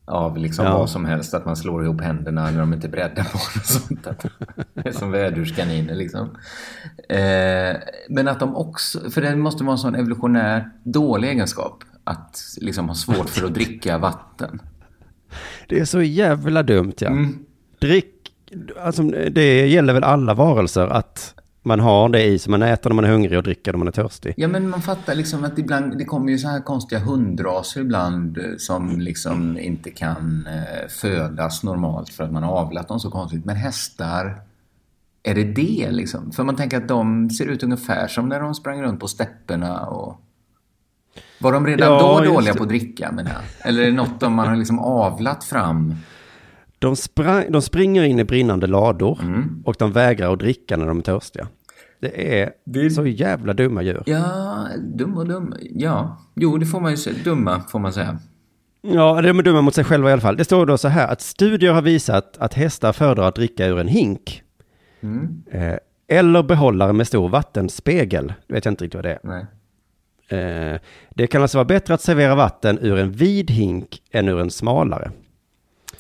Av 0.09 0.37
liksom 0.37 0.65
Ja. 0.65 0.77
vad 0.77 0.89
som 0.89 1.05
helst, 1.05 1.33
att 1.33 1.45
man 1.45 1.55
slår 1.55 1.83
ihop 1.83 2.01
händerna 2.01 2.51
när 2.51 2.59
de 2.59 2.73
inte 2.73 2.87
är 2.87 2.91
beredda 2.91 3.23
på 3.23 3.33
och 3.37 3.63
sånt. 3.65 4.07
Att 4.07 4.25
det 4.73 4.87
är 4.89 4.91
som 4.91 5.11
vädurskaniner 5.11 5.95
liksom. 5.95 6.29
Eh, 7.09 7.77
men 8.09 8.27
att 8.27 8.39
de 8.39 8.55
också, 8.55 9.09
för 9.09 9.21
det 9.21 9.35
måste 9.35 9.63
vara 9.63 9.71
en 9.71 9.77
sån 9.77 9.95
evolutionär 9.95 10.69
dålig 10.83 11.29
egenskap. 11.29 11.83
Att 12.03 12.41
liksom 12.57 12.87
ha 12.87 12.95
svårt 12.95 13.29
för 13.29 13.45
att 13.45 13.53
dricka 13.53 13.97
vatten. 13.97 14.61
Det 15.67 15.79
är 15.79 15.85
så 15.85 16.01
jävla 16.01 16.63
dumt 16.63 16.93
ja. 16.99 17.07
Mm. 17.07 17.39
Drick, 17.79 18.33
alltså 18.83 19.03
det 19.31 19.67
gäller 19.67 19.93
väl 19.93 20.03
alla 20.03 20.33
varelser 20.33 20.87
att 20.87 21.33
man 21.61 21.79
har 21.79 22.09
det 22.09 22.23
i 22.23 22.39
så 22.39 22.51
man 22.51 22.61
äter 22.61 22.89
när 22.89 22.95
man 22.95 23.05
är 23.05 23.09
hungrig 23.09 23.37
och 23.37 23.43
dricker 23.43 23.71
när 23.73 23.77
man 23.77 23.87
är 23.87 23.91
törstig. 23.91 24.33
Ja 24.37 24.47
men 24.47 24.69
man 24.69 24.81
fattar 24.81 25.15
liksom 25.15 25.43
att 25.43 25.59
ibland, 25.59 25.97
det 25.97 26.05
kommer 26.05 26.31
ju 26.31 26.37
så 26.37 26.47
här 26.47 26.61
konstiga 26.61 26.99
hundraser 26.99 27.81
ibland 27.81 28.37
eh, 28.37 28.43
som 28.57 28.99
liksom 28.99 29.57
inte 29.57 29.91
kan 29.91 30.47
eh, 30.47 30.87
födas 30.89 31.63
normalt 31.63 32.09
för 32.09 32.23
att 32.23 32.31
man 32.31 32.43
har 32.43 32.51
avlat 32.53 32.87
dem 32.87 32.99
så 32.99 33.11
konstigt. 33.11 33.45
Men 33.45 33.55
hästar, 33.55 34.41
är 35.23 35.35
det 35.35 35.43
det 35.43 35.91
liksom? 35.91 36.31
För 36.31 36.43
man 36.43 36.55
tänker 36.55 36.77
att 36.77 36.87
de 36.87 37.29
ser 37.29 37.45
ut 37.45 37.63
ungefär 37.63 38.07
som 38.07 38.29
när 38.29 38.39
de 38.39 38.55
sprang 38.55 38.81
runt 38.81 38.99
på 38.99 39.07
stepperna 39.07 39.85
och... 39.85 40.21
Var 41.41 41.51
de 41.53 41.67
redan 41.67 41.91
Ja, 41.91 41.99
då 41.99 42.33
dåliga 42.33 42.51
det. 42.53 42.57
på 42.57 42.63
att 42.63 42.69
dricka 42.69 43.11
menar 43.11 43.31
jag? 43.31 43.69
Eller 43.69 43.81
är 43.81 43.85
det 43.85 43.91
något 43.91 44.19
de 44.19 44.33
man 44.33 44.47
har 44.47 44.55
liksom 44.55 44.79
avlat 44.79 45.43
fram? 45.43 45.95
De, 46.79 46.95
sprang, 46.95 47.51
de 47.51 47.61
springer 47.61 48.03
in 48.03 48.19
i 48.19 48.23
brinnande 48.23 48.67
lador 48.67 49.19
Mm. 49.21 49.63
och 49.65 49.75
de 49.79 49.91
vägrar 49.91 50.33
att 50.33 50.39
dricka 50.39 50.77
när 50.77 50.87
de 50.87 50.97
är 50.97 51.01
törstiga. 51.01 51.47
Det 52.01 52.41
är 52.41 52.51
Det- 52.65 52.89
så 52.89 53.05
jävla 53.05 53.53
dumma 53.53 53.81
djur. 53.81 54.03
Ja, 54.05 54.67
dum 54.95 55.17
och 55.17 55.27
dum. 55.27 55.53
Ja, 55.61 56.17
jo 56.35 56.57
det 56.57 56.65
får 56.65 56.79
man 56.79 56.91
ju 56.91 56.97
säga. 56.97 57.15
Dumma 57.23 57.61
får 57.61 57.79
man 57.79 57.93
säga. 57.93 58.19
Ja, 58.81 59.21
de 59.21 59.39
är 59.39 59.43
dumma 59.43 59.61
mot 59.61 59.75
sig 59.75 59.83
själva 59.83 60.09
i 60.09 60.13
alla 60.13 60.21
fall. 60.21 60.37
Det 60.37 60.43
står 60.45 60.65
då 60.65 60.77
så 60.77 60.87
här 60.87 61.07
att 61.07 61.21
studier 61.21 61.71
har 61.73 61.81
visat 61.81 62.37
att 62.37 62.53
hästar 62.53 62.93
föredrar 62.93 63.27
att 63.27 63.35
dricka 63.35 63.65
ur 63.67 63.79
en 63.79 63.87
hink. 63.87 64.43
Mm. 65.01 65.43
Eh, 65.51 65.75
eller 66.07 66.43
behållare 66.43 66.93
med 66.93 67.07
stor 67.07 67.29
vattenspegel. 67.29 68.33
Det 68.47 68.53
vet 68.53 68.65
jag 68.65 68.71
inte 68.71 68.83
riktigt 68.83 68.95
vad 68.95 69.05
det 69.05 69.11
är. 69.11 69.19
Nej. 69.23 69.45
Eh, 70.73 70.79
det 71.09 71.27
kan 71.27 71.41
alltså 71.41 71.57
vara 71.57 71.65
bättre 71.65 71.93
att 71.93 72.01
servera 72.01 72.35
vatten 72.35 72.79
ur 72.81 72.97
en 72.97 73.11
vid 73.11 73.51
hink 73.51 74.01
än 74.11 74.27
ur 74.27 74.39
en 74.39 74.49
smalare. 74.51 75.11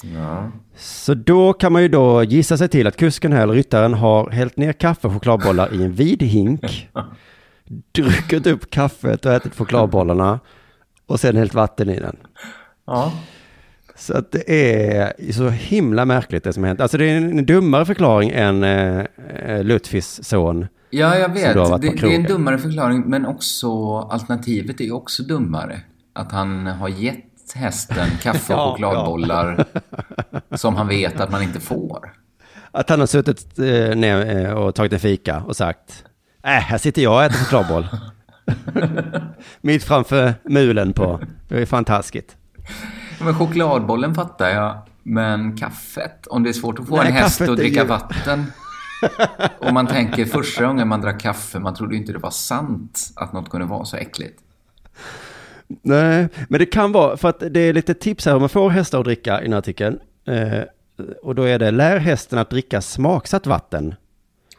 Ja. 0.01 0.51
Så 0.75 1.13
då 1.13 1.53
kan 1.53 1.73
man 1.73 1.81
ju 1.81 1.87
då 1.87 2.23
gissa 2.23 2.57
sig 2.57 2.69
till 2.69 2.87
att 2.87 2.97
kusken 2.97 3.33
här, 3.33 3.43
eller 3.43 3.53
ryttaren, 3.53 3.93
har 3.93 4.29
hällt 4.29 4.57
ner 4.57 4.73
kaffe 4.73 5.07
och 5.07 5.13
chokladbollar 5.13 5.73
i 5.73 5.83
en 5.83 5.91
vid 5.91 6.21
hink. 6.21 6.89
druckit 7.91 8.47
upp 8.47 8.71
kaffet 8.71 9.25
och 9.25 9.33
ätit 9.33 9.57
chokladbollarna. 9.57 10.39
Och 11.05 11.19
sen 11.19 11.35
hällt 11.35 11.53
vatten 11.53 11.89
i 11.89 11.99
den. 11.99 12.15
Ja. 12.87 13.13
Så 13.95 14.17
att 14.17 14.31
det 14.31 14.51
är 14.51 15.31
så 15.31 15.49
himla 15.49 16.05
märkligt 16.05 16.43
det 16.43 16.53
som 16.53 16.63
hänt. 16.63 16.81
Alltså 16.81 16.97
det 16.97 17.05
är 17.05 17.17
en 17.17 17.45
dummare 17.45 17.85
förklaring 17.85 18.29
än 18.29 18.63
eh, 18.63 19.05
eh, 19.45 19.63
Lutfis 19.63 20.23
son. 20.23 20.67
Ja, 20.89 21.17
jag 21.17 21.33
vet. 21.33 21.53
Det, 21.53 21.77
det 21.79 22.01
är 22.01 22.15
en 22.15 22.23
dummare 22.23 22.57
förklaring, 22.57 23.03
men 23.05 23.25
också 23.25 23.97
alternativet 23.97 24.81
är 24.81 24.91
också 24.91 25.23
dummare. 25.23 25.81
Att 26.13 26.31
han 26.31 26.67
har 26.67 26.89
gett 26.89 27.28
hästen 27.53 28.09
kaffe 28.21 28.53
och 28.53 28.59
Ja, 28.59 28.71
chokladbollar 28.71 29.65
som 30.55 30.75
han 30.75 30.87
vet 30.87 31.19
att 31.19 31.31
man 31.31 31.41
inte 31.43 31.59
får. 31.59 32.13
Att 32.71 32.89
han 32.89 32.99
har 32.99 33.07
suttit 33.07 33.59
eh, 33.59 33.65
ner 33.95 34.45
eh, 34.45 34.51
och 34.53 34.75
tagit 34.75 34.93
en 34.93 34.99
fika 34.99 35.43
och 35.47 35.55
sagt 35.55 36.03
Äh, 36.43 36.49
här 36.51 36.77
sitter 36.77 37.01
jag 37.01 37.13
och 37.13 37.23
äter 37.23 37.37
chokladboll. 37.37 37.87
Mitt 39.61 39.83
framför 39.83 40.33
mulen 40.43 40.93
på. 40.93 41.19
Det 41.47 41.61
är 41.61 41.65
fantastiskt. 41.65 42.37
Men 43.21 43.35
chokladbollen 43.35 44.15
fattar 44.15 44.49
jag, 44.49 44.77
men 45.03 45.57
kaffet? 45.57 46.27
Om 46.27 46.43
det 46.43 46.49
är 46.49 46.53
svårt 46.53 46.79
att 46.79 46.87
få 46.87 46.97
Nej, 46.97 47.07
en 47.07 47.13
häst 47.13 47.41
att 47.41 47.57
dricka 47.57 47.81
ju- 47.81 47.87
vatten. 47.87 48.45
Och 49.59 49.73
man 49.73 49.87
tänker 49.87 50.25
första 50.25 50.65
gången 50.65 50.87
man 50.87 51.01
drack 51.01 51.21
kaffe, 51.21 51.59
man 51.59 51.73
trodde 51.75 51.95
inte 51.95 52.11
det 52.11 52.17
var 52.19 52.31
sant 52.31 53.09
att 53.15 53.33
något 53.33 53.49
kunde 53.49 53.65
vara 53.67 53.85
så 53.85 53.97
äckligt. 53.97 54.39
Nej, 55.81 56.27
men 56.49 56.59
det 56.59 56.65
kan 56.65 56.91
vara, 56.91 57.17
för 57.17 57.29
att 57.29 57.43
det 57.49 57.59
är 57.59 57.73
lite 57.73 57.93
tips 57.93 58.25
här 58.25 58.33
hur 58.33 58.39
man 58.39 58.49
får 58.49 58.69
hästar 58.69 58.99
att 58.99 59.05
dricka 59.05 59.39
i 59.39 59.43
den 59.43 59.53
här 59.53 59.59
artikeln. 59.59 59.99
Eh, 60.27 60.61
och 61.23 61.35
då 61.35 61.43
är 61.43 61.59
det, 61.59 61.71
lär 61.71 61.97
hästen 61.97 62.39
att 62.39 62.49
dricka 62.49 62.81
smaksatt 62.81 63.47
vatten. 63.47 63.95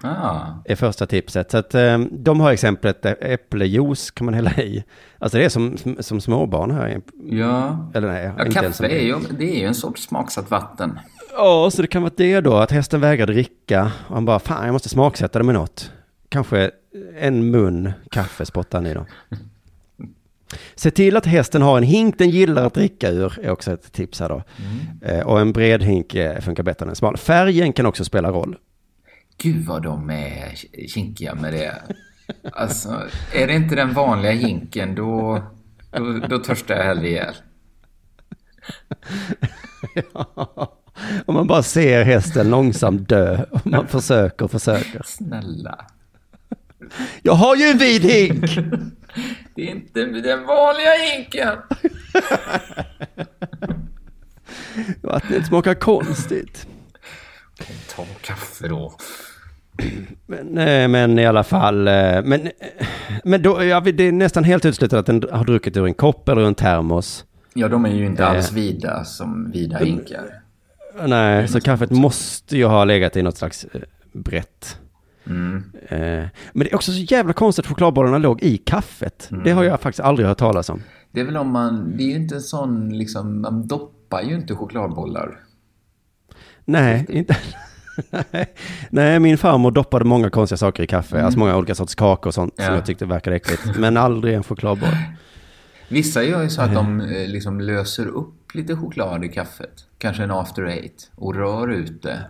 Ah. 0.02 0.46
är 0.64 0.76
första 0.76 1.06
tipset. 1.06 1.50
Så 1.50 1.58
att 1.58 1.74
eh, 1.74 1.98
de 1.98 2.40
har 2.40 2.52
exemplet 2.52 3.04
eh, 3.04 3.12
äpplejuice 3.20 4.10
kan 4.10 4.24
man 4.24 4.34
hälla 4.34 4.50
i. 4.50 4.84
Alltså 5.18 5.38
det 5.38 5.44
är 5.44 5.48
som, 5.48 5.76
som 6.00 6.20
småbarn 6.20 6.70
här. 6.70 7.00
Ja. 7.30 7.90
Eller 7.94 8.08
nej, 8.08 8.32
ja 8.38 8.44
kaffe 8.44 8.86
är 8.86 9.00
ju, 9.00 9.16
det 9.38 9.44
är 9.56 9.60
ju 9.60 9.66
en 9.66 9.74
sorts 9.74 10.02
smaksatt 10.02 10.50
vatten. 10.50 10.98
Ja, 11.32 11.70
så 11.70 11.82
det 11.82 11.88
kan 11.88 12.02
vara 12.02 12.12
det 12.16 12.40
då, 12.40 12.56
att 12.56 12.70
hästen 12.70 13.00
vägrar 13.00 13.26
dricka. 13.26 13.92
Och 14.08 14.14
han 14.14 14.24
bara, 14.24 14.38
fan 14.38 14.66
jag 14.66 14.72
måste 14.72 14.88
smaksätta 14.88 15.38
det 15.38 15.44
med 15.44 15.54
något. 15.54 15.92
Kanske 16.28 16.70
en 17.18 17.50
mun 17.50 17.92
kaffe 18.10 18.46
spottar 18.46 18.78
han 18.78 18.86
i 18.86 18.94
då. 18.94 19.06
Se 20.74 20.90
till 20.90 21.16
att 21.16 21.26
hästen 21.26 21.62
har 21.62 21.76
en 21.76 21.82
hink 21.82 22.18
den 22.18 22.30
gillar 22.30 22.66
att 22.66 22.74
dricka 22.74 23.10
ur, 23.10 23.38
är 23.42 23.50
också 23.50 23.72
ett 23.72 23.92
tips 23.92 24.20
här 24.20 24.28
då. 24.28 24.42
Eh, 25.02 25.26
och 25.26 25.40
en 25.40 25.52
bred 25.52 25.82
hink 25.82 26.14
eh, 26.14 26.40
funkar 26.40 26.62
bättre 26.62 26.84
än 26.84 26.90
en 26.90 26.96
smal. 26.96 27.16
Färgen 27.16 27.72
kan 27.72 27.86
också 27.86 28.04
spela 28.04 28.30
roll. 28.30 28.56
Gud 29.42 29.66
vad 29.66 29.82
de 29.82 30.10
är 30.10 30.54
kinkiga 30.88 31.34
med 31.34 31.52
det. 31.52 31.74
Alltså, 32.52 33.02
är 33.34 33.46
det 33.46 33.54
inte 33.54 33.74
den 33.74 33.92
vanliga 33.94 34.32
hinken 34.32 34.94
då, 34.94 35.42
då, 35.90 36.18
då 36.28 36.38
törstar 36.38 36.74
jag 36.74 36.84
hellre 36.84 37.08
ihjäl. 37.08 37.34
Om 41.26 41.34
man 41.34 41.46
bara 41.46 41.62
ser 41.62 42.04
hästen 42.04 42.50
långsamt 42.50 43.08
dö. 43.08 43.44
Och 43.50 43.66
man 43.66 43.86
försöker 43.88 44.44
och 44.44 44.50
försöker. 44.50 45.02
Snälla. 45.04 45.86
Jag 47.22 47.32
har 47.32 47.56
ju 47.56 47.64
en 47.64 47.78
vid 47.78 48.02
hink! 48.02 48.44
Det 49.54 49.62
är 49.62 49.70
inte 49.70 50.04
den 50.04 50.46
vanliga 50.46 50.90
hinken. 51.12 51.48
Vattnet 55.02 55.46
smakar 55.48 55.74
konstigt. 55.74 56.66
Ta 57.96 58.04
kaffe 58.20 58.68
då. 58.68 58.92
Men, 60.26 60.46
men 60.92 61.18
i 61.18 61.26
alla 61.26 61.44
fall, 61.44 61.88
eh, 61.88 62.22
men, 62.24 62.32
eh, 62.46 62.86
men 63.24 63.42
då, 63.42 63.64
ja, 63.64 63.80
det 63.80 64.04
är 64.04 64.12
nästan 64.12 64.44
helt 64.44 64.64
uteslutet 64.64 64.98
att 64.98 65.06
den 65.06 65.24
har 65.32 65.44
druckit 65.44 65.76
ur 65.76 65.86
en 65.86 65.94
kopp 65.94 66.28
eller 66.28 66.42
en 66.42 66.54
termos. 66.54 67.24
Ja, 67.54 67.68
de 67.68 67.84
är 67.84 67.90
ju 67.90 68.06
inte 68.06 68.22
Eh. 68.22 68.30
alls 68.30 68.52
vida 68.52 69.04
som 69.04 69.50
vida 69.50 69.78
hinkar. 69.78 70.42
Nej, 71.06 71.48
så 71.48 71.60
kaffet 71.60 71.90
måste 71.90 72.56
ju 72.56 72.64
ha 72.64 72.84
legat 72.84 73.16
i 73.16 73.22
något 73.22 73.36
slags 73.36 73.66
brett. 74.12 74.78
Mm. 75.26 75.64
Eh, 75.88 75.98
Men 76.52 76.64
det 76.64 76.70
är 76.72 76.74
också 76.74 76.92
så 76.92 76.98
jävla 76.98 77.32
konstigt 77.32 77.64
att 77.64 77.68
chokladbollarna 77.68 78.18
låg 78.18 78.42
i 78.42 78.56
kaffet. 78.58 79.30
Det 79.44 79.50
har 79.50 79.64
jag 79.64 79.80
faktiskt 79.80 80.00
aldrig 80.00 80.28
hört 80.28 80.38
talas 80.38 80.68
om. 80.68 80.82
Det 81.12 81.20
är 81.20 81.24
väl 81.24 81.36
om 81.36 81.50
man, 81.50 81.96
det 81.96 82.02
är 82.02 82.06
ju 82.08 82.14
inte 82.16 82.34
en 82.34 82.40
sån 82.40 82.98
liksom, 82.98 83.40
man 83.40 83.66
doppar 83.66 84.22
ju 84.22 84.34
inte 84.34 84.54
chokladbollar. 84.54 85.38
Nej, 86.64 87.06
inte... 87.08 87.36
Nej. 88.90 89.20
Min 89.20 89.38
farmor 89.38 89.70
doppade 89.70 90.04
många 90.04 90.30
konstiga 90.30 90.56
saker 90.56 90.82
i 90.82 90.86
kaffe. 90.86 91.22
Alltså 91.22 91.38
många 91.38 91.56
olika 91.56 91.74
sorts 91.74 91.94
kakor 91.94 92.26
och 92.28 92.34
sånt 92.34 92.56
som 92.56 92.64
Ja. 92.64 92.74
jag 92.74 92.86
tyckte 92.86 93.06
verkade 93.06 93.36
äckligt. 93.36 93.78
Men 93.78 93.96
aldrig 93.96 94.34
en 94.34 94.42
chokladboll. 94.42 94.88
Vissa 95.88 96.22
gör 96.22 96.42
ju 96.42 96.48
så 96.50 96.62
att 96.62 96.74
de 96.74 97.00
eh, 97.00 97.28
liksom 97.28 97.60
löser 97.60 98.06
upp 98.06 98.54
lite 98.54 98.76
choklad 98.76 99.24
i 99.24 99.28
kaffet. 99.28 99.72
Kanske 99.98 100.22
en 100.22 100.30
after 100.30 100.62
eight. 100.66 101.10
Och 101.14 101.34
rör 101.34 101.68
ut 101.68 102.02
det. 102.02 102.20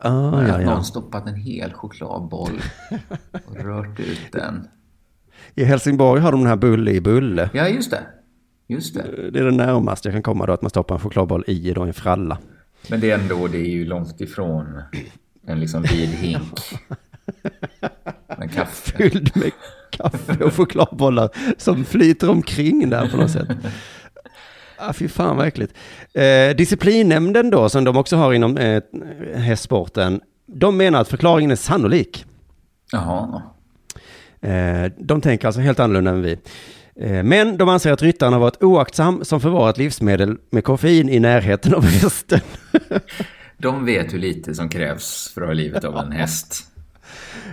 Ah, 0.00 0.40
att 0.40 0.48
ja, 0.48 0.56
någon 0.56 0.64
ja. 0.64 0.82
stoppat 0.82 1.28
en 1.28 1.34
hel 1.36 1.72
chokladboll 1.72 2.62
och 3.46 3.56
rört 3.56 4.00
ut 4.00 4.32
den. 4.32 4.68
I 5.54 5.64
Helsingborg 5.64 6.20
har 6.20 6.32
de 6.32 6.40
den 6.40 6.48
här 6.48 6.56
bulle 6.56 6.90
i 6.90 7.00
bulle. 7.00 7.50
Ja, 7.52 7.68
just 7.68 7.90
det. 7.90 8.00
Just 8.66 8.94
det. 8.94 9.30
Det 9.32 9.38
är 9.38 9.44
det 9.44 9.50
närmaste 9.50 10.08
jag 10.08 10.14
kan 10.14 10.22
komma 10.22 10.46
då, 10.46 10.52
att 10.52 10.62
man 10.62 10.70
stoppar 10.70 10.94
en 10.94 11.00
chokladboll 11.00 11.44
i 11.46 11.72
då 11.72 11.82
en 11.82 11.94
fralla. 11.94 12.38
Men 12.90 13.00
det 13.00 13.10
är 13.10 13.18
ändå, 13.18 13.46
det 13.46 13.58
är 13.58 13.70
ju 13.70 13.86
långt 13.86 14.20
ifrån 14.20 14.82
en 15.46 15.60
liksom 15.60 15.82
vid 15.82 16.08
hink. 16.08 16.60
Med 18.38 18.52
kaffe. 18.54 18.96
Fylld 18.96 19.36
med 19.36 19.50
kaffe 19.90 20.44
och 20.44 20.54
chokladbollar 20.54 21.30
som 21.56 21.84
flyter 21.84 22.30
omkring 22.30 22.90
där 22.90 23.08
på 23.08 23.16
något 23.16 23.30
sätt. 23.30 23.48
Ah, 24.78 24.92
fy 24.92 25.08
fan 25.08 25.36
vad 25.36 25.46
äckligt. 25.46 25.74
Eh, 26.14 26.56
disciplinnämnden 26.56 27.50
då, 27.50 27.68
som 27.68 27.84
de 27.84 27.96
också 27.96 28.16
har 28.16 28.32
inom 28.32 28.56
eh, 28.56 28.82
hästsporten, 29.34 30.20
de 30.46 30.76
menar 30.76 31.00
att 31.00 31.08
förklaringen 31.08 31.50
är 31.50 31.56
sannolik. 31.56 32.24
Jaha. 32.92 33.42
Eh, 34.40 34.92
de 34.98 35.20
tänker 35.20 35.46
alltså 35.46 35.60
helt 35.60 35.80
annorlunda 35.80 36.10
än 36.10 36.22
vi. 36.22 36.38
Eh, 37.00 37.22
men 37.22 37.56
de 37.56 37.68
anser 37.68 37.92
att 37.92 38.02
ryttaren 38.02 38.32
har 38.32 38.40
varit 38.40 38.62
oaktsam 38.62 39.24
som 39.24 39.40
förvarat 39.40 39.78
livsmedel 39.78 40.36
med 40.50 40.64
koffein 40.64 41.08
i 41.08 41.20
närheten 41.20 41.74
av 41.74 41.84
hästen. 41.84 42.40
De 43.60 43.84
vet 43.84 44.12
hur 44.12 44.18
lite 44.18 44.54
som 44.54 44.68
krävs 44.68 45.30
för 45.34 45.42
att 45.42 45.48
ha 45.48 45.54
livet 45.54 45.84
av 45.84 45.96
en 45.96 46.12
häst. 46.12 46.64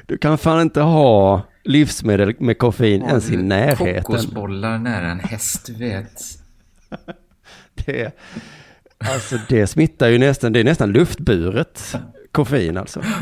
Du 0.05 0.17
kan 0.17 0.37
fan 0.37 0.61
inte 0.61 0.81
ha 0.81 1.41
livsmedel 1.63 2.35
med 2.39 2.57
koffein 2.57 3.01
ens 3.01 3.31
i 3.31 3.37
närheten. 3.37 4.03
Kokosbollar 4.03 4.77
nära 4.77 5.11
en 5.11 5.19
häst, 5.19 5.69
vet. 5.69 6.21
Det, 7.85 8.11
alltså 8.97 9.37
det 9.49 9.67
smittar 9.67 10.07
ju 10.07 10.17
nästan, 10.17 10.53
det 10.53 10.59
är 10.59 10.63
nästan 10.63 10.91
luftburet 10.91 11.95
koffein 12.31 12.77
alltså. 12.77 13.01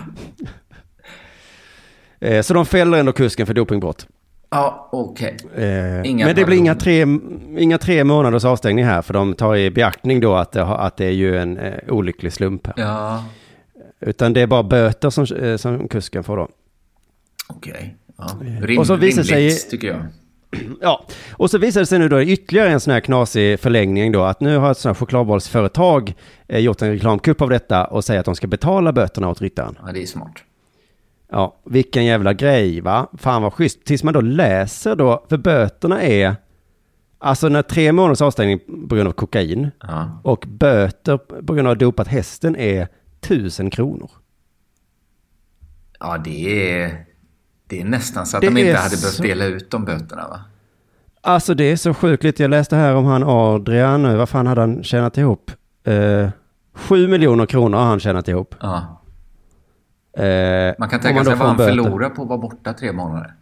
Eh, 2.19 2.41
Så 2.41 2.53
de 2.53 2.65
fäller 2.65 2.97
ändå 2.97 3.11
kusken 3.11 3.47
för 3.47 3.53
dopingbrott. 3.53 4.07
Ja, 4.49 4.89
okej. 4.91 5.37
Eh, 5.55 6.09
Inga 6.09 6.25
Men 6.25 6.35
det 6.35 6.45
blir 6.45 6.57
inga 6.57 6.75
tre, 6.75 7.05
inga 7.57 7.77
tre 7.77 8.03
månaders 8.03 8.45
avstängning 8.45 8.85
här, 8.85 9.01
för 9.01 9.13
de 9.13 9.33
tar 9.33 9.55
i 9.55 9.71
beaktning 9.71 10.19
då 10.19 10.35
att 10.35 10.51
det, 10.51 10.63
att 10.63 10.97
det 10.97 11.05
är 11.05 11.11
ju 11.11 11.37
en 11.37 11.57
eh, 11.57 11.73
olycklig 11.87 12.33
slump 12.33 12.67
här. 12.67 12.73
Ja, 12.77 13.23
Utan 13.99 14.33
det 14.33 14.41
är 14.41 14.47
bara 14.47 14.63
böter 14.63 15.09
som, 15.09 15.25
eh, 15.37 15.57
som 15.57 15.87
kusken 15.87 16.23
får 16.23 16.37
då. 16.37 16.47
okej. 17.47 17.95
Ja. 18.17 18.23
Och 18.61 18.67
Rim, 18.67 18.85
så 18.85 18.95
visar 18.95 19.23
rimligt, 19.23 19.59
sig- 19.61 19.69
tycker 19.69 19.87
jag. 19.87 20.05
Ja, 20.81 21.05
och 21.33 21.49
så 21.51 21.57
visar 21.57 21.79
det 21.79 21.85
sig 21.85 21.99
nu 21.99 22.09
då 22.09 22.21
ytterligare 22.21 22.69
en 22.69 22.79
sån 22.79 22.93
här 22.93 22.99
knasig 22.99 23.59
förlängning 23.59 24.11
då, 24.11 24.23
att 24.23 24.39
nu 24.41 24.57
har 24.57 24.71
ett 24.71 24.77
sånt 24.77 24.97
här 24.97 24.99
chokladbollsföretag 24.99 26.13
eh, 26.47 26.59
gjort 26.59 26.81
en 26.81 26.89
reklamkupp 26.91 27.41
av 27.41 27.49
detta 27.49 27.85
och 27.85 28.03
säger 28.03 28.19
att 28.19 28.25
de 28.25 28.35
ska 28.35 28.47
betala 28.47 28.93
böterna 28.93 29.29
åt 29.29 29.41
ryttaren. 29.41 29.77
Ja, 29.85 29.91
det 29.91 30.01
är 30.01 30.05
smart. 30.05 30.33
Ja, 31.31 31.57
vilken 31.65 32.05
jävla 32.05 32.33
grej 32.33 32.81
va? 32.81 33.07
Fan 33.17 33.41
vad 33.41 33.53
schysst. 33.53 33.85
Tills 33.85 34.03
man 34.03 34.13
då 34.13 34.21
läser 34.21 34.95
då, 34.95 35.25
för 35.29 35.37
böterna 35.37 36.01
är, 36.01 36.35
alltså 37.19 37.49
när 37.49 37.61
tre 37.61 37.91
månaders 37.91 38.21
avstängning 38.21 38.59
på 38.89 38.95
grund 38.95 39.07
av 39.07 39.11
kokain 39.13 39.71
Ja. 39.81 40.19
och 40.23 40.45
böter 40.47 41.17
på 41.17 41.53
grund 41.53 41.67
av 41.67 41.77
dopat 41.77 42.07
hästen 42.07 42.55
är 42.55 42.87
tusen 43.21 43.69
kronor. 43.69 44.11
Ja, 45.99 46.17
det 46.17 46.71
är, 46.81 47.05
det 47.75 47.81
är 47.81 47.85
nästan 47.85 48.25
så 48.25 48.37
att 48.37 48.41
Det 48.41 48.47
de 48.47 48.57
inte 48.57 48.77
hade 48.77 48.89
behövt 48.97 49.13
så- 49.15 49.23
dela 49.23 49.45
ut 49.45 49.71
de 49.71 49.85
böterna, 49.85 50.27
va? 50.27 50.39
Alltså 51.21 51.53
det 51.53 51.63
är 51.71 51.75
så 51.75 51.93
sjukligt. 51.93 52.39
Jag 52.39 52.49
läste 52.49 52.75
här 52.75 52.95
om 52.95 53.05
han 53.05 53.23
Adrian 53.23 54.03
nu. 54.03 54.15
Vad 54.15 54.29
fan 54.29 54.47
hade 54.47 54.61
han 54.61 54.83
tjänat 54.83 55.17
ihop? 55.17 55.51
Eh, 55.87 56.29
Sju 56.75 57.07
miljoner 57.07 57.45
kronor 57.45 57.77
har 57.77 57.85
han 57.85 57.99
tjänat 57.99 58.27
ihop. 58.27 58.55
Ja. 58.61 59.01
Eh, 60.23 60.73
Man 60.79 60.89
kan 60.89 60.99
tänka 60.99 61.23
sig 61.23 61.35
vad 61.35 61.47
han 61.47 61.57
förlorar 61.57 62.09
på 62.09 62.21
att 62.21 62.27
vara 62.27 62.37
borta 62.39 62.73
tre 62.73 62.91
månader. 62.91 63.33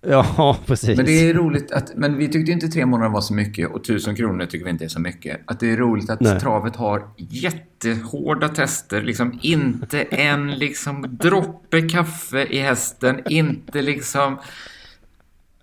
Ja, 0.06 0.56
precis. 0.66 0.96
Men 0.96 1.06
det 1.06 1.28
är 1.28 1.34
roligt 1.34 1.72
att, 1.72 1.96
men 1.96 2.16
vi 2.16 2.28
tyckte 2.28 2.52
inte 2.52 2.68
tre 2.68 2.86
månader 2.86 3.10
var 3.10 3.20
så 3.20 3.34
mycket 3.34 3.70
och 3.70 3.84
tusen 3.84 4.16
kronor 4.16 4.46
tycker 4.46 4.64
vi 4.64 4.70
inte 4.70 4.84
är 4.84 4.88
så 4.88 5.00
mycket. 5.00 5.40
Att 5.44 5.60
det 5.60 5.70
är 5.70 5.76
roligt 5.76 6.10
att 6.10 6.20
Nej. 6.20 6.40
travet 6.40 6.76
har 6.76 7.08
jättehårda 7.16 8.48
tester, 8.48 9.02
liksom 9.02 9.38
inte 9.42 10.02
en 10.02 10.50
liksom 10.50 11.18
droppe 11.20 11.82
kaffe 11.82 12.42
i 12.44 12.60
hästen, 12.60 13.20
inte 13.28 13.82
liksom 13.82 14.38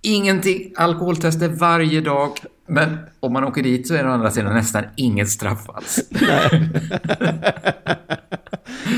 ingenting, 0.02 0.74
alkoholtester 0.78 1.50
varje 1.50 2.02
dag. 2.02 2.32
Men 2.68 2.98
om 3.20 3.34
man 3.34 3.44
åker 3.44 3.64
dit 3.64 3.88
så 3.88 3.94
är 3.94 4.04
det 4.04 4.10
å 4.10 4.14
andra 4.14 4.32
sidan 4.32 4.54
nästan 4.54 4.84
inget 4.96 5.30
straff 5.30 5.70
alls. 5.70 6.00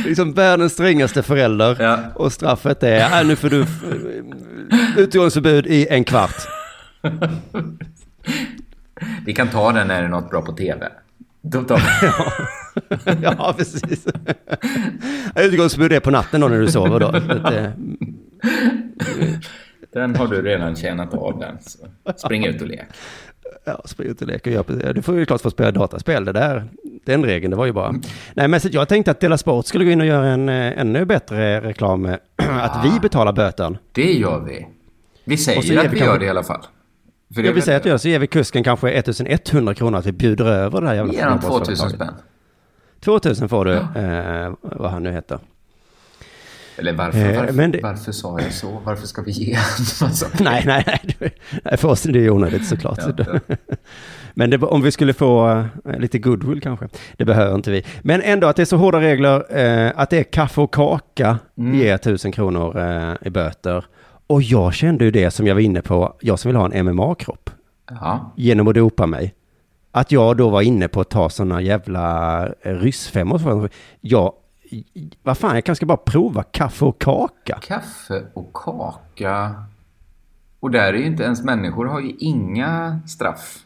liksom 0.06 0.34
världens 0.36 0.74
strängaste 0.74 1.24
förälder. 1.24 1.78
Ja. 1.80 2.00
Och 2.16 2.34
straffet 2.34 2.84
är, 2.84 3.22
äh, 3.22 3.28
nu 3.28 3.36
får 3.36 3.50
du 3.50 3.66
utegångsförbud 4.98 5.68
i 5.68 5.88
en 5.88 6.04
kvart. 6.04 6.48
Vi 9.26 9.34
kan 9.34 9.48
ta 9.48 9.72
den 9.72 9.88
när 9.88 10.00
det 10.02 10.06
är 10.08 10.10
något 10.10 10.30
bra 10.30 10.42
på 10.42 10.52
TV. 10.52 10.90
Då 11.42 11.64
tar 11.64 11.78
vi. 11.78 12.08
ja, 13.24 13.54
precis. 13.58 14.08
Utegångsförbud 15.36 15.92
är 15.94 16.00
på 16.00 16.12
natten 16.12 16.42
då 16.42 16.48
när 16.48 16.60
du 16.60 16.68
sover 16.68 17.00
då. 17.00 17.16
Eh, 17.52 17.70
Den 19.94 20.16
har 20.16 20.28
du 20.28 20.42
redan 20.42 20.76
tjänat 20.76 21.14
av 21.14 21.40
den. 21.40 21.58
Så 21.62 21.78
spring 22.18 22.46
ut 22.46 22.62
och 22.62 22.68
lek. 22.68 22.86
Ja, 23.66 23.82
spring 23.86 24.08
ut 24.10 24.22
och 24.22 24.28
lek 24.28 24.48
och 24.48 24.54
gör. 24.54 24.94
Du 24.94 25.02
får 25.02 25.16
ju 25.18 25.26
klart 25.26 25.42
få 25.42 25.50
spela 25.52 25.72
dataspel. 25.72 26.26
Det 26.26 26.32
där, 26.32 26.68
den 27.06 27.26
regeln, 27.26 27.52
det 27.52 27.58
var 27.58 27.66
ju 27.66 27.72
bara... 27.72 27.94
Nej, 28.34 28.48
men 28.48 28.60
så 28.62 28.68
jag 28.72 28.88
tänkte 28.88 29.12
att 29.12 29.20
Dela 29.20 29.38
Sport 29.38 29.66
skulle 29.66 29.86
gå 29.86 29.92
in 29.92 30.02
och 30.02 30.08
göra 30.08 30.26
en 30.28 30.50
eh, 30.50 30.80
ännu 30.80 31.06
bättre 31.06 31.62
reklam. 31.62 32.02
med 32.02 32.20
Att 32.62 32.86
vi 32.86 33.00
betalar 33.00 33.34
böten. 33.34 33.78
Det 33.92 34.14
gör 34.14 34.40
vi. 34.40 34.68
Vi 35.24 35.38
säger 35.38 35.62
ger 35.62 35.78
att 35.80 35.86
vi 35.86 35.90
vi 35.90 35.98
kanske- 35.98 36.14
gör 36.14 36.20
det 36.20 36.26
i 36.26 36.30
alla 36.30 36.44
fall. 36.44 36.62
För 37.36 37.44
det 37.44 37.52
vill 37.52 37.64
säga 37.64 37.74
väl- 37.74 37.80
att 37.82 37.86
vi 37.86 37.90
gör 37.90 37.98
så 37.98 38.08
ger 38.08 38.20
vi 38.20 38.28
kusken 38.28 38.64
kanske 38.64 38.92
1100 38.92 39.74
kronor 39.74 40.00
att 40.00 40.06
vi 40.06 40.12
bjuder 40.12 40.46
över 40.46 40.82
det 40.82 40.88
här 40.88 40.96
jävla 40.96 41.14
Ge 41.14 41.24
honom 41.24 41.42
fotbollsföretaget. 41.42 41.90
2000 41.90 42.08
spänn. 42.08 42.14
2000 43.02 43.50
får 43.50 43.66
du, 43.66 43.74
eh, 43.74 44.54
vad 44.62 44.92
han 44.92 45.04
nu 45.04 45.12
heter. 45.12 45.40
Eller 46.78 46.94
varför, 46.94 47.20
Eh, 47.34 47.40
varför, 47.40 47.68
det- 47.68 47.80
varför 47.84 48.12
sa 48.12 48.40
jag 48.40 48.54
så? 48.54 48.82
Varför 48.84 49.08
ska 49.08 49.22
vi 49.22 49.32
ge 49.32 49.54
massa 50.02 50.28
Nej, 50.40 50.64
nej, 50.66 50.84
nej. 51.64 51.78
För 51.78 51.88
oss 51.88 52.06
är 52.06 52.12
det 52.12 52.30
onödigt 52.30 52.68
såklart. 52.68 53.00
Ja, 53.18 53.26
ja. 53.48 53.56
Men 54.34 54.50
det, 54.50 54.58
om 54.58 54.82
vi 54.82 54.92
skulle 54.92 55.14
få 55.14 55.50
eh, 55.86 56.00
lite 56.00 56.20
goodwill 56.20 56.62
kanske. 56.62 56.88
Det 57.18 57.26
behöver 57.26 57.56
inte 57.56 57.72
vi. 57.72 57.84
Men 58.02 58.22
ändå 58.22 58.48
att 58.48 58.56
det 58.56 58.64
är 58.64 58.66
så 58.66 58.78
hårda 58.78 59.00
regler. 59.02 59.58
Eh, 59.60 59.92
att 59.96 60.10
det 60.10 60.18
är 60.20 60.24
kaffe 60.24 60.62
och 60.62 60.74
kaka 60.74 61.40
Mm. 61.58 61.76
ger 61.80 61.98
tusen 61.98 62.32
kronor 62.32 62.80
eh, 62.80 63.14
i 63.22 63.30
böter. 63.30 63.86
Och 64.28 64.42
jag 64.42 64.74
kände 64.74 65.06
ju 65.06 65.12
det 65.12 65.32
som 65.32 65.48
jag 65.48 65.56
var 65.56 65.62
inne 65.62 65.82
på. 65.82 66.14
Jag 66.22 66.40
som 66.40 66.50
vill 66.50 66.56
ha 66.56 66.72
en 66.72 66.86
MMA-kropp. 66.86 67.50
Ja, 67.90 68.34
Genom 68.38 68.68
att 68.68 68.76
dopa 68.76 69.06
mig. 69.06 69.34
Att 69.92 70.12
jag 70.12 70.38
då 70.38 70.50
var 70.50 70.62
inne 70.62 70.88
på 70.88 71.02
att 71.02 71.10
ta 71.10 71.30
sådana 71.30 71.62
jävla 71.62 72.46
eh, 72.62 72.74
ryssfemmor. 72.74 73.70
Jag, 74.02 74.34
vad 75.24 75.38
fan, 75.38 75.56
jag 75.56 75.66
kanske 75.66 75.80
ska 75.80 75.86
bara 75.86 75.98
prova 75.98 76.44
kaffe 76.44 76.86
och 76.86 77.02
kaka. 77.02 77.60
kaffe 77.62 78.26
och 78.34 78.54
kaka. 78.54 79.64
Och 80.60 80.72
där 80.72 80.94
är 80.94 80.98
ju 80.98 81.06
inte 81.06 81.24
ens 81.24 81.44
människor 81.44 81.86
har 81.86 82.00
ju 82.02 82.12
inga 82.20 83.00
straff. 83.08 83.60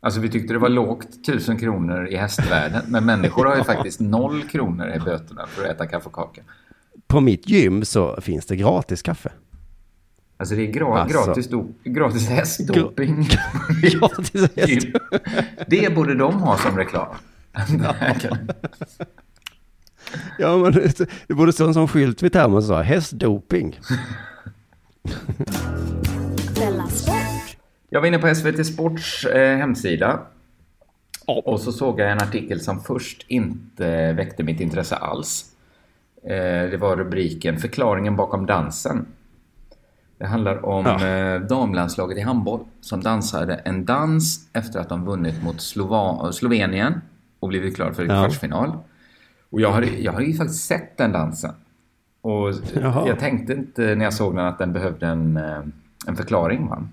Alltså 0.00 0.20
vi 0.20 0.28
tyckte 0.28 0.52
det 0.52 0.58
var 0.58 0.68
lågt, 0.68 1.24
tusen 1.26 1.58
kronor 1.58 2.06
i 2.08 2.16
hästvärlden. 2.16 2.82
Men 2.88 3.04
människor 3.06 3.44
har 3.46 3.56
ju 3.56 3.64
faktiskt 3.74 4.00
noll 4.00 4.42
kronor 4.42 4.92
i 4.96 4.98
böterna 5.00 5.46
för 5.46 5.64
att 5.64 5.70
äta 5.70 5.86
kaffe 5.86 6.06
och 6.06 6.12
kaka. 6.12 6.42
På 7.06 7.20
mitt 7.20 7.48
gym 7.48 7.84
så 7.84 8.20
finns 8.20 8.46
det 8.46 8.56
gratis 8.56 9.02
kaffe. 9.02 9.32
Alltså 10.36 10.54
det 10.54 10.62
är 10.68 10.72
gra- 10.72 10.98
Alltså. 10.98 11.24
gratis, 11.26 11.50
do- 11.50 11.72
gratis 11.84 12.28
hästdoping. 12.28 13.28
Gratis 13.82 14.50
häst. 14.56 14.86
det 15.66 15.94
borde 15.94 16.14
de 16.14 16.34
ha 16.34 16.56
som 16.58 16.76
reklam. 16.76 17.16
Ja, 20.38 20.56
men 20.56 20.72
det, 20.72 21.08
det 21.26 21.34
borde 21.34 21.52
stå 21.52 21.66
en 21.66 21.74
sån 21.74 21.88
skylt 21.88 22.22
vid 22.22 22.32
termos 22.32 22.66
så. 22.66 22.74
Hästdoping. 22.76 23.80
Della 26.54 26.86
Sport. 26.86 27.56
Jag 27.90 28.00
var 28.00 28.08
inne 28.08 28.18
på 28.18 28.34
SVT 28.34 28.66
Sports 28.66 29.24
eh, 29.24 29.56
hemsida. 29.58 30.20
Och 31.26 31.60
så 31.60 31.72
såg 31.72 32.00
jag 32.00 32.10
en 32.12 32.18
artikel 32.18 32.60
som 32.60 32.80
först 32.80 33.24
inte 33.28 34.12
väckte 34.12 34.42
mitt 34.42 34.60
intresse 34.60 34.96
alls. 34.96 35.44
Eh, 36.24 36.70
det 36.70 36.76
var 36.80 36.96
rubriken 36.96 37.58
Förklaringen 37.58 38.16
bakom 38.16 38.46
dansen. 38.46 39.06
Det 40.18 40.26
handlar 40.26 40.64
om 40.64 40.84
Ja. 40.86 41.06
eh, 41.06 41.40
damlandslaget 41.40 42.18
i 42.18 42.20
handboll 42.20 42.60
som 42.80 43.02
dansade 43.02 43.54
en 43.54 43.84
dans 43.84 44.48
efter 44.52 44.80
att 44.80 44.88
de 44.88 45.04
vunnit 45.04 45.42
mot 45.42 45.56
Slova- 45.60 46.32
Slovenien 46.32 47.00
och 47.40 47.48
blivit 47.48 47.76
klara 47.76 47.94
för 47.94 48.02
Ja. 48.02 48.08
kvartsfinal. 48.08 48.72
Och 49.50 49.60
jag 49.60 49.72
har, 49.72 49.82
jag 49.82 50.12
har 50.12 50.20
ju 50.20 50.34
faktiskt 50.34 50.66
sett 50.66 50.96
den 50.96 51.12
dansen. 51.12 51.54
Och 52.20 52.52
Jaha. 52.74 53.08
jag 53.08 53.18
tänkte 53.18 53.52
inte 53.52 53.94
när 53.94 54.04
jag 54.04 54.14
såg 54.14 54.36
den 54.36 54.46
att 54.46 54.58
den 54.58 54.72
behövde 54.72 55.06
en, 55.06 55.36
eh, 55.36 55.62
en 56.06 56.16
förklaring. 56.16 56.68
Va? 56.68 56.88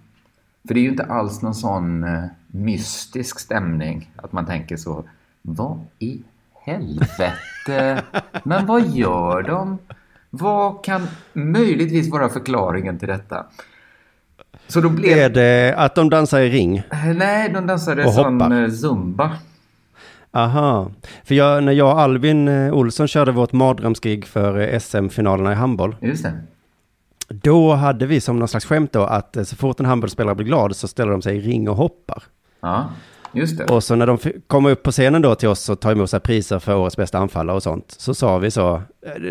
För 0.67 0.73
det 0.73 0.79
är 0.79 0.81
ju 0.81 0.89
inte 0.89 1.03
alls 1.03 1.41
någon 1.41 1.55
sån 1.55 2.03
eh, 2.03 2.23
mystisk 2.47 3.39
stämning 3.39 4.11
att 4.15 4.31
man 4.31 4.45
tänker 4.45 4.77
så. 4.77 5.03
Vad 5.41 5.79
i 5.99 6.21
helvete? 6.65 8.03
Men 8.43 8.65
vad 8.65 8.87
gör 8.87 9.41
de? 9.41 9.77
Vad 10.29 10.83
kan 10.83 11.07
möjligtvis 11.33 12.09
vara 12.11 12.29
förklaringen 12.29 12.99
till 12.99 13.07
detta? 13.07 13.45
Så 14.67 14.81
då 14.81 14.89
blev... 14.89 15.17
Är 15.17 15.29
det 15.29 15.75
att 15.77 15.95
de 15.95 16.09
dansar 16.09 16.41
i 16.41 16.49
ring? 16.49 16.83
Nej, 17.15 17.49
de 17.53 17.67
dansade 17.67 18.03
eh, 18.03 18.69
zumba. 18.69 19.31
Aha. 20.35 20.91
För 21.23 21.35
jag, 21.35 21.63
när 21.63 21.71
jag 21.71 21.91
och 21.93 21.99
Albin 22.01 22.47
eh, 22.47 22.73
Olsson 22.73 23.07
körde 23.07 23.31
vårt 23.31 23.51
mardrömsgig 23.53 24.25
för 24.25 24.59
eh, 24.73 24.79
SM-finalerna 24.79 25.51
i 25.51 25.55
handboll. 25.55 25.95
Just 26.01 26.23
det. 26.23 26.33
Då 27.29 27.73
hade 27.73 28.05
vi 28.05 28.21
som 28.21 28.39
någon 28.39 28.47
slags 28.47 28.65
skämt 28.65 28.91
då 28.93 29.01
att 29.03 29.37
eh, 29.37 29.43
så 29.43 29.55
fort 29.55 29.79
en 29.79 29.85
handbollsspelare 29.85 30.35
blir 30.35 30.45
glad 30.45 30.75
så 30.75 30.87
ställer 30.87 31.11
de 31.11 31.21
sig 31.21 31.37
i 31.37 31.41
ring 31.41 31.69
och 31.69 31.75
hoppar. 31.75 32.23
Ja, 32.61 32.89
just 33.33 33.57
det. 33.57 33.63
Och 33.65 33.83
så 33.83 33.95
när 33.95 34.07
de 34.07 34.17
kommer 34.47 34.69
upp 34.69 34.83
på 34.83 34.91
scenen 34.91 35.21
då 35.21 35.35
till 35.35 35.49
oss 35.49 35.69
och 35.69 35.79
tar 35.79 35.91
emot 35.91 36.09
så 36.09 36.15
här 36.15 36.21
priser 36.21 36.59
för 36.59 36.75
årets 36.75 36.97
bästa 36.97 37.17
anfallare 37.19 37.55
och 37.55 37.63
sånt. 37.63 37.95
Så 37.97 38.13
sa 38.13 38.37
vi 38.37 38.51
så, 38.51 38.81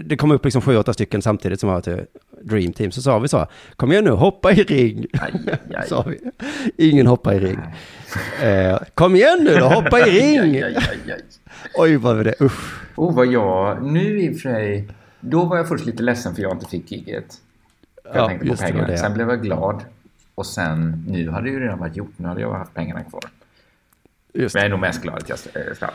det- 0.04 0.16
kom 0.16 0.30
upp 0.30 0.44
liksom 0.44 0.62
sju, 0.62 0.76
åtta 0.76 0.92
stycken 0.92 1.22
samtidigt 1.22 1.60
som 1.60 1.68
var 1.68 1.80
till 1.80 2.00
Dream 2.42 2.72
Team. 2.72 2.90
Så 2.90 3.02
sa 3.02 3.18
vi 3.18 3.28
så, 3.28 3.46
kom 3.76 3.92
igen 3.92 4.04
nu, 4.04 4.10
hoppa 4.10 4.52
i 4.52 4.62
ring. 4.62 5.06
Aj, 5.20 5.32
aj, 5.74 5.84
sa 5.88 6.02
vi. 6.08 6.18
Ingen 6.90 7.06
hoppar 7.06 7.34
i 7.34 7.38
ring. 7.40 7.58
Eh, 8.42 8.78
kom 8.94 9.14
igen 9.16 9.38
nu 9.44 9.54
då, 9.54 9.64
hoppa 9.66 10.00
i 10.06 10.10
ring. 10.20 10.38
Aj, 10.56 10.62
aj, 10.64 10.76
aj, 10.76 11.12
aj. 11.12 11.20
Oj, 11.74 11.96
vad 11.96 12.16
var 12.16 12.24
det, 12.24 12.34
usch. 12.40 12.80
Oh, 12.96 13.14
vad 13.14 13.26
jag... 13.26 13.82
Nu 13.82 14.20
i 14.20 14.28
och 14.30 14.32
för 14.32 14.40
sig... 14.40 14.88
Då 15.20 15.44
var 15.44 15.56
jag 15.56 15.68
först 15.68 15.86
lite 15.86 16.02
ledsen 16.02 16.34
för 16.34 16.42
jag 16.42 16.52
inte 16.52 16.66
fick 16.66 16.92
giget. 16.92 17.34
Jag 18.04 18.16
Ja, 18.16 18.28
tänkte 18.28 18.46
på 18.48 18.56
pengarna. 18.56 18.86
det. 18.86 18.98
Sen 18.98 19.14
blev 19.14 19.28
jag 19.28 19.42
glad. 19.42 19.84
Och 20.34 20.46
sen, 20.46 21.04
nu 21.08 21.30
hade 21.30 21.46
det 21.46 21.50
ju 21.50 21.60
redan 21.60 21.78
varit 21.78 21.96
gjort. 21.96 22.12
Nu 22.16 22.28
hade 22.28 22.40
jag 22.40 22.52
haft 22.52 22.74
pengarna 22.74 23.02
kvar. 23.04 23.22
Just 24.34 24.54
Men 24.54 24.60
jag 24.60 24.66
är 24.66 24.70
nog 24.70 24.80
mest 24.80 25.02
glad 25.02 25.16
att 25.16 25.28
jag 25.28 25.38
eh, 25.54 25.74
slapp. 25.74 25.94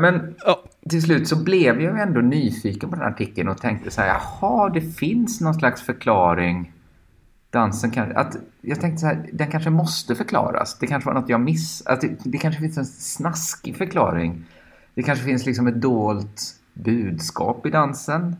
Men 0.00 0.34
Ja. 0.46 0.62
till 0.90 1.02
slut 1.02 1.28
så 1.28 1.36
blev 1.36 1.80
jag 1.82 2.00
ändå 2.00 2.20
nyfiken 2.20 2.90
på 2.90 2.96
den 2.96 3.04
artikeln 3.04 3.48
och 3.48 3.60
tänkte 3.60 3.90
så 3.90 4.00
här, 4.00 4.08
jaha, 4.08 4.68
det 4.68 4.80
finns 4.80 5.40
någon 5.40 5.54
slags 5.54 5.82
förklaring. 5.82 6.72
Dansen 7.54 7.90
kan, 7.90 8.16
att, 8.16 8.36
jag 8.60 8.80
tänkte 8.80 9.00
så 9.00 9.06
här, 9.06 9.30
den 9.32 9.50
kanske 9.50 9.70
måste 9.70 10.14
förklaras. 10.14 10.78
Det 10.78 10.86
kanske 10.86 11.10
var 11.10 11.20
något 11.20 11.28
jag 11.28 11.40
miss... 11.40 11.86
Att 11.86 12.00
det, 12.00 12.16
det 12.24 12.38
kanske 12.38 12.60
finns 12.60 12.78
en 12.78 12.84
snaskig 12.84 13.76
förklaring. 13.76 14.44
Det 14.94 15.02
kanske 15.02 15.24
finns 15.24 15.46
liksom 15.46 15.66
ett 15.66 15.80
dolt 15.80 16.42
budskap 16.72 17.66
i 17.66 17.70
dansen. 17.70 18.36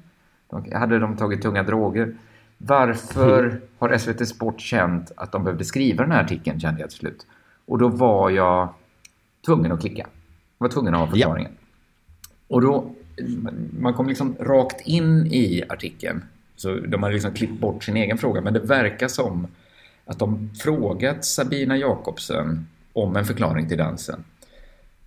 De, 0.51 0.73
hade 0.73 0.99
de 0.99 1.17
tagit 1.17 1.43
tunga 1.43 1.63
droger? 1.63 2.17
Varför 2.59 3.61
har 3.79 3.99
SVT 3.99 4.29
Sport 4.29 4.61
känt 4.61 5.13
att 5.17 5.33
de 5.33 5.45
behövde 5.45 5.65
skriva 5.65 6.03
den 6.03 6.13
här 6.13 6.25
artikeln, 6.25 6.61
kände 6.61 6.81
jag 6.81 6.91
till 6.91 6.99
slut. 6.99 7.27
Och 7.67 7.79
då 7.79 7.89
var 7.89 8.31
jag 8.31 8.69
tvungen 9.47 9.73
att 9.73 9.81
klicka. 9.81 10.07
Jag 10.59 10.65
var 10.65 10.69
tvungen 10.69 10.95
att 10.95 11.01
ha 11.01 11.07
förklaringen. 11.07 11.53
Och 12.49 12.61
då, 12.61 12.91
man 13.81 13.95
kom 13.95 14.09
liksom 14.09 14.37
rakt 14.41 14.87
in 14.87 15.27
i 15.27 15.65
artikeln. 15.69 16.23
Så 16.65 16.75
de 16.75 17.03
hade 17.03 17.15
liksom 17.15 17.35
klippt 17.35 17.61
bort 17.61 17.85
sin 17.85 17.97
egen 17.97 18.19
fråga. 18.19 18.41
Men 18.41 18.53
det 18.53 18.61
verkar 18.61 19.09
som 19.09 19.47
att 20.07 20.19
de 20.19 20.51
frågat 20.63 21.25
Sabina 21.25 21.77
Jakobsen 21.77 22.67
om 22.93 23.17
en 23.17 23.25
förklaring 23.25 23.69
till 23.69 23.79
dansen. 23.79 24.25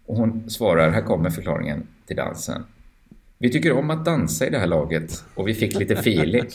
Och 0.05 0.17
hon 0.17 0.49
svarar, 0.49 0.89
här 0.89 1.01
kommer 1.01 1.29
förklaringen 1.29 1.87
till 2.05 2.15
dansen. 2.15 2.65
Vi 3.37 3.51
tycker 3.51 3.71
om 3.71 3.89
att 3.89 4.05
dansa 4.05 4.47
i 4.47 4.49
det 4.49 4.59
här 4.59 4.67
laget 4.67 5.23
och 5.35 5.47
vi 5.47 5.53
fick 5.53 5.75
lite 5.75 5.93
feeling. 5.93 6.45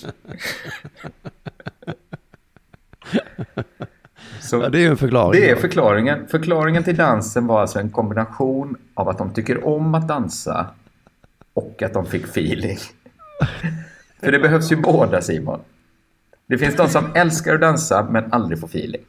Så 4.40 4.56
Ja, 4.56 4.68
det 4.68 4.84
är 4.84 4.90
en 4.90 4.96
förklaring. 4.96 5.40
det 5.40 5.50
är 5.50 5.56
förklaringen. 5.56 6.26
Förklaringen 6.28 6.84
till 6.84 6.96
dansen 6.96 7.46
var 7.46 7.60
alltså 7.60 7.78
en 7.78 7.90
kombination 7.90 8.76
av 8.94 9.08
att 9.08 9.18
de 9.18 9.34
tycker 9.34 9.66
om 9.66 9.94
att 9.94 10.08
dansa 10.08 10.66
och 11.54 11.82
att 11.82 11.92
de 11.92 12.06
fick 12.06 12.24
feeling. 12.24 12.78
För 14.24 14.32
det 14.32 14.38
behövs 14.38 14.72
ju 14.72 14.76
båda 14.76 15.20
Simon. 15.20 15.60
Det 16.46 16.58
finns 16.58 16.76
de 16.76 16.88
som 16.88 17.04
älskar 17.14 17.54
att 17.54 17.60
dansa 17.60 18.08
men 18.10 18.32
aldrig 18.32 18.60
får 18.60 18.66
feeling. 18.68 19.00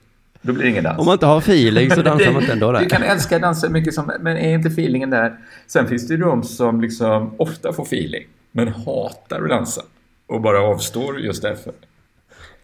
Då 0.41 0.53
blir 0.53 0.63
det 0.63 0.69
ingen 0.69 0.83
dans. 0.83 0.99
Om 0.99 1.05
man 1.05 1.13
inte 1.13 1.25
har 1.25 1.37
feeling 1.37 1.91
så 1.91 2.01
dansar 2.01 2.31
man 2.31 2.41
inte 2.41 2.53
ändå 2.53 2.71
Du 2.71 2.77
där. 2.79 2.89
kan 2.89 3.03
älska 3.03 3.39
dansa 3.39 3.69
mycket 3.69 3.93
som, 3.93 4.11
men 4.19 4.37
är 4.37 4.53
inte 4.53 4.67
feelingen 4.69 5.09
där. 5.09 5.37
Sen 5.67 5.87
finns 5.87 6.07
det 6.07 6.13
ju 6.13 6.19
de 6.19 6.43
som 6.43 6.81
liksom 6.81 7.35
ofta 7.37 7.73
får 7.73 7.83
feeling 7.83 8.23
men 8.51 8.67
hatar 8.67 9.43
att 9.43 9.49
dansa 9.49 9.81
och 10.27 10.41
bara 10.41 10.61
avstår 10.61 11.19
just 11.19 11.41
därför. 11.41 11.73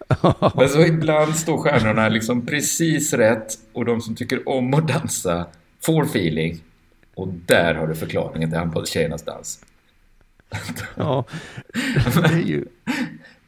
Men 0.56 0.70
så 0.70 0.80
ibland 0.82 1.36
står 1.36 1.58
stjärnorna 1.58 2.10
liksom 2.10 2.46
precis 2.46 3.14
rätt 3.14 3.54
och 3.74 3.86
de 3.86 4.02
som 4.02 4.16
tycker 4.16 4.50
om 4.50 4.74
att 4.74 4.88
dansa 4.88 5.46
får 5.82 6.04
feeling. 6.04 6.64
Och 7.16 7.28
där 7.28 7.74
har 7.74 7.88
du 7.88 7.96
förklaringen 7.96 8.50
till 8.50 8.60
handbollstjejernas 8.60 9.24
dans. 9.24 9.60
Ja, 10.96 11.26
det 12.16 12.34
är 12.34 12.40
ju... 12.40 12.66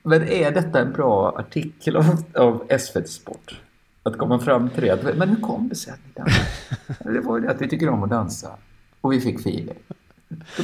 Men 0.03 0.27
är 0.27 0.51
detta 0.51 0.81
en 0.81 0.91
bra 0.91 1.35
artikel 1.37 1.95
av, 1.95 2.23
av 2.35 2.77
SVT 2.79 3.09
Sport? 3.09 3.59
Att 4.03 4.17
komma 4.17 4.39
fram 4.39 4.69
till 4.69 4.83
det. 4.83 5.13
Men 5.17 5.29
hur 5.29 5.41
kom 5.41 5.69
det 5.69 5.75
sig 5.75 5.93
att 5.93 5.99
ni 6.05 6.11
dansade? 6.13 7.19
Det 7.19 7.27
var 7.27 7.37
ju 7.37 7.43
det 7.43 7.51
att 7.51 7.61
vi 7.61 7.69
tycker 7.69 7.89
om 7.89 8.03
att 8.03 8.09
dansa. 8.09 8.49
Och 9.01 9.13
vi 9.13 9.21
fick 9.21 9.39
feeling. 9.39 9.77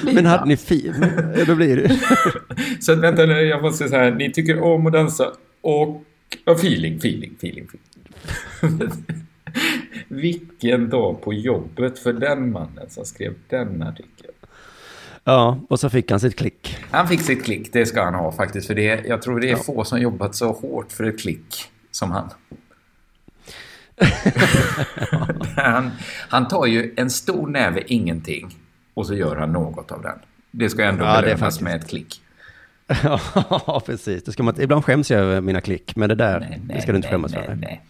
Men 0.03 0.25
hade 0.25 0.45
ni 0.45 0.53
feeling? 0.53 1.09
Då 1.47 1.55
blir 1.55 1.77
det... 1.77 1.99
Så 2.83 2.95
vänta 2.95 3.25
nu, 3.25 3.33
jag 3.33 3.61
måste 3.61 3.89
säga 3.89 4.01
här. 4.01 4.11
Ni 4.11 4.31
tycker 4.31 4.61
om 4.61 4.87
att 4.87 4.93
dansa 4.93 5.31
och... 5.61 6.03
Ja, 6.45 6.53
feeling, 6.53 6.95
feeling, 6.95 7.33
feeling. 7.37 7.67
feeling. 8.61 8.91
Vilken 10.07 10.89
dag 10.89 11.21
på 11.21 11.33
jobbet 11.33 11.99
för 11.99 12.13
den 12.13 12.51
mannen 12.51 12.89
som 12.89 13.05
skrev 13.05 13.33
den 13.49 13.81
artikeln. 13.81 14.33
Ja, 15.29 15.59
och 15.69 15.79
så 15.79 15.89
fick 15.89 16.11
han 16.11 16.19
sitt 16.19 16.35
klick. 16.35 16.77
Han 16.91 17.07
fick 17.07 17.21
sitt 17.21 17.43
klick, 17.45 17.73
det 17.73 17.85
ska 17.85 18.03
han 18.03 18.15
ha 18.15 18.31
faktiskt. 18.31 18.67
För 18.67 18.75
det, 18.75 19.05
jag 19.07 19.21
tror 19.21 19.39
det 19.39 19.51
är 19.51 19.55
få 19.55 19.83
som 19.83 19.99
jobbat 20.01 20.35
så 20.35 20.51
hårt 20.51 20.91
för 20.91 21.03
ett 21.03 21.19
klick 21.19 21.65
som 21.91 22.11
han. 22.11 22.29
han. 25.55 25.91
Han 26.29 26.47
tar 26.47 26.65
ju 26.65 26.93
en 26.97 27.09
stor 27.09 27.47
näve 27.47 27.83
ingenting 27.87 28.55
och 28.93 29.07
så 29.07 29.13
gör 29.15 29.35
han 29.35 29.51
något 29.53 29.91
av 29.91 30.01
den. 30.01 30.19
Det 30.51 30.69
ska 30.69 30.83
ändå 30.83 31.03
Ja, 31.05 31.15
det 31.15 31.21
belönas 31.21 31.39
faktiskt- 31.39 31.61
med 31.61 31.75
ett 31.75 31.87
klick. 31.89 32.21
Ja, 33.03 33.81
precis. 33.85 34.23
Det 34.23 34.31
ska 34.31 34.43
man, 34.43 34.61
ibland 34.61 34.85
skäms 34.85 35.11
jag 35.11 35.19
över 35.21 35.41
mina 35.41 35.61
klick, 35.61 35.95
men 35.95 36.09
det 36.09 36.15
där, 36.15 36.39
Nej, 36.39 36.59
det 36.63 36.73
nej, 36.73 36.81
ska 36.81 36.91
du 36.91 36.95
inte 36.95 37.09
skämmas 37.09 37.31
nej, 37.31 37.45
för. 37.45 37.55
nej. 37.55 37.81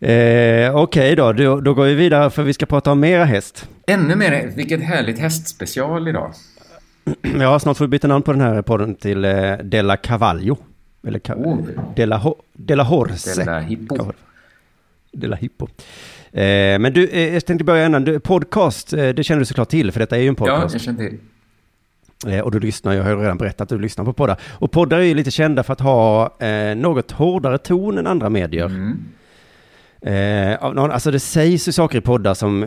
Eh, 0.00 0.76
Okej 0.76 1.16
då, 1.16 1.32
då, 1.32 1.60
då 1.60 1.74
går 1.74 1.84
vi 1.84 1.94
vidare 1.94 2.30
för 2.30 2.42
vi 2.42 2.52
ska 2.52 2.66
prata 2.66 2.92
om 2.92 3.00
mera 3.00 3.24
häst. 3.24 3.68
Ännu 3.86 4.16
mer, 4.16 4.52
vilket 4.56 4.82
härligt 4.82 5.18
hästspecial 5.18 6.08
idag. 6.08 6.32
Ja, 7.40 7.58
snart 7.58 7.76
får 7.76 7.84
vi 7.84 7.88
byta 7.88 8.08
namn 8.08 8.22
på 8.22 8.32
den 8.32 8.40
här 8.40 8.62
podden 8.62 8.94
till 8.94 9.24
eh, 9.24 9.52
Della 9.64 9.96
Cavallo. 9.96 10.56
Eller 11.06 11.18
Ca- 11.18 11.34
Oh. 11.34 11.58
Della, 11.96 12.18
Ho- 12.18 12.34
Della 12.52 12.82
Horse. 12.82 13.40
Della 13.44 13.60
Hippo. 13.60 14.12
Della 15.12 15.36
Hippo. 15.36 15.66
Eh, 16.32 16.78
men 16.78 16.92
du, 16.92 17.08
eh, 17.08 17.34
jag 17.34 17.46
tänkte 17.46 17.64
börja 17.64 17.86
innan. 17.86 18.04
Du, 18.04 18.20
podcast, 18.20 18.92
eh, 18.92 19.08
det 19.08 19.24
känner 19.24 19.38
du 19.38 19.44
såklart 19.44 19.68
till, 19.68 19.92
för 19.92 20.00
detta 20.00 20.16
är 20.16 20.20
ju 20.20 20.28
en 20.28 20.36
Ja, 20.38 20.46
podcast. 20.46 20.74
jag 20.74 20.82
känner 20.82 21.08
till. 21.08 21.18
Eh, 22.32 22.40
och 22.40 22.50
du 22.50 22.60
lyssnar, 22.60 22.92
jag 22.92 23.02
har 23.04 23.10
ju 23.10 23.16
redan 23.16 23.38
berättat 23.38 23.60
att 23.60 23.68
du 23.68 23.78
lyssnar 23.78 24.04
på 24.04 24.12
poddar. 24.12 24.40
Och 24.50 24.70
poddar 24.70 24.98
är 24.98 25.02
ju 25.02 25.14
lite 25.14 25.30
kända 25.30 25.62
för 25.62 25.72
att 25.72 25.80
ha 25.80 26.36
eh, 26.38 26.74
något 26.76 27.10
hårdare 27.10 27.58
ton 27.58 27.98
än 27.98 28.06
andra 28.06 28.28
medier. 28.30 28.66
Mm. 28.66 28.98
Eh, 30.02 30.56
alltså 30.62 31.10
det 31.10 31.20
sägs 31.20 31.68
ju 31.68 31.72
saker 31.72 31.98
i 31.98 32.00
poddar 32.00 32.34
som... 32.34 32.66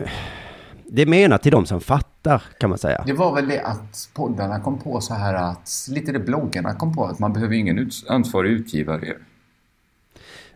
Det 0.86 1.02
är 1.02 1.06
menat 1.06 1.42
till 1.42 1.52
de 1.52 1.66
som 1.66 1.80
fattar, 1.80 2.42
kan 2.60 2.70
man 2.70 2.78
säga. 2.78 3.02
Det 3.06 3.12
var 3.12 3.34
väl 3.34 3.48
det 3.48 3.60
att 3.60 4.08
poddarna 4.14 4.60
kom 4.60 4.78
på 4.78 5.00
så 5.00 5.14
här 5.14 5.34
att, 5.34 5.86
lite 5.90 6.12
det 6.12 6.18
bloggarna 6.18 6.74
kom 6.74 6.94
på, 6.94 7.04
att 7.04 7.18
man 7.18 7.32
behöver 7.32 7.54
ingen 7.54 7.78
ut, 7.78 8.04
ansvarig 8.08 8.50
utgivare. 8.50 9.14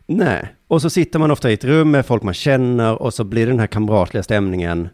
Nej, 0.06 0.54
och 0.68 0.82
så 0.82 0.90
sitter 0.90 1.18
man 1.18 1.30
ofta 1.30 1.50
i 1.50 1.54
ett 1.54 1.64
rum 1.64 1.90
med 1.90 2.06
folk 2.06 2.22
man 2.22 2.34
känner 2.34 3.02
och 3.02 3.14
så 3.14 3.24
blir 3.24 3.46
det 3.46 3.52
den 3.52 3.60
här 3.60 3.66
kamratliga 3.66 4.22
stämningen. 4.22 4.88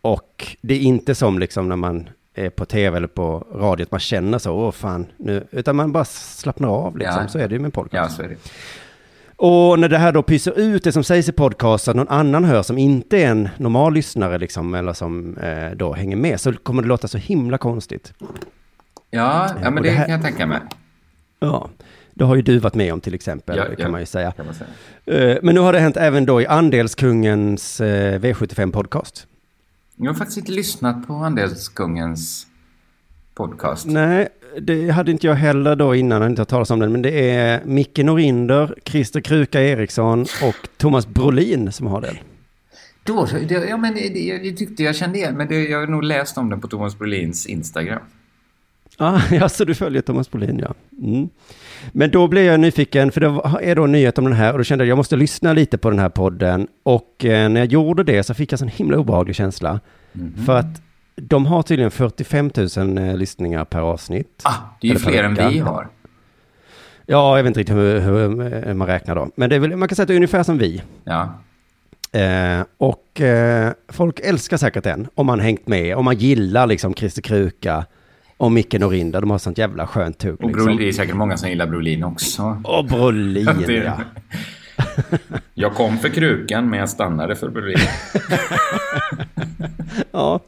Och 0.00 0.56
det 0.60 0.74
är 0.74 0.78
inte 0.78 1.14
som 1.14 1.38
liksom 1.38 1.68
när 1.68 1.76
man 1.76 2.08
är 2.34 2.50
på 2.50 2.64
tv 2.64 2.96
eller 2.96 3.08
på 3.08 3.46
radio, 3.54 3.84
att 3.84 3.90
man 3.90 4.00
känner 4.00 4.38
så, 4.38 4.52
åh 4.52 4.70
fan, 4.70 5.06
nu, 5.16 5.46
utan 5.50 5.76
man 5.76 5.92
bara 5.92 6.04
slappnar 6.04 6.68
av 6.68 6.98
liksom. 6.98 7.22
Ja. 7.22 7.28
Så 7.28 7.38
är 7.38 7.48
det 7.48 7.54
ju 7.54 7.58
med 7.58 7.66
en 7.66 7.72
podcast. 7.72 8.10
Ja, 8.10 8.16
så 8.16 8.22
är 8.22 8.28
det. 8.28 8.36
Och 9.38 9.78
när 9.78 9.88
det 9.88 9.98
här 9.98 10.12
då 10.12 10.22
pyser 10.22 10.58
ut 10.58 10.84
det 10.84 10.92
som 10.92 11.04
sägs 11.04 11.28
i 11.28 11.32
podcast, 11.32 11.84
så 11.84 11.90
att 11.90 11.96
någon 11.96 12.08
annan 12.08 12.44
hör 12.44 12.62
som 12.62 12.78
inte 12.78 13.18
är 13.22 13.26
en 13.30 13.48
normal 13.56 13.94
lyssnare 13.94 14.38
liksom, 14.38 14.74
eller 14.74 14.92
som 14.92 15.36
eh, 15.36 15.70
då 15.76 15.92
hänger 15.94 16.16
med, 16.16 16.40
så 16.40 16.52
kommer 16.52 16.82
det 16.82 16.88
låta 16.88 17.08
så 17.08 17.18
himla 17.18 17.58
konstigt. 17.58 18.12
Ja, 19.10 19.48
ja 19.62 19.70
men 19.70 19.76
Och 19.78 19.82
det, 19.82 19.88
det 19.88 19.94
här- 19.94 20.04
kan 20.04 20.12
jag 20.14 20.22
tänka 20.22 20.46
mig. 20.46 20.60
Ja, 21.40 21.70
det 22.14 22.24
har 22.24 22.36
ju 22.36 22.42
du 22.42 22.58
varit 22.58 22.74
med 22.74 22.92
om 22.92 23.00
till 23.00 23.14
exempel, 23.14 23.56
Ja, 23.56 23.64
kan 23.64 23.74
ja. 23.78 23.88
man 23.88 24.00
ju 24.00 24.06
säga. 24.06 24.32
Man 24.38 24.54
säga. 24.54 25.30
Eh, 25.32 25.38
Men 25.42 25.54
nu 25.54 25.60
har 25.60 25.72
det 25.72 25.78
hänt 25.80 25.96
även 25.96 26.26
då 26.26 26.40
i 26.40 26.46
Andelskungens 26.46 27.80
eh, 27.80 28.20
V75 28.20 28.72
podcast. 28.72 29.26
Jag 29.96 30.06
har 30.06 30.14
faktiskt 30.14 30.38
inte 30.38 30.52
lyssnat 30.52 31.06
på 31.06 31.12
Andelskungens 31.14 32.46
podcast. 33.34 33.86
Nej, 33.86 34.28
det 34.60 34.90
hade 34.90 35.12
inte 35.12 35.26
jag 35.26 35.34
heller 35.34 35.76
då 35.76 35.94
innan, 35.94 36.10
jag 36.10 36.20
hade 36.20 36.30
inte 36.30 36.42
hört 36.42 36.48
talas 36.48 36.70
om 36.70 36.78
den, 36.78 36.92
men 36.92 37.02
det 37.02 37.30
är 37.30 37.64
Micke 37.64 37.98
Norinder, 37.98 38.74
Christer 38.84 39.20
Kruka 39.20 39.62
Eriksson 39.62 40.20
och 40.20 40.68
Thomas 40.76 41.06
Brolin 41.06 41.72
som 41.72 41.86
har 41.86 42.00
den. 42.00 42.16
Då, 43.04 43.28
det, 43.48 43.54
ja, 43.68 43.76
men 43.76 43.94
det, 43.94 44.38
det 44.38 44.52
tyckte 44.52 44.82
jag 44.82 44.96
kände 44.96 45.18
igen, 45.18 45.34
men 45.36 45.48
det, 45.48 45.68
jag 45.68 45.80
har 45.80 45.86
nog 45.86 46.04
läst 46.04 46.38
om 46.38 46.50
den 46.50 46.60
på 46.60 46.68
Thomas 46.68 46.98
Brolins 46.98 47.46
Instagram. 47.46 48.00
Ah, 48.98 49.20
ja, 49.30 49.48
så 49.48 49.64
du 49.64 49.74
följer 49.74 50.02
Thomas 50.02 50.30
Brolin, 50.30 50.58
ja. 50.58 50.74
Mm. 51.02 51.28
Men 51.92 52.10
då 52.10 52.28
blev 52.28 52.44
jag 52.44 52.60
nyfiken, 52.60 53.10
för 53.10 53.20
det 53.20 53.66
är 53.70 53.76
då 53.76 53.84
en 53.84 53.92
nyhet 53.92 54.18
om 54.18 54.24
den 54.24 54.32
här 54.32 54.52
och 54.52 54.58
då 54.58 54.64
kände 54.64 54.84
jag 54.84 54.86
att 54.86 54.88
jag 54.88 54.96
måste 54.96 55.16
lyssna 55.16 55.52
lite 55.52 55.78
på 55.78 55.90
den 55.90 55.98
här 55.98 56.08
podden. 56.08 56.68
Och 56.82 57.24
eh, 57.24 57.48
när 57.48 57.60
jag 57.60 57.72
gjorde 57.72 58.04
det 58.04 58.22
så 58.22 58.34
fick 58.34 58.52
jag 58.52 58.62
en 58.62 58.68
himla 58.68 58.98
obehaglig 58.98 59.36
känsla. 59.36 59.80
För 60.46 60.56
att 60.58 60.82
de 61.16 61.46
har 61.46 61.62
tydligen 61.62 61.90
45 61.90 62.50
000 62.76 62.98
eh, 62.98 63.16
lyssningar 63.16 63.64
per 63.64 63.80
avsnitt. 63.80 64.42
Ah, 64.44 64.54
det 64.80 64.88
är 64.88 64.92
ju 64.92 64.98
fler 64.98 65.24
än 65.24 65.34
vi 65.34 65.58
har. 65.58 65.88
Ja, 67.06 67.36
jag 67.36 67.42
vet 67.44 67.50
inte 67.50 67.60
riktigt 67.60 67.76
hur, 67.76 68.00
hur 68.00 68.68
eh, 68.68 68.74
man 68.74 68.86
räknar 68.88 69.14
då. 69.14 69.30
Men 69.36 69.50
väl, 69.50 69.76
man 69.76 69.88
kan 69.88 69.96
säga 69.96 70.02
att 70.02 70.08
det 70.08 70.14
är 70.14 70.16
ungefär 70.16 70.42
som 70.42 70.58
vi. 70.58 70.82
Ja. 71.04 71.32
Eh, 72.12 72.64
och 72.78 73.20
eh, 73.20 73.72
folk 73.88 74.20
älskar 74.20 74.56
säkert 74.56 74.84
den, 74.84 75.08
om 75.14 75.26
man 75.26 75.40
hängt 75.40 75.66
med, 75.66 75.96
om 75.96 76.04
man 76.04 76.16
gillar 76.16 76.66
liksom 76.66 76.94
Christer 76.94 77.22
Kruka 77.22 77.86
och 78.36 78.52
Micke 78.52 78.74
Norinder. 78.74 79.20
De 79.20 79.30
har 79.30 79.38
sånt 79.38 79.58
jävla 79.58 79.86
skönt 79.86 80.18
tugg. 80.18 80.34
Och 80.40 80.46
Liksom. 80.46 80.64
Brolin, 80.64 80.78
det 80.78 80.88
är 80.88 80.92
säkert 80.92 81.16
många 81.16 81.36
som 81.36 81.48
gillar 81.48 81.66
Brolin 81.66 82.04
också. 82.04 82.62
Och 82.64 82.84
Brolin, 82.84 83.64
ja. 83.84 83.92
Jag 85.54 85.74
kom 85.74 85.98
för 85.98 86.08
krukan, 86.08 86.70
men 86.70 86.78
jag 86.78 86.88
stannade 86.88 87.36
för 87.36 87.48
Brolin. 87.48 87.76
ja. 90.10 90.40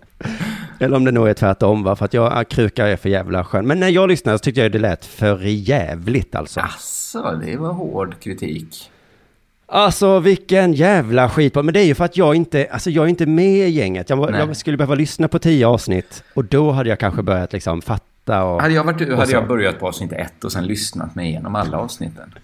Eller 0.81 0.97
om 0.97 1.05
det 1.05 1.13
nog 1.13 1.29
är 1.29 1.35
tvärtom, 1.35 1.83
va? 1.83 1.97
för 1.97 2.05
att 2.05 2.15
jag, 2.15 2.33
ah, 2.33 2.45
Kruka 2.45 2.87
är 2.87 2.97
för 2.97 3.09
jävla 3.09 3.45
skön. 3.45 3.67
Men 3.67 3.81
när 3.81 3.89
jag 3.89 4.09
lyssnade 4.09 4.39
så 4.39 4.43
tyckte 4.43 4.61
jag 4.61 4.73
det 4.73 4.79
lät 4.79 5.05
för 5.05 5.41
jävligt 5.43 6.35
alltså. 6.35 6.61
Asså, 6.61 7.33
det 7.33 7.57
var 7.57 7.73
hård 7.73 8.21
kritik. 8.21 8.91
Alltså 9.67 10.21
vilken 10.21 10.73
jävla 10.73 11.29
skit. 11.29 11.55
Men 11.55 11.67
det 11.67 11.81
är 11.81 11.85
ju 11.85 11.95
för 11.95 12.05
att 12.05 12.17
jag 12.17 12.35
inte, 12.35 12.69
alltså 12.71 12.91
jag 12.91 13.05
är 13.05 13.09
inte 13.09 13.27
med 13.27 13.69
i 13.69 13.71
gänget. 13.71 14.11
Jag, 14.11 14.35
jag 14.35 14.57
skulle 14.57 14.77
behöva 14.77 14.95
lyssna 14.95 15.29
på 15.29 15.39
tio 15.39 15.67
avsnitt 15.67 16.25
och 16.35 16.45
då 16.45 16.71
hade 16.71 16.89
jag 16.89 16.99
kanske 16.99 17.23
börjat 17.23 17.53
liksom 17.53 17.83
fatta 17.83 18.45
och... 18.45 18.63
Hade 18.63 18.75
jag 18.75 18.85
varit 18.85 18.99
du 18.99 19.15
hade 19.15 19.33
jag 19.33 19.49
börjat 19.49 19.79
på 19.79 19.89
avsnitt 19.89 20.13
ett 20.13 20.45
och 20.45 20.53
sen 20.53 20.67
lyssnat 20.67 21.15
mig 21.15 21.29
igenom 21.29 21.55
alla 21.55 21.79
avsnitten. 21.79 22.35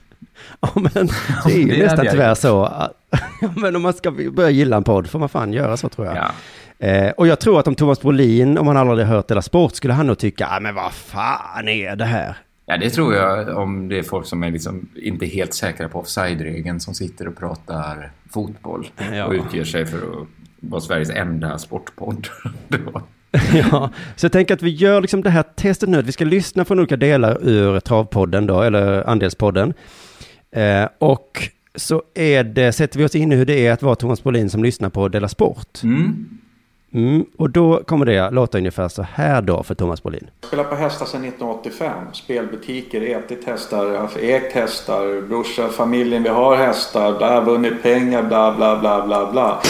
Ja, 0.61 0.70
men 0.74 1.07
det 1.47 1.53
är 1.53 1.59
ju 1.59 1.64
Det 1.76 1.82
nästan 1.82 2.07
tyvärr 2.11 2.28
gjort. 2.28 2.39
så. 2.39 2.64
att- 2.64 2.93
men 3.57 3.76
om 3.76 3.82
man 3.82 3.93
ska 3.93 4.11
börja 4.11 4.51
gilla 4.51 4.76
en 4.76 4.85
podd 4.85 5.11
får 5.11 5.18
man 5.18 5.28
fan 5.28 5.53
göra 5.53 5.76
så 5.76 5.89
tror 5.89 6.07
jag. 6.07 6.16
Ja. 6.16 6.30
Eh, 6.87 7.11
och 7.11 7.26
jag 7.26 7.41
tror 7.41 7.61
att 7.61 7.66
om 7.68 7.74
Thomas 7.74 8.01
Brolin, 8.01 8.59
om 8.59 8.66
han 8.66 8.76
aldrig 8.76 9.09
hört 9.09 9.28
Della 9.28 9.43
Sport, 9.43 9.74
skulle 9.74 9.95
han 9.95 10.07
nog 10.07 10.18
tycka, 10.18 10.47
ah, 10.51 10.61
men 10.61 10.74
vad 10.74 10.93
fan 10.93 11.68
är 11.68 11.97
det 11.97 12.05
här? 12.05 12.37
ja, 12.66 12.76
det 12.76 12.91
tror 12.91 13.14
jag 13.14 13.57
om 13.59 13.89
det 13.89 13.99
är 13.99 14.03
folk 14.03 14.26
som 14.26 14.43
är 14.43 14.51
liksom 14.51 14.89
inte 14.97 15.26
helt 15.26 15.55
säkra 15.55 15.89
på 15.89 15.99
offside-regeln 15.99 16.80
som 16.80 16.95
sitter 16.95 17.28
och 17.28 17.37
pratar 17.37 18.11
fotboll 18.32 18.87
Ja. 19.12 19.24
och 19.24 19.32
utger 19.32 19.64
sig 19.64 19.87
för 19.87 19.97
att 19.99 20.26
vara 20.61 20.80
Sveriges 20.80 21.11
enda 21.11 21.59
sportpodd. 21.59 22.28
Ja, 23.55 23.91
så 24.16 24.24
jag 24.24 24.32
tänker 24.32 24.55
att 24.55 24.62
vi 24.62 24.70
gör 24.70 25.01
liksom 25.01 25.22
det 25.22 25.30
här 25.30 25.43
testet 25.57 25.89
nu, 25.89 25.99
att 25.99 26.07
vi 26.07 26.12
ska 26.12 26.24
lyssna 26.24 26.64
från 26.64 26.78
olika 26.78 26.97
delar 26.97 27.39
ur 27.49 27.80
Travpodden 27.80 28.47
då, 28.47 28.62
eller 28.62 29.09
Andelspodden. 29.11 29.74
Eh, 30.55 30.88
och 30.98 31.48
så 31.74 32.02
är 32.14 32.44
det, 32.44 32.72
sätter 32.72 32.98
vi 32.98 33.05
oss 33.05 33.14
in 33.14 33.32
i 33.32 33.36
hur 33.36 33.46
det 33.46 33.66
är 33.66 33.72
att 33.72 33.82
vara 33.82 33.94
Thomas 33.94 34.22
Bolin 34.22 34.50
som 34.50 34.62
lyssnar 34.62 34.90
på 34.90 35.09
Della 35.09 35.28
Sport. 35.28 35.82
Mm. 35.82 36.38
Mm, 36.95 37.24
och 37.38 37.51
då 37.51 37.82
kommer 37.86 38.07
det 38.07 38.30
låta 38.30 38.59
ungefär 38.59 38.88
så 38.88 39.07
här 39.14 39.42
då 39.42 39.62
för 39.62 39.74
Thomas 39.74 40.03
Brolin. 40.03 40.26
Spelat 40.47 40.70
på 40.70 40.76
hästar 40.76 41.07
sedan 41.07 41.24
1985. 41.24 41.90
Spelbutiker, 42.12 43.16
ätit 43.16 43.47
hästar, 43.47 43.95
alltså 43.95 44.18
ägt 44.18 44.53
hästar, 44.53 45.28
brorsa, 45.28 45.68
familjen, 45.68 46.22
vi 46.22 46.28
har 46.28 46.57
hästar, 46.57 47.18
bla, 47.18 47.40
vunnit 47.40 47.82
pengar, 47.82 48.22
bla, 48.22 48.55
bla, 48.57 48.76
bla, 48.76 49.07
bla, 49.07 49.32
bla. 49.32 49.61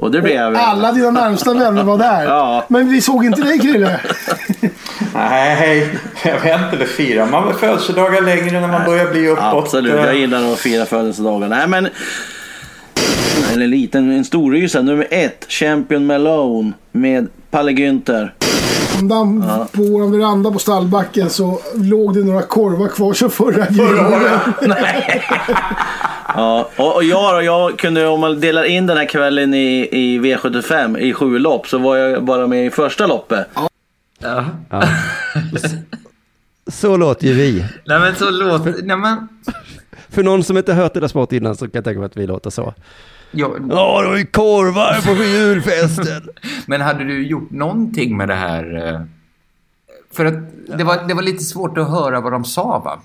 Och 0.00 0.10
det 0.10 0.22
blev... 0.22 0.56
Alla 0.56 0.92
dina 0.92 1.10
närmsta 1.10 1.54
vänner 1.54 1.84
var 1.84 1.98
där. 1.98 2.24
Ja. 2.24 2.64
Men 2.68 2.88
vi 2.90 3.00
såg 3.00 3.24
inte 3.24 3.42
dig 3.42 3.58
Krille. 3.58 4.00
Nej, 5.14 5.88
jag 6.24 6.40
vet 6.40 6.60
inte, 6.60 6.76
det 6.76 6.86
firar 6.86 7.26
man 7.26 7.46
väl 7.46 7.54
födelsedagar 7.54 8.20
längre 8.20 8.60
när 8.60 8.68
man 8.68 8.84
börjar 8.84 9.10
bli 9.10 9.28
uppåt. 9.28 9.44
Absolut, 9.44 9.94
jag 9.94 10.14
gillar 10.14 10.52
att 10.52 10.58
fira 10.58 10.86
födelsedagar. 10.86 11.48
Nej 11.48 11.68
men... 11.68 11.88
En 13.52 13.70
liten, 13.70 14.10
en 14.10 14.24
storrysare. 14.24 14.82
Nummer 14.82 15.06
ett, 15.10 15.46
Champion 15.48 16.06
Malone 16.06 16.72
med 16.92 17.28
Palle 17.50 17.72
Günther. 17.72 18.34
Om 19.00 19.08
damm 19.08 19.44
på 19.72 19.82
vår 19.82 20.18
veranda 20.18 20.50
på 20.50 20.58
stallbacken 20.58 21.30
så 21.30 21.60
låg 21.74 22.14
det 22.14 22.24
några 22.24 22.42
korvar 22.42 22.88
kvar 22.88 23.12
som 23.12 23.30
förra 23.30 23.66
julen. 23.70 24.74
Ja, 26.34 26.68
och, 26.76 26.96
och 26.96 27.04
jag, 27.04 27.34
då, 27.34 27.42
jag 27.42 27.78
kunde, 27.78 28.06
om 28.06 28.20
man 28.20 28.40
delar 28.40 28.64
in 28.64 28.86
den 28.86 28.96
här 28.96 29.04
kvällen 29.04 29.54
i, 29.54 29.88
i 29.92 30.18
V75 30.18 30.98
i 30.98 31.12
sju 31.12 31.38
lopp 31.38 31.66
så 31.68 31.78
var 31.78 31.96
jag 31.96 32.24
bara 32.24 32.46
med 32.46 32.66
i 32.66 32.70
första 32.70 33.06
loppet. 33.06 33.46
Ja. 34.18 34.44
så 36.66 36.96
låter 36.96 37.26
ju 37.26 37.32
vi. 37.34 37.64
Nej 37.86 38.00
men 38.00 38.14
så 38.14 38.30
låter... 38.30 38.74
Nej 38.82 38.96
men... 38.96 39.28
För 40.08 40.22
någon 40.22 40.44
som 40.44 40.58
inte 40.58 40.74
hört 40.74 40.94
Della 40.94 41.08
Sport 41.08 41.32
innan 41.32 41.56
så 41.56 41.64
kan 41.64 41.70
jag 41.74 41.84
tänka 41.84 41.98
mig 41.98 42.06
att 42.06 42.16
vi 42.16 42.26
låter 42.26 42.50
så. 42.50 42.74
Jag, 43.30 43.50
Ja, 43.70 44.02
det 44.02 44.08
var 44.08 44.16
ju 44.16 44.26
korvar 44.26 45.00
på 45.16 45.24
julfesten. 45.24 46.28
Men 46.66 46.80
hade 46.80 47.04
du 47.04 47.26
gjort 47.26 47.50
någonting 47.50 48.16
med 48.16 48.28
det 48.28 48.34
här? 48.34 48.88
eh, 48.94 49.00
För 50.12 50.24
att 50.24 50.34
det 50.78 50.84
var, 50.84 51.08
det 51.08 51.14
var 51.14 51.22
lite 51.22 51.44
svårt 51.44 51.78
att 51.78 51.90
höra 51.90 52.20
vad 52.20 52.32
de 52.32 52.44
sa 52.44 52.78
va? 52.78 53.00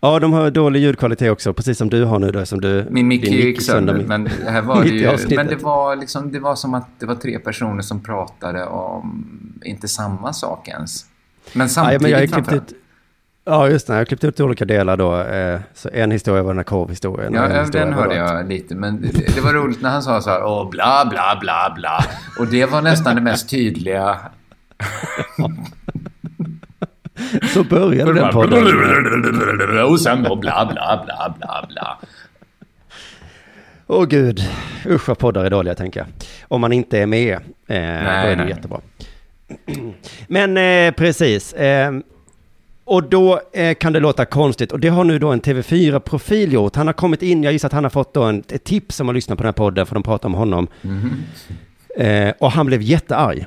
Ja, 0.00 0.18
de 0.18 0.32
har 0.32 0.50
dålig 0.50 0.80
ljudkvalitet 0.80 1.30
också, 1.32 1.52
precis 1.52 1.78
som 1.78 1.90
du 1.90 2.04
har 2.04 2.18
nu 2.18 2.30
då, 2.30 2.46
som 2.46 2.60
du... 2.60 2.86
Min 2.90 3.08
mick 3.08 3.24
gick 3.24 3.62
sönder, 3.62 3.94
mitt- 3.94 4.06
men 4.06 4.24
det 4.24 4.50
här 4.50 4.62
var 4.62 4.82
det 4.84 4.88
ju... 4.88 5.36
Men 5.36 5.46
det 5.46 5.56
var 5.56 5.96
liksom, 5.96 6.32
det 6.32 6.38
var 6.40 6.54
som 6.54 6.74
att 6.74 6.88
det 6.98 7.06
var 7.06 7.14
tre 7.14 7.38
personer 7.38 7.82
som 7.82 8.02
pratade 8.02 8.64
om 8.66 9.24
inte 9.64 9.88
samma 9.88 10.32
sak 10.32 10.68
ens. 10.68 11.04
Men 11.52 11.64
Ja, 11.64 11.68
samtidigt 11.68 12.02
men 12.02 12.10
jag 12.10 12.18
har 12.18 12.26
klippt 12.26 12.52
ut... 12.52 12.72
Ja, 13.48 13.68
just 13.68 13.86
det. 13.86 13.92
Jag 13.92 14.00
har 14.00 14.04
klippt 14.04 14.24
ut 14.24 14.40
olika 14.40 14.64
delar 14.64 14.96
då. 14.96 15.20
eh, 15.20 15.60
Så 15.74 15.88
en 15.92 16.10
historia 16.10 16.42
var 16.42 16.50
den 16.50 16.58
här 16.58 16.64
korvhistorien. 16.64 17.34
Ja, 17.34 17.48
historia 17.60 17.84
den 17.84 17.94
hörde 17.94 18.08
då 18.08 18.14
jag 18.14 18.48
lite, 18.48 18.74
men 18.74 19.00
det, 19.34 19.40
var 19.40 19.52
roligt 19.52 19.82
när 19.82 19.90
han 19.90 20.02
sa 20.02 20.20
så 20.20 20.30
här, 20.30 20.44
åh, 20.44 20.70
bla, 20.70 21.06
bla, 21.10 21.38
bla, 21.40 21.72
bla. 21.76 22.04
Och 22.38 22.46
det 22.46 22.66
var 22.66 22.82
nästan 22.82 23.14
det 23.14 23.20
mest 23.20 23.50
tydliga. 23.50 24.18
Så 27.54 27.64
började 27.64 28.12
den 28.12 28.32
podden. 28.32 28.64
Och 29.90 30.00
sen 30.00 30.22
då 30.22 30.36
bla 30.36 30.70
bla 30.72 31.02
bla 31.04 31.34
bla 31.38 31.66
bla. 31.68 31.98
Åh 33.86 34.04
gud, 34.04 34.40
usch 34.86 35.08
vad 35.08 35.18
poddar 35.18 35.44
är 35.44 35.50
dåliga 35.50 35.74
tänker 35.74 36.00
jag. 36.00 36.06
Om 36.48 36.60
man 36.60 36.72
inte 36.72 36.98
är 36.98 37.06
med, 37.06 37.32
eh, 37.32 37.40
då 37.68 37.74
är 37.76 38.28
det 38.30 38.36
nej. 38.36 38.48
jättebra. 38.48 38.80
Men 40.28 40.56
eh, 40.56 40.94
precis. 40.94 41.52
Eh, 41.52 41.92
och 42.86 43.02
då 43.02 43.40
eh, 43.52 43.74
kan 43.74 43.92
det 43.92 44.00
låta 44.00 44.24
konstigt. 44.24 44.72
Och 44.72 44.80
det 44.80 44.88
har 44.88 45.04
nu 45.04 45.18
då 45.18 45.32
en 45.32 45.40
TV4-profil 45.40 46.52
gjort. 46.52 46.76
Han 46.76 46.86
har 46.86 46.94
kommit 46.94 47.22
in, 47.22 47.42
jag 47.42 47.52
gissar 47.52 47.68
att 47.68 47.72
han 47.72 47.84
har 47.84 47.90
fått 47.90 48.14
då 48.14 48.22
en, 48.22 48.42
ett 48.48 48.64
tips 48.64 49.00
om 49.00 49.08
att 49.08 49.14
lyssna 49.14 49.36
på 49.36 49.42
den 49.42 49.48
här 49.48 49.52
podden, 49.52 49.86
för 49.86 49.94
de 49.94 50.02
pratar 50.02 50.28
om 50.28 50.34
honom. 50.34 50.68
Eh, 51.96 52.32
och 52.38 52.52
han 52.52 52.66
blev 52.66 52.82
jättearg. 52.82 53.46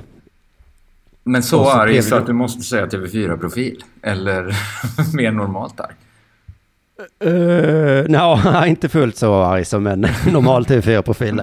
Men 1.24 1.42
så, 1.42 1.64
så 1.64 1.70
arg 1.70 2.02
så 2.02 2.14
att 2.14 2.26
du 2.26 2.32
måste 2.32 2.62
säga 2.62 2.86
TV4-profil. 2.86 3.82
Eller 4.02 4.56
mer 5.16 5.30
normalt 5.30 5.80
arg. 5.80 5.94
Uh, 7.24 8.04
Nej, 8.08 8.68
inte 8.70 8.88
fullt 8.88 9.16
så 9.16 9.34
arg 9.34 9.64
som 9.64 9.86
en 9.86 10.00
normal 10.32 10.64
TV4-profil. 10.64 11.42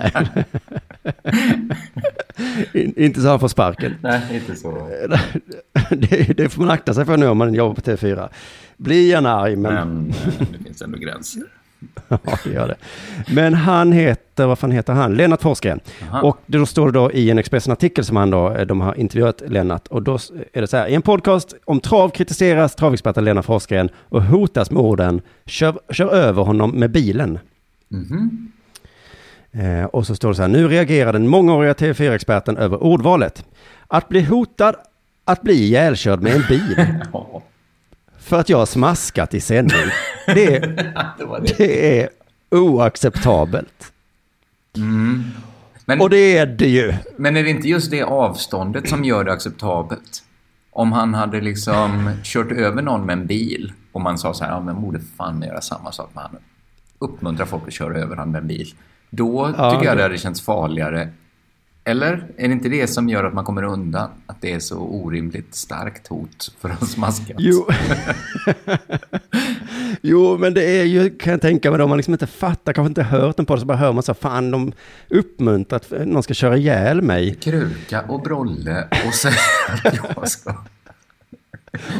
inte 2.96 3.22
så 3.22 3.28
han 3.28 3.40
får 3.40 3.48
sparken. 3.48 3.96
Nej, 4.02 4.22
inte 4.32 4.56
så. 4.56 4.90
det, 5.90 6.38
det 6.38 6.50
får 6.50 6.62
man 6.62 6.72
akta 6.72 6.94
sig 6.94 7.06
för 7.06 7.18
nu 7.18 7.28
om 7.28 7.38
man 7.38 7.54
jobbar 7.54 7.76
på 7.76 7.82
TV4. 7.82 8.30
Bli 8.78 9.08
gärna 9.08 9.32
arg, 9.32 9.56
men... 9.56 9.74
Men 9.74 10.10
eh, 10.10 10.48
det 10.58 10.64
finns 10.64 10.82
ändå 10.82 10.98
gränser. 10.98 11.44
Ja, 12.08 12.20
det 12.44 12.50
gör 12.50 12.68
det. 12.68 12.76
Men 13.34 13.54
han 13.54 13.92
heter, 13.92 14.46
vad 14.46 14.60
fan 14.60 14.72
heter 14.72 14.94
han? 14.94 15.16
Lennart 15.16 15.42
Forsgren. 15.42 15.80
Aha. 16.02 16.22
Och 16.22 16.38
då 16.46 16.66
står 16.66 16.86
det 16.86 16.92
då 17.00 17.12
i 17.12 17.30
en 17.30 17.38
Expressen-artikel 17.38 18.06
som 18.06 18.16
han 18.16 18.30
då, 18.30 18.66
de 18.66 18.82
har 18.82 19.00
intervjuat 19.00 19.42
Lennart. 19.48 19.88
Och 19.88 20.04
då 20.04 20.20
är 20.54 20.62
det 20.62 20.68
så 20.68 20.78
här, 20.78 20.88
i 20.88 20.94
en 20.94 21.02
podcast 21.02 21.56
om 21.66 21.80
trav 21.80 22.10
kritiseras 22.10 22.76
travexperten 22.76 23.26
Lennart 23.26 23.46
Forsgren 23.46 23.90
och 24.00 24.24
hotas 24.24 24.72
med 24.72 24.82
orden, 24.82 25.22
kör, 25.46 25.80
kör 25.90 26.14
över 26.14 26.44
honom 26.44 26.72
med 26.72 26.92
bilen. 26.92 27.40
Mhm. 27.88 28.52
Eh, 29.58 29.86
och 29.86 30.08
så 30.08 30.16
står 30.16 30.30
det 30.30 30.36
så 30.36 30.42
här, 30.42 30.50
nu 30.50 30.68
reagerar 30.68 31.14
den 31.14 31.28
mångåriga 31.28 31.74
TV4-experten 31.74 32.58
över 32.58 32.84
ordvalet. 32.84 33.46
Att 33.88 34.10
bli 34.10 34.22
hotad 34.22 34.76
att 35.26 35.42
bli 35.42 35.54
ihjälkörd 35.54 36.22
med 36.22 36.36
en 36.36 36.44
bil 36.50 36.86
för 38.20 38.40
att 38.40 38.50
jag 38.50 38.58
har 38.58 38.66
smaskat 38.66 39.34
i 39.34 39.40
sändning. 39.42 39.78
Det, 40.26 40.56
är- 40.58 41.58
det 41.58 42.00
är 42.02 42.10
oacceptabelt. 42.52 43.92
Men, 45.86 46.02
Och 46.02 46.10
det 46.10 46.38
är 46.38 46.46
det 46.46 46.68
ju. 46.70 46.94
men 47.18 47.38
är 47.38 47.44
det 47.44 47.50
inte 47.50 47.68
just 47.68 47.92
det 47.92 48.04
avståndet 48.04 48.90
som 48.90 49.04
gör 49.04 49.24
det 49.24 49.32
acceptabelt? 49.32 50.24
Om 50.72 50.92
han 50.92 51.14
hade 51.14 51.42
liksom 51.42 52.12
kört 52.24 52.52
över 52.52 52.82
någon 52.82 53.06
med 53.06 53.14
en 53.14 53.26
bil 53.28 53.74
och 53.92 54.02
man 54.02 54.18
sa 54.18 54.34
så 54.34 54.44
här, 54.44 54.52
ja 54.52 54.60
men 54.60 54.82
borde 54.82 55.00
fan 55.18 55.42
göra 55.42 55.62
samma 55.62 55.92
sak 55.92 56.10
med 56.14 56.24
honom. 56.24 56.42
Uppmuntra 57.00 57.46
folk 57.46 57.64
att 57.68 57.74
köra 57.74 57.98
över 57.98 58.16
honom 58.16 58.32
med 58.32 58.42
en 58.42 58.48
bil. 58.48 58.68
Då 59.10 59.54
Ja, 59.58 59.72
tycker 59.72 59.86
jag 59.86 59.94
det- 59.98 60.00
det 60.00 60.04
hade 60.04 60.18
känts 60.18 60.42
farligare. 60.42 61.10
Eller 61.84 62.28
är 62.38 62.48
det 62.48 62.54
inte 62.54 62.70
det 62.70 62.88
som 62.88 63.10
gör 63.10 63.24
att 63.24 63.34
man 63.34 63.46
kommer 63.46 63.64
undan? 63.64 64.10
Att 64.26 64.42
det 64.42 64.54
är 64.54 64.60
så 64.60 64.76
orimligt 64.78 65.56
starkt 65.56 66.08
hot 66.08 66.52
för 66.60 66.70
att 66.70 66.88
smaska? 66.90 67.34
Jo. 67.38 67.68
jo, 70.02 70.38
men 70.38 70.54
det 70.54 70.64
är 70.80 70.84
ju, 70.84 71.10
kan 71.18 71.32
jag 71.32 71.42
tänka 71.42 71.72
mig, 71.72 71.82
om 71.82 71.90
man 71.90 71.98
liksom 71.98 72.14
inte 72.14 72.28
fattar, 72.28 72.74
kanske 72.74 72.88
inte 72.90 73.04
hört 73.04 73.40
en 73.40 73.46
podd, 73.46 73.60
så 73.60 73.66
bara 73.66 73.78
hör 73.78 73.94
man 73.94 74.04
så, 74.04 74.14
fan 74.14 74.52
de 74.52 74.72
uppmuntrar 75.10 75.78
att 75.78 76.08
någon 76.08 76.24
ska 76.24 76.34
köra 76.34 76.58
ihjäl 76.58 77.02
mig. 77.02 77.36
Kruka 77.36 78.02
och 78.02 78.22
Brolle 78.22 78.88
och 79.08 79.14
säga 79.14 79.34
att 79.84 79.96
jag 80.16 80.30
ska... 80.30 80.56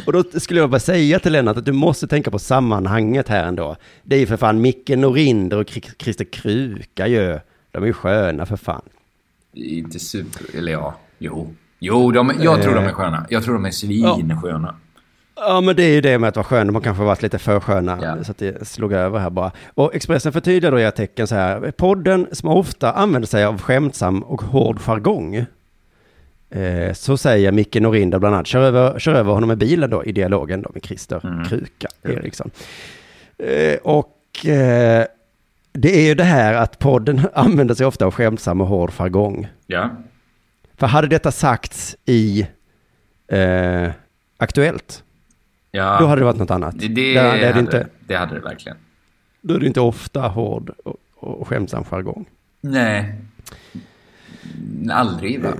Och 0.06 0.12
då 0.12 0.24
skulle 0.40 0.60
jag 0.60 0.70
bara 0.70 0.80
säga 0.80 1.18
till 1.18 1.32
Lennart 1.32 1.56
att 1.56 1.64
du 1.64 1.72
måste 1.72 2.06
tänka 2.06 2.30
på 2.30 2.38
sammanhanget 2.38 3.28
här 3.28 3.44
ändå. 3.44 3.76
Det 4.02 4.16
är 4.16 4.20
ju 4.20 4.26
för 4.26 4.36
fan 4.36 4.60
Micke 4.60 4.88
Norinder 4.88 5.56
och 5.58 5.68
Christer 5.98 6.24
Kruka 6.24 7.06
ju. 7.06 7.38
De 7.72 7.82
är 7.82 7.86
ju 7.86 7.92
sköna 7.92 8.46
för 8.46 8.56
fan. 8.56 8.82
Inte 9.54 9.98
super... 9.98 10.58
Eller 10.58 10.72
ja, 10.72 10.94
jo. 11.18 11.54
Jo, 11.78 12.12
de, 12.12 12.32
jag 12.40 12.62
tror 12.62 12.74
de 12.74 12.84
är 12.84 12.92
sköna. 12.92 13.26
Jag 13.30 13.42
tror 13.44 13.54
de 13.54 13.64
är 13.66 13.70
svinsköna. 13.70 14.74
Ja, 15.36 15.60
men 15.60 15.76
det 15.76 15.82
är 15.82 15.94
ju 15.94 16.00
det 16.00 16.18
med 16.18 16.28
att 16.28 16.36
vara 16.36 16.44
skön. 16.44 16.66
De 16.66 16.74
har 16.74 16.82
kanske 16.82 17.04
varit 17.04 17.22
lite 17.22 17.38
för 17.38 17.60
sköna, 17.60 17.98
Ja. 18.02 18.24
så 18.24 18.30
att 18.30 18.38
det 18.38 18.68
slog 18.68 18.92
över 18.92 19.18
här 19.18 19.30
bara. 19.30 19.52
Och 19.74 19.94
Expressen 19.94 20.32
förtydligar 20.32 20.72
då 20.72 20.80
i 20.80 20.86
artikeln 20.86 21.28
så 21.28 21.34
här, 21.34 21.70
podden 21.70 22.26
som 22.32 22.48
ofta 22.48 22.92
använder 22.92 23.26
sig 23.28 23.44
av 23.44 23.60
skämtsam 23.60 24.22
och 24.22 24.42
hård 24.42 24.80
jargong. 24.80 25.46
Eh, 26.50 26.92
så 26.92 27.16
säger 27.16 27.52
Micke 27.52 27.74
Norinder 27.74 28.18
bland 28.18 28.34
annat, 28.34 28.46
kör 28.46 28.62
över, 28.62 28.98
kör 28.98 29.14
över 29.14 29.32
honom 29.32 29.48
med 29.48 29.58
bilen 29.58 29.90
då 29.90 30.04
i 30.04 30.12
dialogen 30.12 30.62
då 30.62 30.70
med 30.74 30.84
Christer 30.84 31.44
Kruka 31.48 31.88
Eriksson. 32.02 32.50
Eh, 33.38 33.78
och 33.82 34.46
eh, 34.46 35.06
det 35.72 35.96
är 35.96 36.06
ju 36.06 36.14
det 36.14 36.24
här 36.24 36.54
att 36.54 36.78
podden 36.78 37.20
använder 37.34 37.74
sig 37.74 37.86
ofta 37.86 38.06
av 38.06 38.14
skämtsam 38.14 38.60
och 38.60 38.66
hård 38.66 38.92
jargong. 38.92 39.48
Ja. 39.66 39.90
För 40.76 40.86
hade 40.86 41.08
detta 41.08 41.32
sagts 41.32 41.96
i 42.04 42.46
eh, 43.28 43.90
Aktuellt, 44.36 45.04
ja. 45.70 45.96
då 46.00 46.06
hade 46.06 46.20
det 46.20 46.24
varit 46.24 46.38
något 46.38 46.50
annat. 46.50 46.78
Det, 46.78 46.88
det, 46.88 47.14
det, 47.14 47.46
hade, 47.46 47.60
inte, 47.60 47.86
det 48.06 48.14
hade 48.14 48.34
det 48.34 48.40
verkligen. 48.40 48.78
då 49.40 49.54
är 49.54 49.60
det 49.60 49.66
inte 49.66 49.80
ofta 49.80 50.20
hård 50.20 50.70
och, 50.84 50.96
och 51.14 51.48
skämtsam 51.48 51.84
jargong. 51.84 52.26
Nej. 52.60 53.14
Aldrig, 54.90 55.42
va? 55.42 55.50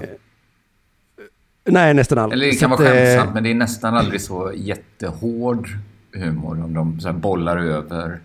Nej, 1.68 1.94
nästan 1.94 2.18
aldrig. 2.18 2.38
Eller 2.42 2.46
det 2.46 2.58
Så 2.58 2.60
kan 2.60 2.72
att, 2.72 2.80
vara 2.80 2.88
eh, 2.94 2.94
skämtsamt, 2.94 3.34
men 3.34 3.42
det 3.42 3.50
är 3.50 3.54
nästan 3.54 3.94
aldrig 3.94 4.20
så 4.20 4.52
jättehård 4.56 5.68
humor 6.14 6.64
om 6.64 6.74
de 6.74 7.00
så 7.00 7.12
bollar 7.12 7.56
över 7.56 8.20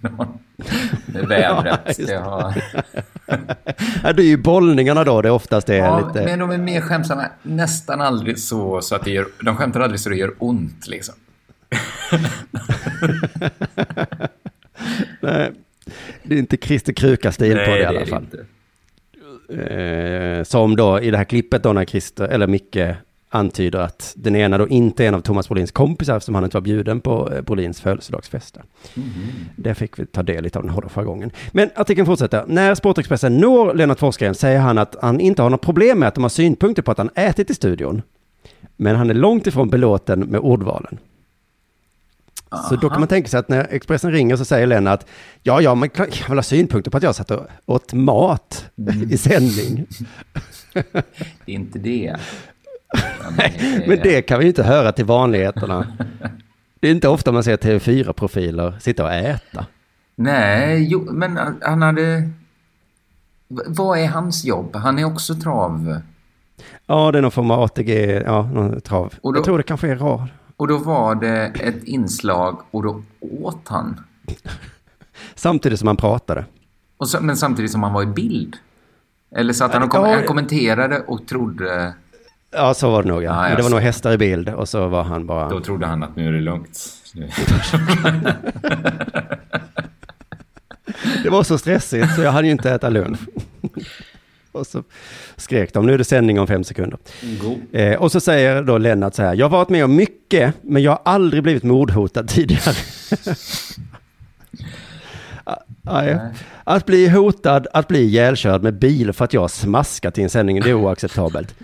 någon 0.00 0.38
med 1.06 1.26
vädret. 1.28 1.98
just 1.98 2.08
det 2.10 2.16
har... 2.18 2.54
Ja, 4.02 4.12
det 4.12 4.22
är 4.22 4.26
ju 4.26 4.36
bollningarna 4.36 5.04
då, 5.04 5.22
det 5.22 5.30
oftast 5.30 5.68
är 5.68 5.76
ja, 5.76 6.08
lite... 6.08 6.24
Men 6.24 6.38
de 6.38 6.50
är 6.50 6.58
mer 6.58 6.80
skämtsamma. 6.80 7.26
Nästan 7.42 8.00
aldrig 8.00 8.38
så, 8.38 8.80
så 8.80 8.94
att 8.94 9.04
det 9.04 9.10
gör... 9.10 9.26
De 9.44 9.56
skämtar 9.56 9.80
aldrig 9.80 10.00
så 10.00 10.08
det 10.08 10.16
gör 10.16 10.34
ont, 10.38 10.86
liksom. 10.86 11.14
Nej, 15.20 15.52
det 16.22 16.34
är 16.34 16.38
inte 16.38 16.56
Christer 16.56 16.92
Kruka-stil 16.92 17.52
på 17.56 17.70
det 17.70 17.78
i 17.78 17.84
alla 17.84 18.00
det 18.00 18.06
fall. 18.06 18.22
inte. 18.22 18.44
Eh, 19.50 20.42
som 20.42 20.76
då 20.76 21.00
i 21.00 21.10
det 21.10 21.16
här 21.16 21.24
klippet 21.24 21.62
då 21.62 21.72
när 21.72 21.84
Christer, 21.84 22.28
eller 22.28 22.46
Micke, 22.46 22.78
antyder 23.30 23.78
att 23.78 24.12
den 24.16 24.36
ena 24.36 24.58
då 24.58 24.68
inte 24.68 25.04
är 25.04 25.08
en 25.08 25.14
av 25.14 25.20
Thomas 25.20 25.48
Brolins 25.48 25.72
kompisar 25.72 26.16
eftersom 26.16 26.34
han 26.34 26.44
inte 26.44 26.56
var 26.56 26.62
bjuden 26.62 27.00
på 27.00 27.32
eh, 27.32 27.42
Brolins 27.42 27.80
födelsedagsfest. 27.80 28.54
där. 28.54 28.64
Där 29.56 29.74
fick 29.74 29.98
vi 29.98 30.06
ta 30.06 30.22
del 30.22 30.44
av 30.44 30.62
den 30.62 30.68
hårda 30.68 30.88
jargongen. 30.88 31.30
Men 31.52 31.70
artikeln 31.74 32.06
fortsätter. 32.06 32.44
När 32.46 32.74
Sportexpressen 32.74 33.38
når 33.38 33.74
Lennart 33.74 33.98
Forsgren 33.98 34.34
säger 34.34 34.60
han 34.60 34.78
att 34.78 34.96
han 35.02 35.20
inte 35.20 35.42
har 35.42 35.50
något 35.50 35.60
problem 35.60 35.98
med 35.98 36.08
att 36.08 36.14
de 36.14 36.24
har 36.24 36.28
synpunkter 36.28 36.82
på 36.82 36.90
att 36.90 36.98
han 36.98 37.10
ätit 37.14 37.50
i 37.50 37.54
studion. 37.54 38.02
Men 38.76 38.96
han 38.96 39.10
är 39.10 39.14
långt 39.14 39.46
ifrån 39.46 39.70
belåten 39.70 40.20
med 40.20 40.40
ordvalen. 40.40 40.98
Så 42.68 42.76
då 42.76 42.90
kan 42.90 43.00
man 43.00 43.08
tänka 43.08 43.28
sig 43.28 43.40
att 43.40 43.48
när 43.48 43.66
Expressen 43.70 44.12
ringer 44.12 44.36
så 44.36 44.44
säger 44.44 44.66
Lennart, 44.66 45.04
ja, 45.42 45.60
ja, 45.60 45.76
kan 45.94 46.06
kan 46.06 46.28
väl 46.28 46.38
ha 46.38 46.42
synpunkter 46.42 46.90
på 46.90 46.96
att 46.96 47.02
jag 47.02 47.14
satt 47.14 47.30
och 47.30 47.46
åt 47.66 47.92
mat 47.92 48.64
i 49.10 49.16
sändning. 49.18 49.86
Det 50.72 51.52
är 51.52 51.54
inte 51.54 51.78
det. 51.78 52.16
Utan 53.20 53.34
Men 53.88 53.98
det 54.02 54.22
kan 54.22 54.38
vi 54.38 54.46
inte 54.46 54.62
höra 54.62 54.92
till 54.92 55.04
vanligheterna. 55.04 55.86
Det 56.80 56.88
är 56.88 56.92
inte 56.92 57.08
ofta 57.08 57.32
man 57.32 57.44
ser 57.44 57.56
TV4-profiler 57.56 58.78
sitta 58.80 59.04
och 59.04 59.12
äta. 59.12 59.66
Nej, 60.16 60.86
jo, 60.90 61.08
men 61.12 61.38
han 61.62 61.82
hade... 61.82 62.30
Vad 63.48 63.98
är 63.98 64.06
hans 64.06 64.44
jobb? 64.44 64.76
Han 64.76 64.98
är 64.98 65.04
också 65.04 65.34
trav... 65.34 66.00
Ja, 66.86 67.12
det 67.12 67.18
är 67.18 67.22
någon 67.22 67.30
form 67.30 67.50
av 67.50 67.60
ATG, 67.62 68.22
ja, 68.26 68.42
någon 68.42 68.80
trav. 68.80 69.14
Då- 69.22 69.36
Jag 69.36 69.44
tror 69.44 69.58
det 69.58 69.64
kanske 69.64 69.88
är 69.88 69.96
rad. 69.96 70.28
Och 70.60 70.68
då 70.68 70.78
var 70.78 71.14
det 71.14 71.46
ett 71.46 71.84
inslag 71.84 72.60
och 72.70 72.82
då 72.82 73.02
åt 73.20 73.68
han. 73.68 74.00
Samtidigt 75.34 75.78
som 75.78 75.86
han 75.86 75.96
pratade. 75.96 76.44
Och 76.96 77.08
så, 77.08 77.20
men 77.20 77.36
samtidigt 77.36 77.70
som 77.70 77.82
han 77.82 77.92
var 77.92 78.02
i 78.02 78.06
bild. 78.06 78.56
Eller 79.36 79.52
så 79.52 79.64
att 79.64 79.74
han, 79.74 79.88
kom, 79.88 80.04
han 80.04 80.22
kommenterade 80.22 81.00
och 81.00 81.26
trodde... 81.26 81.94
Ja, 82.50 82.74
så 82.74 82.90
var 82.90 83.02
det 83.02 83.08
nog. 83.08 83.22
Ja. 83.22 83.34
Ja, 83.34 83.48
Men 83.48 83.56
det 83.56 83.62
var 83.62 83.70
nog 83.70 83.80
hästar 83.80 84.12
i 84.12 84.18
bild 84.18 84.48
och 84.48 84.68
så 84.68 84.88
var 84.88 85.02
han 85.02 85.26
bara... 85.26 85.48
Då 85.48 85.60
trodde 85.60 85.86
han 85.86 86.02
att 86.02 86.16
nu 86.16 86.28
är 86.28 86.32
det 86.32 86.40
lugnt. 86.40 86.78
Det 91.22 91.30
var 91.30 91.42
så 91.42 91.58
stressigt 91.58 92.14
så 92.14 92.22
jag 92.22 92.32
hann 92.32 92.44
ju 92.44 92.50
inte 92.50 92.70
äta 92.70 92.88
lunch. 92.88 93.18
och 94.52 94.66
så 94.66 94.82
skrek 95.36 95.72
de, 95.72 95.86
nu 95.86 95.94
är 95.94 95.98
det 95.98 96.04
sändning 96.04 96.40
om 96.40 96.46
fem 96.46 96.64
sekunder. 96.64 96.98
Eh, 97.72 97.94
och 97.94 98.12
så 98.12 98.20
säger 98.20 98.62
då 98.62 98.78
Lennart 98.78 99.14
så 99.14 99.22
här, 99.22 99.34
jag 99.34 99.44
har 99.44 99.50
varit 99.50 99.68
med 99.68 99.84
om 99.84 99.96
mycket, 99.96 100.54
men 100.62 100.82
jag 100.82 100.90
har 100.90 101.00
aldrig 101.04 101.42
blivit 101.42 101.62
mordhotad 101.62 102.28
tidigare. 102.28 102.74
Nej. 105.82 106.18
Att 106.64 106.86
bli 106.86 107.08
hotad 107.08 107.66
att 107.72 107.88
bli 107.88 108.00
ihjälkörd 108.00 108.62
med 108.62 108.74
bil 108.74 109.12
för 109.12 109.24
att 109.24 109.32
jag 109.32 109.50
smaskat 109.50 110.18
i 110.18 110.22
en 110.22 110.30
sändning, 110.30 110.60
det 110.60 110.70
är 110.70 110.74
oacceptabelt. 110.74 111.54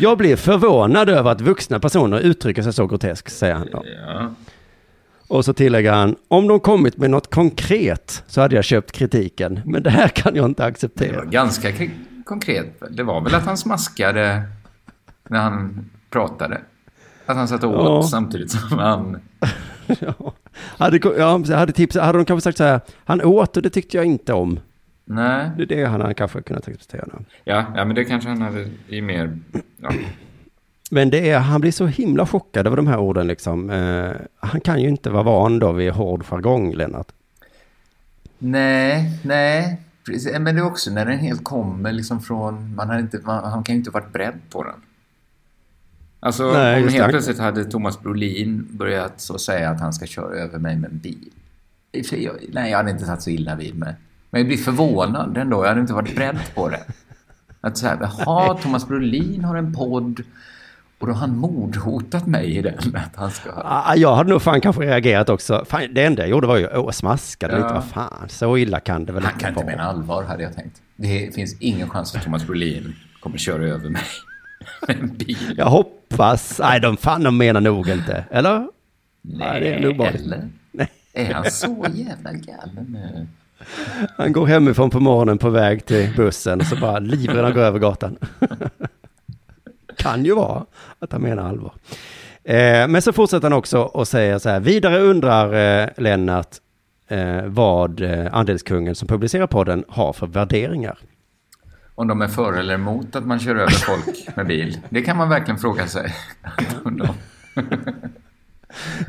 Jag 0.00 0.18
blir 0.18 0.36
förvånad 0.36 1.08
över 1.08 1.30
att 1.30 1.40
vuxna 1.40 1.80
personer 1.80 2.20
uttrycker 2.20 2.62
sig 2.62 2.72
så 2.72 2.86
groteskt, 2.86 3.32
säger 3.32 3.54
han 3.54 3.68
då. 3.72 3.84
Ja. 4.06 4.34
Och 5.28 5.44
så 5.44 5.52
tillägger 5.52 5.92
han, 5.92 6.16
om 6.28 6.48
de 6.48 6.60
kommit 6.60 6.96
med 6.96 7.10
något 7.10 7.30
konkret 7.30 8.22
så 8.26 8.40
hade 8.40 8.56
jag 8.56 8.64
köpt 8.64 8.92
kritiken, 8.92 9.60
men 9.64 9.82
det 9.82 9.90
här 9.90 10.08
kan 10.08 10.36
jag 10.36 10.44
inte 10.46 10.64
acceptera. 10.64 11.24
ganska 11.24 11.72
konkret. 12.26 12.82
Det 12.90 13.02
var 13.02 13.20
väl 13.20 13.34
att 13.34 13.44
han 13.46 13.56
smaskade 13.56 14.42
när 15.28 15.40
han 15.40 15.90
pratade. 16.10 16.60
Att 17.26 17.36
han 17.36 17.48
satt 17.48 17.64
och 17.64 17.70
åt 17.70 17.84
Ja. 17.84 18.02
samtidigt 18.02 18.50
som 18.50 18.78
han... 18.78 19.20
Ja. 20.00 20.32
Hade, 20.78 21.00
ja, 21.18 21.42
hade, 21.56 21.72
tips, 21.72 21.96
hade 21.96 22.18
de 22.18 22.24
kanske 22.24 22.44
sagt 22.44 22.58
så 22.58 22.64
här, 22.64 22.80
han 23.04 23.22
åt 23.22 23.56
och 23.56 23.62
det 23.62 23.70
tyckte 23.70 23.96
jag 23.96 24.06
inte 24.06 24.32
om. 24.32 24.60
Nej. 25.04 25.50
Det 25.56 25.62
är 25.62 25.66
det 25.66 25.84
han 25.84 26.00
hade 26.00 26.14
kanske 26.14 26.42
kunnat 26.42 26.68
acceptera. 26.68 27.04
Ja, 27.44 27.64
ja, 27.76 27.84
men 27.84 27.94
det 27.94 28.04
kanske 28.04 28.28
han 28.28 28.42
hade 28.42 28.68
i 28.88 29.00
mer... 29.02 29.38
Ja. 29.80 29.90
Men 30.90 31.10
det 31.10 31.30
är, 31.30 31.38
han 31.38 31.60
blir 31.60 31.72
så 31.72 31.86
himla 31.86 32.26
chockad 32.26 32.66
över 32.66 32.76
de 32.76 32.86
här 32.86 32.98
orden 32.98 33.26
liksom. 33.26 33.70
Eh, 33.70 34.10
han 34.40 34.60
kan 34.60 34.82
ju 34.82 34.88
inte 34.88 35.10
vara 35.10 35.22
van 35.22 35.58
då 35.58 35.72
vid 35.72 35.92
hård 35.92 36.24
jargong, 36.24 36.72
Lennart. 36.74 37.08
Nej, 38.38 39.10
nej. 39.24 39.80
Precis. 40.06 40.38
Men 40.38 40.54
det 40.54 40.60
är 40.60 40.66
också 40.66 40.90
när 40.90 41.04
den 41.04 41.18
helt 41.18 41.44
kommer 41.44 41.92
liksom 41.92 42.20
från... 42.20 42.74
Man 42.74 42.88
har 42.88 42.98
inte, 42.98 43.20
man, 43.24 43.44
han 43.44 43.64
kan 43.64 43.74
ju 43.74 43.78
inte 43.78 43.90
varit 43.90 44.12
beredd 44.12 44.40
på 44.50 44.62
den. 44.64 44.74
Alltså, 46.20 46.52
Nej, 46.52 46.82
om 46.82 46.88
helt 46.88 47.10
plötsligt 47.10 47.38
hade 47.38 47.64
Thomas 47.64 48.00
Brolin 48.00 48.66
börjat 48.70 49.20
så 49.20 49.38
säga 49.38 49.70
att 49.70 49.80
han 49.80 49.92
ska 49.92 50.06
köra 50.06 50.34
över 50.34 50.58
mig 50.58 50.76
med 50.76 50.90
en 50.90 50.98
bil. 50.98 51.30
Jag, 51.92 52.36
nej, 52.52 52.70
jag 52.70 52.76
hade 52.78 52.90
inte 52.90 53.06
tagit 53.06 53.22
så 53.22 53.30
illa 53.30 53.54
vid 53.54 53.78
mig. 53.78 53.94
Men 54.30 54.40
jag 54.40 54.48
blir 54.48 54.58
förvånad 54.58 55.36
ändå. 55.36 55.64
Jag 55.64 55.68
hade 55.68 55.80
inte 55.80 55.92
varit 55.92 56.14
beredd 56.14 56.38
på 56.54 56.68
det. 56.68 56.84
Att 57.60 57.78
så 57.78 57.86
här, 57.86 57.98
jaha, 58.00 58.54
Thomas 58.54 58.88
Brolin 58.88 59.44
har 59.44 59.56
en 59.56 59.74
podd 59.74 60.22
och 60.98 61.06
då 61.06 61.12
har 61.12 61.20
han 61.20 61.36
mordhotat 61.36 62.26
mig 62.26 62.56
i 62.56 62.62
den. 62.62 62.74
Att 62.94 63.16
han 63.16 63.30
ska... 63.30 63.50
Ah, 63.64 63.94
Jag 63.96 64.14
hade 64.16 64.30
nog 64.30 64.42
fan 64.42 64.60
kanske 64.60 64.82
reagerat 64.82 65.28
också. 65.28 65.64
Fan, 65.68 65.82
det 65.94 66.04
enda 66.04 66.22
jag 66.22 66.30
gjorde 66.30 66.46
var 66.46 66.56
ju 66.56 66.88
att 66.88 66.94
smaska 66.94 67.48
Ja. 67.50 67.56
lite. 67.56 67.68
Vad 67.74 67.84
fan, 67.84 68.28
så 68.28 68.56
illa 68.58 68.80
kan 68.80 69.04
det 69.04 69.12
väl 69.12 69.22
Han 69.22 69.38
kan 69.38 69.48
inte 69.48 69.64
vara. 69.64 69.76
mena 69.76 69.82
allvar, 69.88 70.22
hade 70.24 70.42
jag 70.42 70.54
tänkt. 70.54 70.82
Det 70.96 71.34
finns 71.34 71.56
ingen 71.60 71.90
chans 71.90 72.14
att 72.16 72.22
Thomas 72.22 72.46
Brolin 72.46 72.94
kommer 73.20 73.38
köra 73.38 73.64
över 73.64 73.88
mig 73.90 74.02
med 74.88 74.96
en 75.00 75.08
bil. 75.16 75.54
Jag 75.56 75.66
hoppas. 75.66 76.58
Nej, 76.62 76.80
de 76.80 76.96
fan 76.96 77.22
de 77.22 77.36
menar 77.36 77.60
nog 77.60 77.88
inte. 77.88 78.24
Eller? 78.30 78.68
Nej, 79.22 79.60
det 79.60 79.74
är 79.74 79.80
nog 79.80 79.96
bara- 79.96 80.08
eller? 80.08 80.48
Nej. 80.72 80.88
Är 81.12 81.34
han 81.34 81.50
så 81.50 81.86
jävla 81.94 82.32
galen 82.32 82.86
nu? 82.88 83.26
Han 84.16 84.32
går 84.32 84.46
hemifrån 84.46 84.90
på 84.90 85.00
morgonen 85.00 85.38
på 85.38 85.50
väg 85.50 85.84
till 85.86 86.10
bussen 86.16 86.64
så 86.64 86.76
bara 86.76 86.98
livrädd 86.98 87.54
går 87.54 87.60
över 87.62 87.78
gatan. 87.78 88.16
kan 89.96 90.24
ju 90.24 90.34
vara 90.34 90.64
att 90.98 91.12
han 91.12 91.22
menar 91.22 91.48
allvar. 91.48 91.72
Eh, 92.44 92.88
men 92.88 93.02
så 93.02 93.12
fortsätter 93.12 93.50
han 93.50 93.58
också 93.58 93.78
och 93.78 94.08
säger 94.08 94.38
så 94.38 94.48
här. 94.48 94.60
Vidare 94.60 94.98
undrar 94.98 95.52
eh, 95.82 95.88
Lennart 95.96 96.56
eh, 97.08 97.44
vad 97.46 98.00
eh, 98.00 98.34
Andelskungen 98.34 98.94
som 98.94 99.08
publicerar 99.08 99.46
podden 99.46 99.84
har 99.88 100.12
för 100.12 100.26
värderingar. 100.26 100.98
Om 101.94 102.08
de 102.08 102.22
är 102.22 102.28
för 102.28 102.52
eller 102.52 102.74
emot 102.74 103.16
att 103.16 103.26
man 103.26 103.38
kör 103.38 103.54
över 103.54 103.70
folk 103.70 104.36
med 104.36 104.46
bil. 104.46 104.78
Det 104.90 105.02
kan 105.02 105.16
man 105.16 105.28
verkligen 105.28 105.58
fråga 105.58 105.86
sig. 105.86 106.14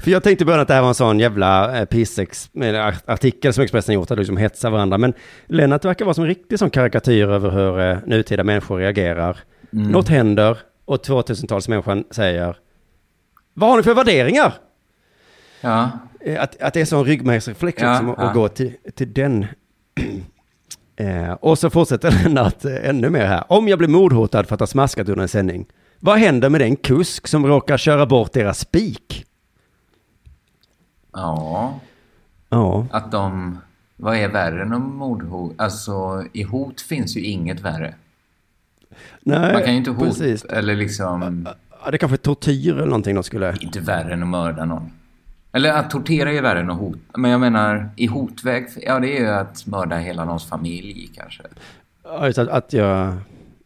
För 0.02 0.12
jag 0.12 0.24
tänkte 0.24 0.44
i 0.44 0.46
början 0.46 0.62
att 0.62 0.68
det 0.68 0.74
här 0.74 0.82
var 0.82 0.88
en 0.88 0.96
sån 0.96 1.20
jävla 1.20 1.80
eh, 1.80 1.86
pissex, 1.86 2.50
med 2.54 2.94
artikel 3.06 3.54
som 3.54 3.64
Expressen 3.64 3.96
gjort, 3.96 4.12
att 4.12 4.18
liksom 4.18 4.38
hetsa 4.38 4.70
varandra. 4.70 4.98
Men 4.98 5.14
Lennart 5.46 5.86
verkar 5.86 6.06
vara 6.06 6.14
som 6.14 6.24
en 6.24 6.28
riktig 6.28 6.60
sån 6.60 6.70
karikatyr 6.70 7.30
över 7.30 7.50
hur 7.50 7.80
eh, 7.80 7.98
nutida 8.06 8.44
människor 8.44 8.78
reagerar. 8.78 9.38
Något 9.70 10.10
händer 10.10 10.58
och 10.88 11.06
2000-tals 11.06 11.68
människan 11.68 12.04
säger 12.12 12.58
Vad 13.54 13.70
har 13.70 13.78
ni 13.78 13.84
för 13.84 13.94
värderingar? 13.96 14.54
Ja, 15.62 15.90
Eh, 16.20 16.42
Att, 16.42 16.62
att 16.62 16.74
det 16.74 16.82
är 16.82 16.86
sån 16.86 17.06
ryggmärgsreflex 17.06 17.82
Ja, 17.82 17.92
liksom, 17.92 18.10
att 18.10 18.18
ja. 18.18 18.32
gå 18.34 18.48
till, 18.48 18.74
till 18.96 19.14
den. 19.14 19.46
eh, 20.96 21.32
och 21.32 21.60
så 21.60 21.70
fortsätter 21.70 22.12
Lennart 22.24 22.66
eh, 22.66 22.90
ännu 22.90 23.10
mer 23.10 23.26
här. 23.26 23.44
Om 23.48 23.68
jag 23.68 23.78
blir 23.80 23.88
mordhotad 23.88 24.44
för 24.48 24.54
att 24.54 24.60
ha 24.60 24.68
smaskat 24.68 25.10
under 25.10 25.22
en 25.22 25.28
sändning. 25.28 25.66
Vad 26.00 26.18
händer 26.18 26.50
med 26.50 26.62
den 26.62 26.76
kusk 26.76 27.28
som 27.28 27.48
råkar 27.48 27.78
köra 27.78 28.06
bort 28.06 28.34
deras 28.34 28.60
spik? 28.60 29.26
ja, 31.14 31.80
Ja, 32.50 32.86
att 32.92 33.12
de... 33.12 33.58
Vad 34.00 34.16
är 34.18 34.28
värre 34.28 34.62
än 34.62 34.82
mordhot? 34.82 35.54
Alltså, 35.58 36.26
i 36.34 36.44
hot 36.44 36.82
finns 36.82 37.18
ju 37.18 37.22
inget 37.22 37.60
värre. 37.60 37.96
Nej, 39.20 39.54
Man 39.54 39.62
kan 39.64 39.72
ju 39.72 39.78
inte 39.78 39.92
hota, 39.92 40.06
precis. 40.06 40.46
eller 40.46 40.76
liksom... 40.76 41.48
Ja, 41.86 41.92
det 41.92 41.98
kanske 41.98 42.16
är 42.16 42.18
tortyr 42.18 42.74
eller 42.74 42.86
någonting 42.86 43.16
de 43.16 43.24
skulle... 43.24 43.58
Inte 43.60 43.80
värre 43.80 44.14
än 44.14 44.24
att 44.24 44.30
mörda 44.30 44.66
någon. 44.66 44.92
Eller 45.52 45.74
att 45.74 45.90
tortera 45.90 46.32
är 46.32 46.42
värre 46.42 46.60
än 46.60 46.70
att 46.70 46.78
hota. 46.78 47.00
Men 47.18 47.32
jag 47.32 47.40
menar, 47.40 47.90
i 47.96 48.06
hotväg, 48.06 48.68
ja 48.82 49.00
det 49.00 49.18
är 49.18 49.22
ju 49.22 49.28
att 49.28 49.66
mörda 49.66 49.96
hela 49.96 50.26
någons 50.26 50.50
familj 50.50 51.10
kanske. 51.16 51.44
Ja, 52.04 52.26
just 52.26 52.40
att, 52.40 52.50
att 52.50 52.74
jag... 52.74 53.18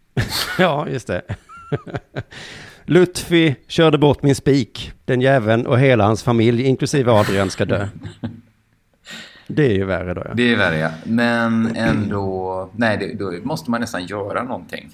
ja, 0.58 0.88
just 0.90 1.08
det. 1.08 1.22
Lutfi 2.86 3.56
körde 3.68 3.98
bort 3.98 4.24
min 4.24 4.36
spik. 4.36 4.92
Den 5.06 5.22
jäveln 5.22 5.66
och 5.66 5.80
hela 5.80 6.04
hans 6.04 6.24
familj, 6.24 6.64
inklusive 6.64 7.12
Adrian, 7.12 7.50
ska 7.50 7.66
dö. 7.66 7.88
Det 9.48 9.66
är 9.66 9.74
ju 9.74 9.86
värre 9.86 10.14
då, 10.14 10.22
ja. 10.26 10.34
Det 10.34 10.54
är 10.54 10.58
värre 10.58 10.78
ja. 10.78 10.90
Men 11.04 11.76
ändå, 11.76 12.70
nej 12.76 12.98
det, 12.98 13.14
då 13.14 13.34
måste 13.44 13.72
man 13.72 13.82
nästan 13.82 14.06
göra 14.06 14.44
någonting. 14.44 14.90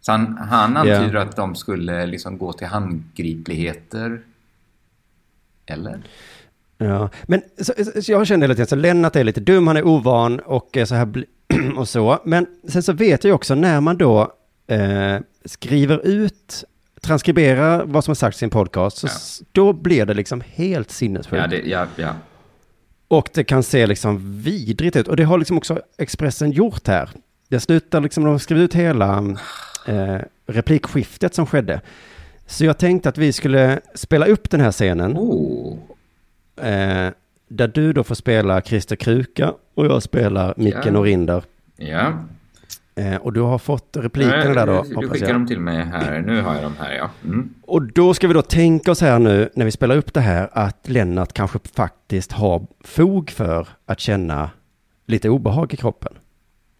Så 0.00 0.12
han, 0.12 0.38
han 0.38 0.76
antyder 0.76 1.14
att 1.14 1.36
de 1.36 1.54
skulle 1.54 2.06
liksom 2.06 2.38
gå 2.38 2.52
till 2.52 2.66
handgripligheter. 2.66 4.20
Eller? 5.66 6.02
Ja, 6.78 7.10
men 7.26 7.42
så, 7.60 7.72
så 8.02 8.12
jag 8.12 8.26
kände 8.26 8.44
hela 8.44 8.54
tiden 8.54 8.66
så 8.66 8.76
Lennart 8.76 9.16
är 9.16 9.24
lite 9.24 9.40
dum, 9.40 9.66
han 9.66 9.76
är 9.76 9.86
ovan 9.86 10.38
och 10.40 10.78
så 10.86 10.94
här 10.94 11.24
och 11.76 11.88
så. 11.88 12.18
Men 12.24 12.46
sen 12.68 12.82
så 12.82 12.92
vet 12.92 13.24
jag 13.24 13.34
också 13.34 13.54
när 13.54 13.80
man 13.80 13.98
då 13.98 14.32
eh, 14.66 15.16
skriver 15.44 16.06
ut, 16.06 16.64
transkriberar 17.00 17.84
vad 17.84 18.04
som 18.04 18.10
har 18.10 18.14
sagts 18.14 18.42
i 18.42 18.44
en 18.44 18.50
podcast, 18.50 18.96
så 18.98 19.06
Ja. 19.06 19.46
då 19.52 19.72
blir 19.72 20.06
det 20.06 20.14
liksom 20.14 20.42
helt 20.46 20.90
sinnessjukt. 20.90 21.42
Ja, 21.42 21.46
det, 21.46 21.68
ja, 21.68 21.86
ja. 21.96 22.14
Och 23.08 23.28
det 23.34 23.44
kan 23.44 23.62
se 23.62 23.86
liksom 23.86 24.42
vidrigt 24.42 24.96
ut. 24.96 25.08
Och 25.08 25.16
det 25.16 25.24
har 25.24 25.38
liksom 25.38 25.56
också 25.58 25.80
Expressen 25.98 26.50
gjort 26.50 26.86
här. 26.86 27.10
Det 27.48 27.60
slutar 27.60 28.00
liksom, 28.00 28.24
de 28.24 28.30
har 28.30 28.38
skrivit 28.38 28.64
ut 28.64 28.74
hela 28.74 29.06
eh, 29.88 30.18
replikskiftet 30.46 31.34
som 31.34 31.46
skedde. 31.46 31.80
Så 32.46 32.64
jag 32.64 32.78
tänkte 32.78 33.08
att 33.08 33.18
vi 33.18 33.32
skulle 33.32 33.80
spela 33.94 34.26
upp 34.26 34.50
den 34.50 34.60
här 34.60 34.72
scenen. 34.72 35.16
Oh. 35.18 35.76
Eh, 36.56 37.10
där 37.48 37.68
du 37.68 37.92
då 37.92 38.04
får 38.04 38.14
spela 38.14 38.60
Christer 38.60 38.96
Kruka 38.96 39.52
och 39.74 39.86
jag 39.86 40.02
spelar 40.02 40.54
Micke 40.56 40.76
Ja. 40.84 40.90
Norinder. 40.90 41.42
Ja. 41.76 42.12
Eh, 42.94 43.16
och 43.16 43.32
du 43.32 43.40
har 43.40 43.58
fått 43.58 43.96
replikerna 43.96 44.54
där 44.54 44.66
då, 44.66 44.82
Du 44.88 44.94
hoppas 44.94 45.10
skickar 45.10 45.26
jag. 45.26 45.34
dem 45.34 45.46
till 45.46 45.60
mig 45.60 45.84
här. 45.84 46.20
Nu 46.20 46.40
har 46.42 46.54
jag 46.54 46.62
dem 46.62 46.74
här, 46.78 46.94
ja. 46.94 47.10
Mm. 47.24 47.54
Och 47.62 47.82
då 47.82 48.14
ska 48.14 48.28
vi 48.28 48.34
då 48.34 48.42
tänka 48.42 48.90
oss 48.90 49.00
här 49.00 49.18
nu, 49.18 49.48
när 49.54 49.64
vi 49.64 49.70
spelar 49.70 49.96
upp 49.96 50.14
det 50.14 50.20
här, 50.20 50.48
att 50.52 50.88
Lennart 50.88 51.32
kanske 51.32 51.58
faktiskt 51.74 52.32
har 52.32 52.66
fog 52.84 53.30
för 53.30 53.68
att 53.86 54.00
känna 54.00 54.50
lite 55.06 55.28
obehag 55.28 55.74
i 55.74 55.76
kroppen. 55.76 56.12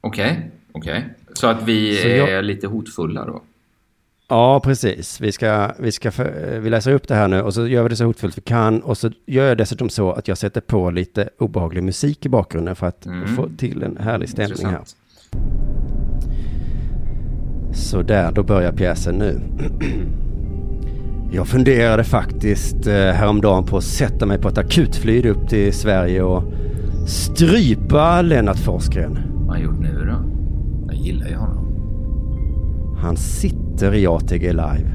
Okej, 0.00 0.50
okej. 0.72 1.04
Så 1.40 1.46
att 1.46 1.62
vi 1.62 1.96
Så 1.96 2.08
jag- 2.08 2.30
är 2.30 2.42
lite 2.42 2.66
hotfulla 2.66 3.24
då? 3.24 3.42
Ja, 4.28 4.60
precis. 4.64 5.20
Vi, 5.20 5.32
ska, 5.32 5.70
vi, 5.78 5.92
ska 5.92 6.10
för, 6.10 6.58
vi 6.60 6.70
läser 6.70 6.92
upp 6.92 7.08
det 7.08 7.14
här 7.14 7.28
nu 7.28 7.40
och 7.42 7.54
så 7.54 7.66
gör 7.66 7.82
vi 7.82 7.88
det 7.88 7.96
så 7.96 8.04
hotfullt 8.04 8.38
vi 8.38 8.42
kan. 8.42 8.80
Och 8.82 8.98
så 8.98 9.10
gör 9.26 9.48
jag 9.48 9.58
dessutom 9.58 9.88
så 9.88 10.12
att 10.12 10.28
jag 10.28 10.38
sätter 10.38 10.60
på 10.60 10.90
lite 10.90 11.28
obehaglig 11.38 11.82
musik 11.82 12.26
i 12.26 12.28
bakgrunden 12.28 12.76
för 12.76 12.86
att 12.86 13.06
Mm. 13.06 13.28
få 13.36 13.48
till 13.58 13.82
en 13.82 13.96
härlig 13.96 14.28
stämning 14.28 14.66
här. 14.66 14.80
Så 17.74 18.02
där, 18.02 18.32
då 18.32 18.42
börjar 18.42 18.72
pjäsen 18.72 19.14
nu. 19.14 19.40
Jag 21.32 21.46
funderade 21.48 22.04
faktiskt 22.04 22.86
eh, 22.86 22.94
häromdagen 22.94 23.64
på 23.64 23.76
att 23.76 23.84
sätta 23.84 24.26
mig 24.26 24.38
på 24.38 24.48
ett 24.48 24.58
akutflyg 24.58 25.26
upp 25.26 25.48
till 25.48 25.72
Sverige 25.72 26.22
och 26.22 26.44
strypa 27.06 28.22
Lennart 28.22 28.58
Forsgren. 28.58 29.18
Vad 29.34 29.46
har 29.46 29.54
han 29.54 29.62
gjort 29.62 29.80
nu 29.80 30.04
då? 30.06 30.37
Gillar 31.08 31.28
ju 31.28 31.34
honom. 31.34 31.64
Han 33.02 33.16
sitter 33.16 33.94
i 33.94 34.06
ATG 34.06 34.52
Live. 34.52 34.92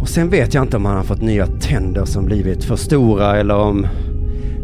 Och 0.00 0.08
sen 0.08 0.28
vet 0.28 0.54
jag 0.54 0.64
inte 0.64 0.76
om 0.76 0.84
han 0.84 0.96
har 0.96 1.02
fått 1.02 1.22
nya 1.22 1.46
tänder 1.46 2.04
som 2.04 2.24
blivit 2.24 2.64
för 2.64 2.76
stora 2.76 3.36
eller 3.36 3.56
om 3.56 3.86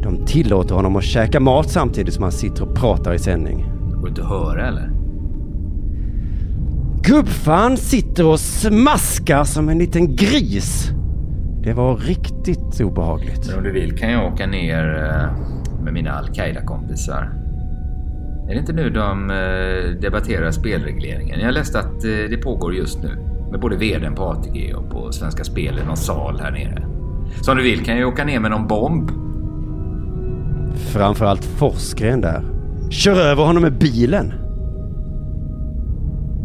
de 0.03 0.27
tillåter 0.27 0.75
honom 0.75 0.97
att 0.97 1.05
käka 1.05 1.41
mat 1.41 1.71
samtidigt 1.71 2.15
som 2.15 2.23
han 2.23 2.33
sitter 2.33 2.63
och 2.63 2.77
pratar 2.77 3.15
i 3.15 3.19
sändning. 3.19 3.67
Går 3.95 4.03
det 4.03 4.09
inte 4.09 4.23
att 4.23 4.29
höra 4.29 4.69
eller? 4.69 4.91
Gubbfan 7.03 7.77
sitter 7.77 8.27
och 8.27 8.41
smaskar 8.41 9.45
som 9.45 9.69
en 9.69 9.79
liten 9.79 10.17
gris. 10.17 10.91
Det 11.63 11.73
var 11.73 11.97
riktigt 11.97 12.81
obehagligt. 12.81 13.47
Men 13.49 13.59
om 13.59 13.65
du 13.65 13.73
vill 13.73 13.99
kan 13.99 14.11
jag 14.11 14.33
åka 14.33 14.47
ner 14.47 14.85
eh, 14.85 15.85
med 15.85 15.93
mina 15.93 16.13
Al-Qaida-kompisar. 16.13 17.48
Är 18.49 18.55
det 18.55 18.61
inte 18.61 18.73
nu 18.73 18.91
de 18.91 19.31
eh, 19.31 20.01
debatterar 20.01 20.51
spelregleringen? 20.51 21.41
Jag 21.41 21.55
läste 21.55 21.79
att 21.79 22.05
eh, 22.05 22.11
det 22.31 22.43
pågår 22.43 22.75
just 22.75 23.03
nu. 23.03 23.09
Med 23.51 23.61
både 23.61 23.77
vdn 23.77 24.15
på 24.15 24.25
ATG 24.25 24.75
och 24.75 24.91
på 24.91 25.13
Svenska 25.13 25.45
Spel 25.45 25.79
i 25.79 25.87
någon 25.87 25.97
sal 25.97 26.41
här 26.41 26.51
nere. 26.51 26.87
Så 27.43 27.51
om 27.51 27.57
du 27.57 27.63
vill 27.63 27.85
kan 27.85 27.99
jag 27.99 28.09
åka 28.09 28.25
ner 28.25 28.41
med 28.41 28.51
någon 28.51 28.67
bomb. 28.67 29.11
Framförallt 30.93 31.45
Forsgren 31.45 32.21
där. 32.21 32.43
Kör 32.91 33.21
över 33.21 33.45
honom 33.45 33.63
med 33.63 33.79
bilen. 33.79 34.33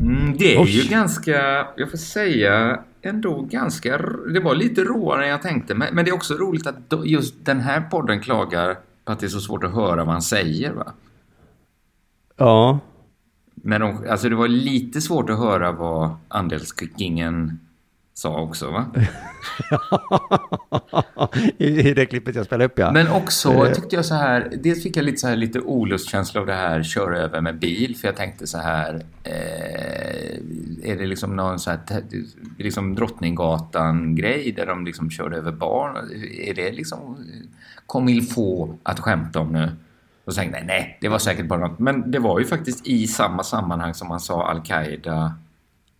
Mm, 0.01 0.37
det 0.37 0.55
är 0.55 0.61
Oj. 0.61 0.69
ju 0.69 0.89
ganska, 0.89 1.67
jag 1.77 1.91
får 1.91 1.97
säga, 1.97 2.79
ändå 3.01 3.41
ganska... 3.41 3.97
Det 4.33 4.39
var 4.39 4.55
lite 4.55 4.81
råare 4.81 5.23
än 5.23 5.29
jag 5.29 5.41
tänkte. 5.41 5.75
Men, 5.75 5.95
men 5.95 6.05
det 6.05 6.11
är 6.11 6.15
också 6.15 6.33
roligt 6.33 6.67
att 6.67 6.75
just 7.05 7.45
den 7.45 7.59
här 7.59 7.81
podden 7.81 8.19
klagar 8.19 8.77
på 9.05 9.11
att 9.11 9.19
det 9.19 9.25
är 9.25 9.29
så 9.29 9.39
svårt 9.39 9.63
att 9.63 9.73
höra 9.73 10.03
vad 10.03 10.13
han 10.13 10.21
säger. 10.21 10.71
Va? 10.71 10.93
Ja. 12.37 12.79
Men 13.55 13.81
de, 13.81 14.05
alltså 14.09 14.29
det 14.29 14.35
var 14.35 14.47
lite 14.47 15.01
svårt 15.01 15.29
att 15.29 15.37
höra 15.37 15.71
vad 15.71 16.15
andelskingen 16.27 17.59
sa 18.13 18.41
också. 18.41 18.71
Va? 18.71 18.85
I, 21.57 21.65
I 21.89 21.93
det 21.93 22.05
klippet 22.05 22.35
jag 22.35 22.45
spelade 22.45 22.65
upp 22.65 22.79
ja. 22.79 22.91
Men 22.91 23.07
också 23.07 23.49
Eh. 23.51 23.71
tyckte 23.73 23.95
jag 23.95 24.05
så 24.05 24.15
här, 24.15 24.51
dels 24.63 24.83
fick 24.83 24.97
jag 24.97 25.05
lite 25.05 25.17
så 25.17 25.27
här 25.27 25.35
lite 25.35 25.59
olustkänsla 25.59 26.41
av 26.41 26.47
det 26.47 26.53
här 26.53 26.83
köra 26.83 27.17
över 27.17 27.41
med 27.41 27.59
bil, 27.59 27.95
för 27.97 28.07
jag 28.07 28.15
tänkte 28.15 28.47
så 28.47 28.57
här, 28.57 28.93
eh, 29.23 30.91
är 30.91 30.95
det 30.97 31.05
liksom 31.05 31.35
någon 31.35 31.59
så 31.59 31.69
här, 31.69 31.79
liksom 32.57 32.95
Drottninggatan-grej 32.95 34.51
där 34.57 34.65
de 34.65 34.85
liksom 34.85 35.09
körde 35.09 35.37
över 35.37 35.51
barn? 35.51 35.95
Är 36.37 36.53
det 36.53 36.71
liksom 36.71 37.17
il 38.09 38.21
faut 38.27 38.79
att 38.83 38.99
skämta 38.99 39.39
om 39.39 39.51
nu? 39.51 39.71
Och 40.25 40.33
så 40.33 40.39
tänkte 40.39 40.57
jag, 40.57 40.67
nej, 40.67 40.97
det 41.01 41.07
var 41.09 41.19
säkert 41.19 41.47
bara 41.47 41.67
något. 41.67 41.79
Men 41.79 42.11
det 42.11 42.19
var 42.19 42.39
ju 42.39 42.45
faktiskt 42.45 42.87
i 42.87 43.07
samma 43.07 43.43
sammanhang 43.43 43.93
som 43.93 44.07
man 44.07 44.19
sa 44.19 44.47
Al-Qaida. 44.47 45.33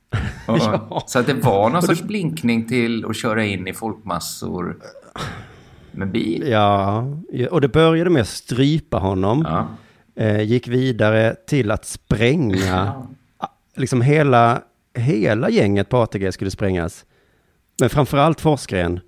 Och, 0.48 0.58
Ja. 0.58 1.04
Så 1.08 1.20
att 1.20 1.26
det 1.26 1.34
var 1.34 1.70
någon 1.70 1.82
sorts 1.82 2.02
blinkning 2.02 2.68
till 2.68 3.06
att 3.06 3.16
köra 3.16 3.46
in 3.46 3.68
i 3.68 3.74
folkmassor 3.74 4.78
med 5.92 6.12
bil. 6.12 6.48
Ja, 6.48 7.06
och 7.52 7.62
det 7.62 7.68
började 7.68 8.10
med 8.10 8.22
att 8.22 8.28
strypa 8.28 8.98
honom. 8.98 9.46
Ja. 9.48 9.68
Eh, 10.24 10.42
gick 10.42 10.68
vidare 10.68 11.36
till 11.48 11.72
att 11.72 11.86
spränga. 11.86 13.08
Liksom 13.76 14.02
hela, 14.02 14.62
hela 14.94 15.50
gänget 15.50 15.90
på 15.90 15.98
ATG 15.98 16.32
skulle 16.32 16.52
sprängas. 16.52 17.06
Men 17.80 17.90
framförallt 17.90 18.42
Forsgren. 18.42 19.00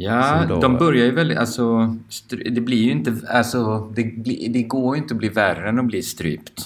Ja, 0.00 0.44
då- 0.48 0.60
de 0.60 0.76
börjar 0.76 1.04
ju 1.04 1.10
väldigt, 1.10 1.38
alltså, 1.38 1.94
det 2.50 2.60
blir 2.60 2.82
ju 2.84 2.90
inte, 2.90 3.16
alltså, 3.28 3.92
det, 3.96 4.02
det 4.48 4.62
går 4.62 4.96
ju 4.96 5.02
inte 5.02 5.14
att 5.14 5.18
bli 5.18 5.28
värre 5.28 5.68
än 5.68 5.78
att 5.78 5.84
bli 5.84 6.02
strypt. 6.02 6.62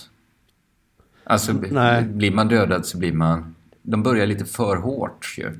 Alltså, 1.24 1.52
Nej. 1.52 2.02
blir 2.02 2.30
man 2.30 2.48
dödad 2.48 2.86
så 2.86 2.98
blir 2.98 3.12
man, 3.12 3.54
de 3.82 4.02
börjar 4.02 4.26
lite 4.26 4.44
för 4.44 4.76
hårt 4.76 5.34
ju. 5.38 5.52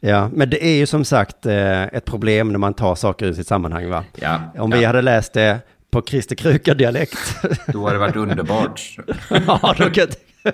Ja, 0.00 0.30
men 0.32 0.50
det 0.50 0.64
är 0.66 0.76
ju 0.76 0.86
som 0.86 1.04
sagt 1.04 1.46
eh, 1.46 1.82
ett 1.82 2.04
problem 2.04 2.48
när 2.52 2.58
man 2.58 2.74
tar 2.74 2.94
saker 2.94 3.26
ur 3.26 3.32
sitt 3.32 3.46
sammanhang 3.46 3.88
va? 3.88 4.04
Ja, 4.20 4.40
Om 4.58 4.70
ja. 4.72 4.78
vi 4.78 4.84
hade 4.84 5.02
läst 5.02 5.32
det 5.32 5.58
på 5.90 6.02
Christer 6.02 6.36
Kruka-dialekt. 6.36 7.18
Då 7.72 7.80
har 7.82 7.92
det 7.92 7.98
varit 7.98 8.16
underbart. 8.16 8.96
ja, 9.30 9.74
då, 9.78 9.90
kan 9.90 10.06
jag 10.42 10.52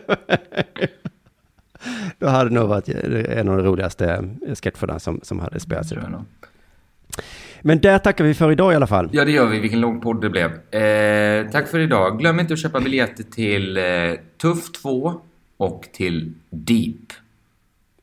då 2.18 2.26
hade 2.26 2.50
det 2.50 2.54
nog 2.54 2.68
varit 2.68 2.88
en 2.88 3.48
av 3.48 3.56
de 3.56 3.66
roligaste 3.66 4.24
sketcherna 4.62 4.98
som, 4.98 5.20
som 5.22 5.40
hade 5.40 5.60
spelats. 5.60 5.92
nog. 5.92 6.24
Men 7.62 7.80
där 7.80 7.98
tackar 7.98 8.24
vi 8.24 8.34
för 8.34 8.52
idag 8.52 8.72
i 8.72 8.76
alla 8.76 8.86
fall. 8.86 9.08
Ja, 9.12 9.24
det 9.24 9.30
gör 9.30 9.46
vi. 9.46 9.58
Vilken 9.58 9.80
lång 9.80 10.00
podd 10.00 10.20
det 10.20 10.30
blev. 10.30 10.50
Eh, 10.82 11.50
tack 11.50 11.68
för 11.68 11.78
idag. 11.78 12.18
Glöm 12.18 12.40
inte 12.40 12.52
att 12.52 12.60
köpa 12.60 12.80
biljetter 12.80 13.24
till 13.24 13.76
eh, 13.76 13.82
Tuff 14.42 14.72
2 14.72 15.14
och 15.56 15.88
till 15.92 16.32
Deep. 16.50 17.12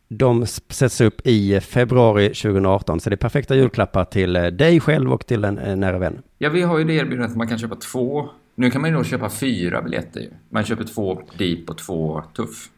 De 0.09 0.45
sätts 0.45 1.01
upp 1.01 1.27
i 1.27 1.59
februari 1.59 2.27
2018, 2.27 2.99
så 2.99 3.09
det 3.09 3.13
är 3.13 3.17
perfekta 3.17 3.55
julklappar 3.55 4.05
till 4.05 4.35
eh, 4.35 4.45
dig 4.45 4.79
själv 4.79 5.13
och 5.13 5.25
till 5.25 5.43
en 5.43 5.57
eh, 5.57 5.75
nära 5.75 5.97
vän. 5.97 6.21
Ja, 6.37 6.49
vi 6.49 6.61
har 6.61 6.77
ju 6.77 6.83
det 6.83 6.93
erbjudandet 6.93 7.31
att 7.31 7.37
man 7.37 7.47
kan 7.47 7.57
köpa 7.57 7.75
två. 7.75 8.29
Nu 8.55 8.71
kan 8.71 8.81
man 8.81 8.89
ju 8.89 8.97
då 8.97 9.03
köpa 9.03 9.29
fyra 9.29 9.81
biljetter. 9.81 10.23
Man 10.49 10.63
köper 10.63 10.83
två 10.83 11.21
Deep 11.37 11.69
och 11.69 11.77
två 11.77 12.23
Tuff. 12.35 12.69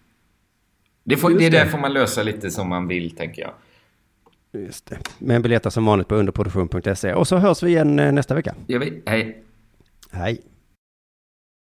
Det, 1.09 1.17
får, 1.17 1.29
det 1.29 1.49
där 1.49 1.65
får 1.65 1.77
man 1.77 1.93
lösa 1.93 2.23
lite 2.23 2.51
som 2.51 2.69
man 2.69 2.87
vill, 2.87 3.11
tänker 3.11 3.41
jag. 3.41 3.51
Just 4.63 4.85
det. 4.85 4.99
Men 5.19 5.41
biljetter 5.41 5.69
som 5.69 5.85
vanligt 5.85 6.07
på 6.07 6.15
underproduktion.se. 6.15 7.13
Och 7.13 7.27
så 7.27 7.37
hörs 7.37 7.63
vi 7.63 7.69
igen 7.69 7.99
eh, 7.99 8.11
nästa 8.11 8.35
vecka. 8.35 8.55
Det 8.67 8.73
gör 8.73 8.79
vi. 8.79 9.01
Hej. 9.05 9.43
Hej. 10.11 10.41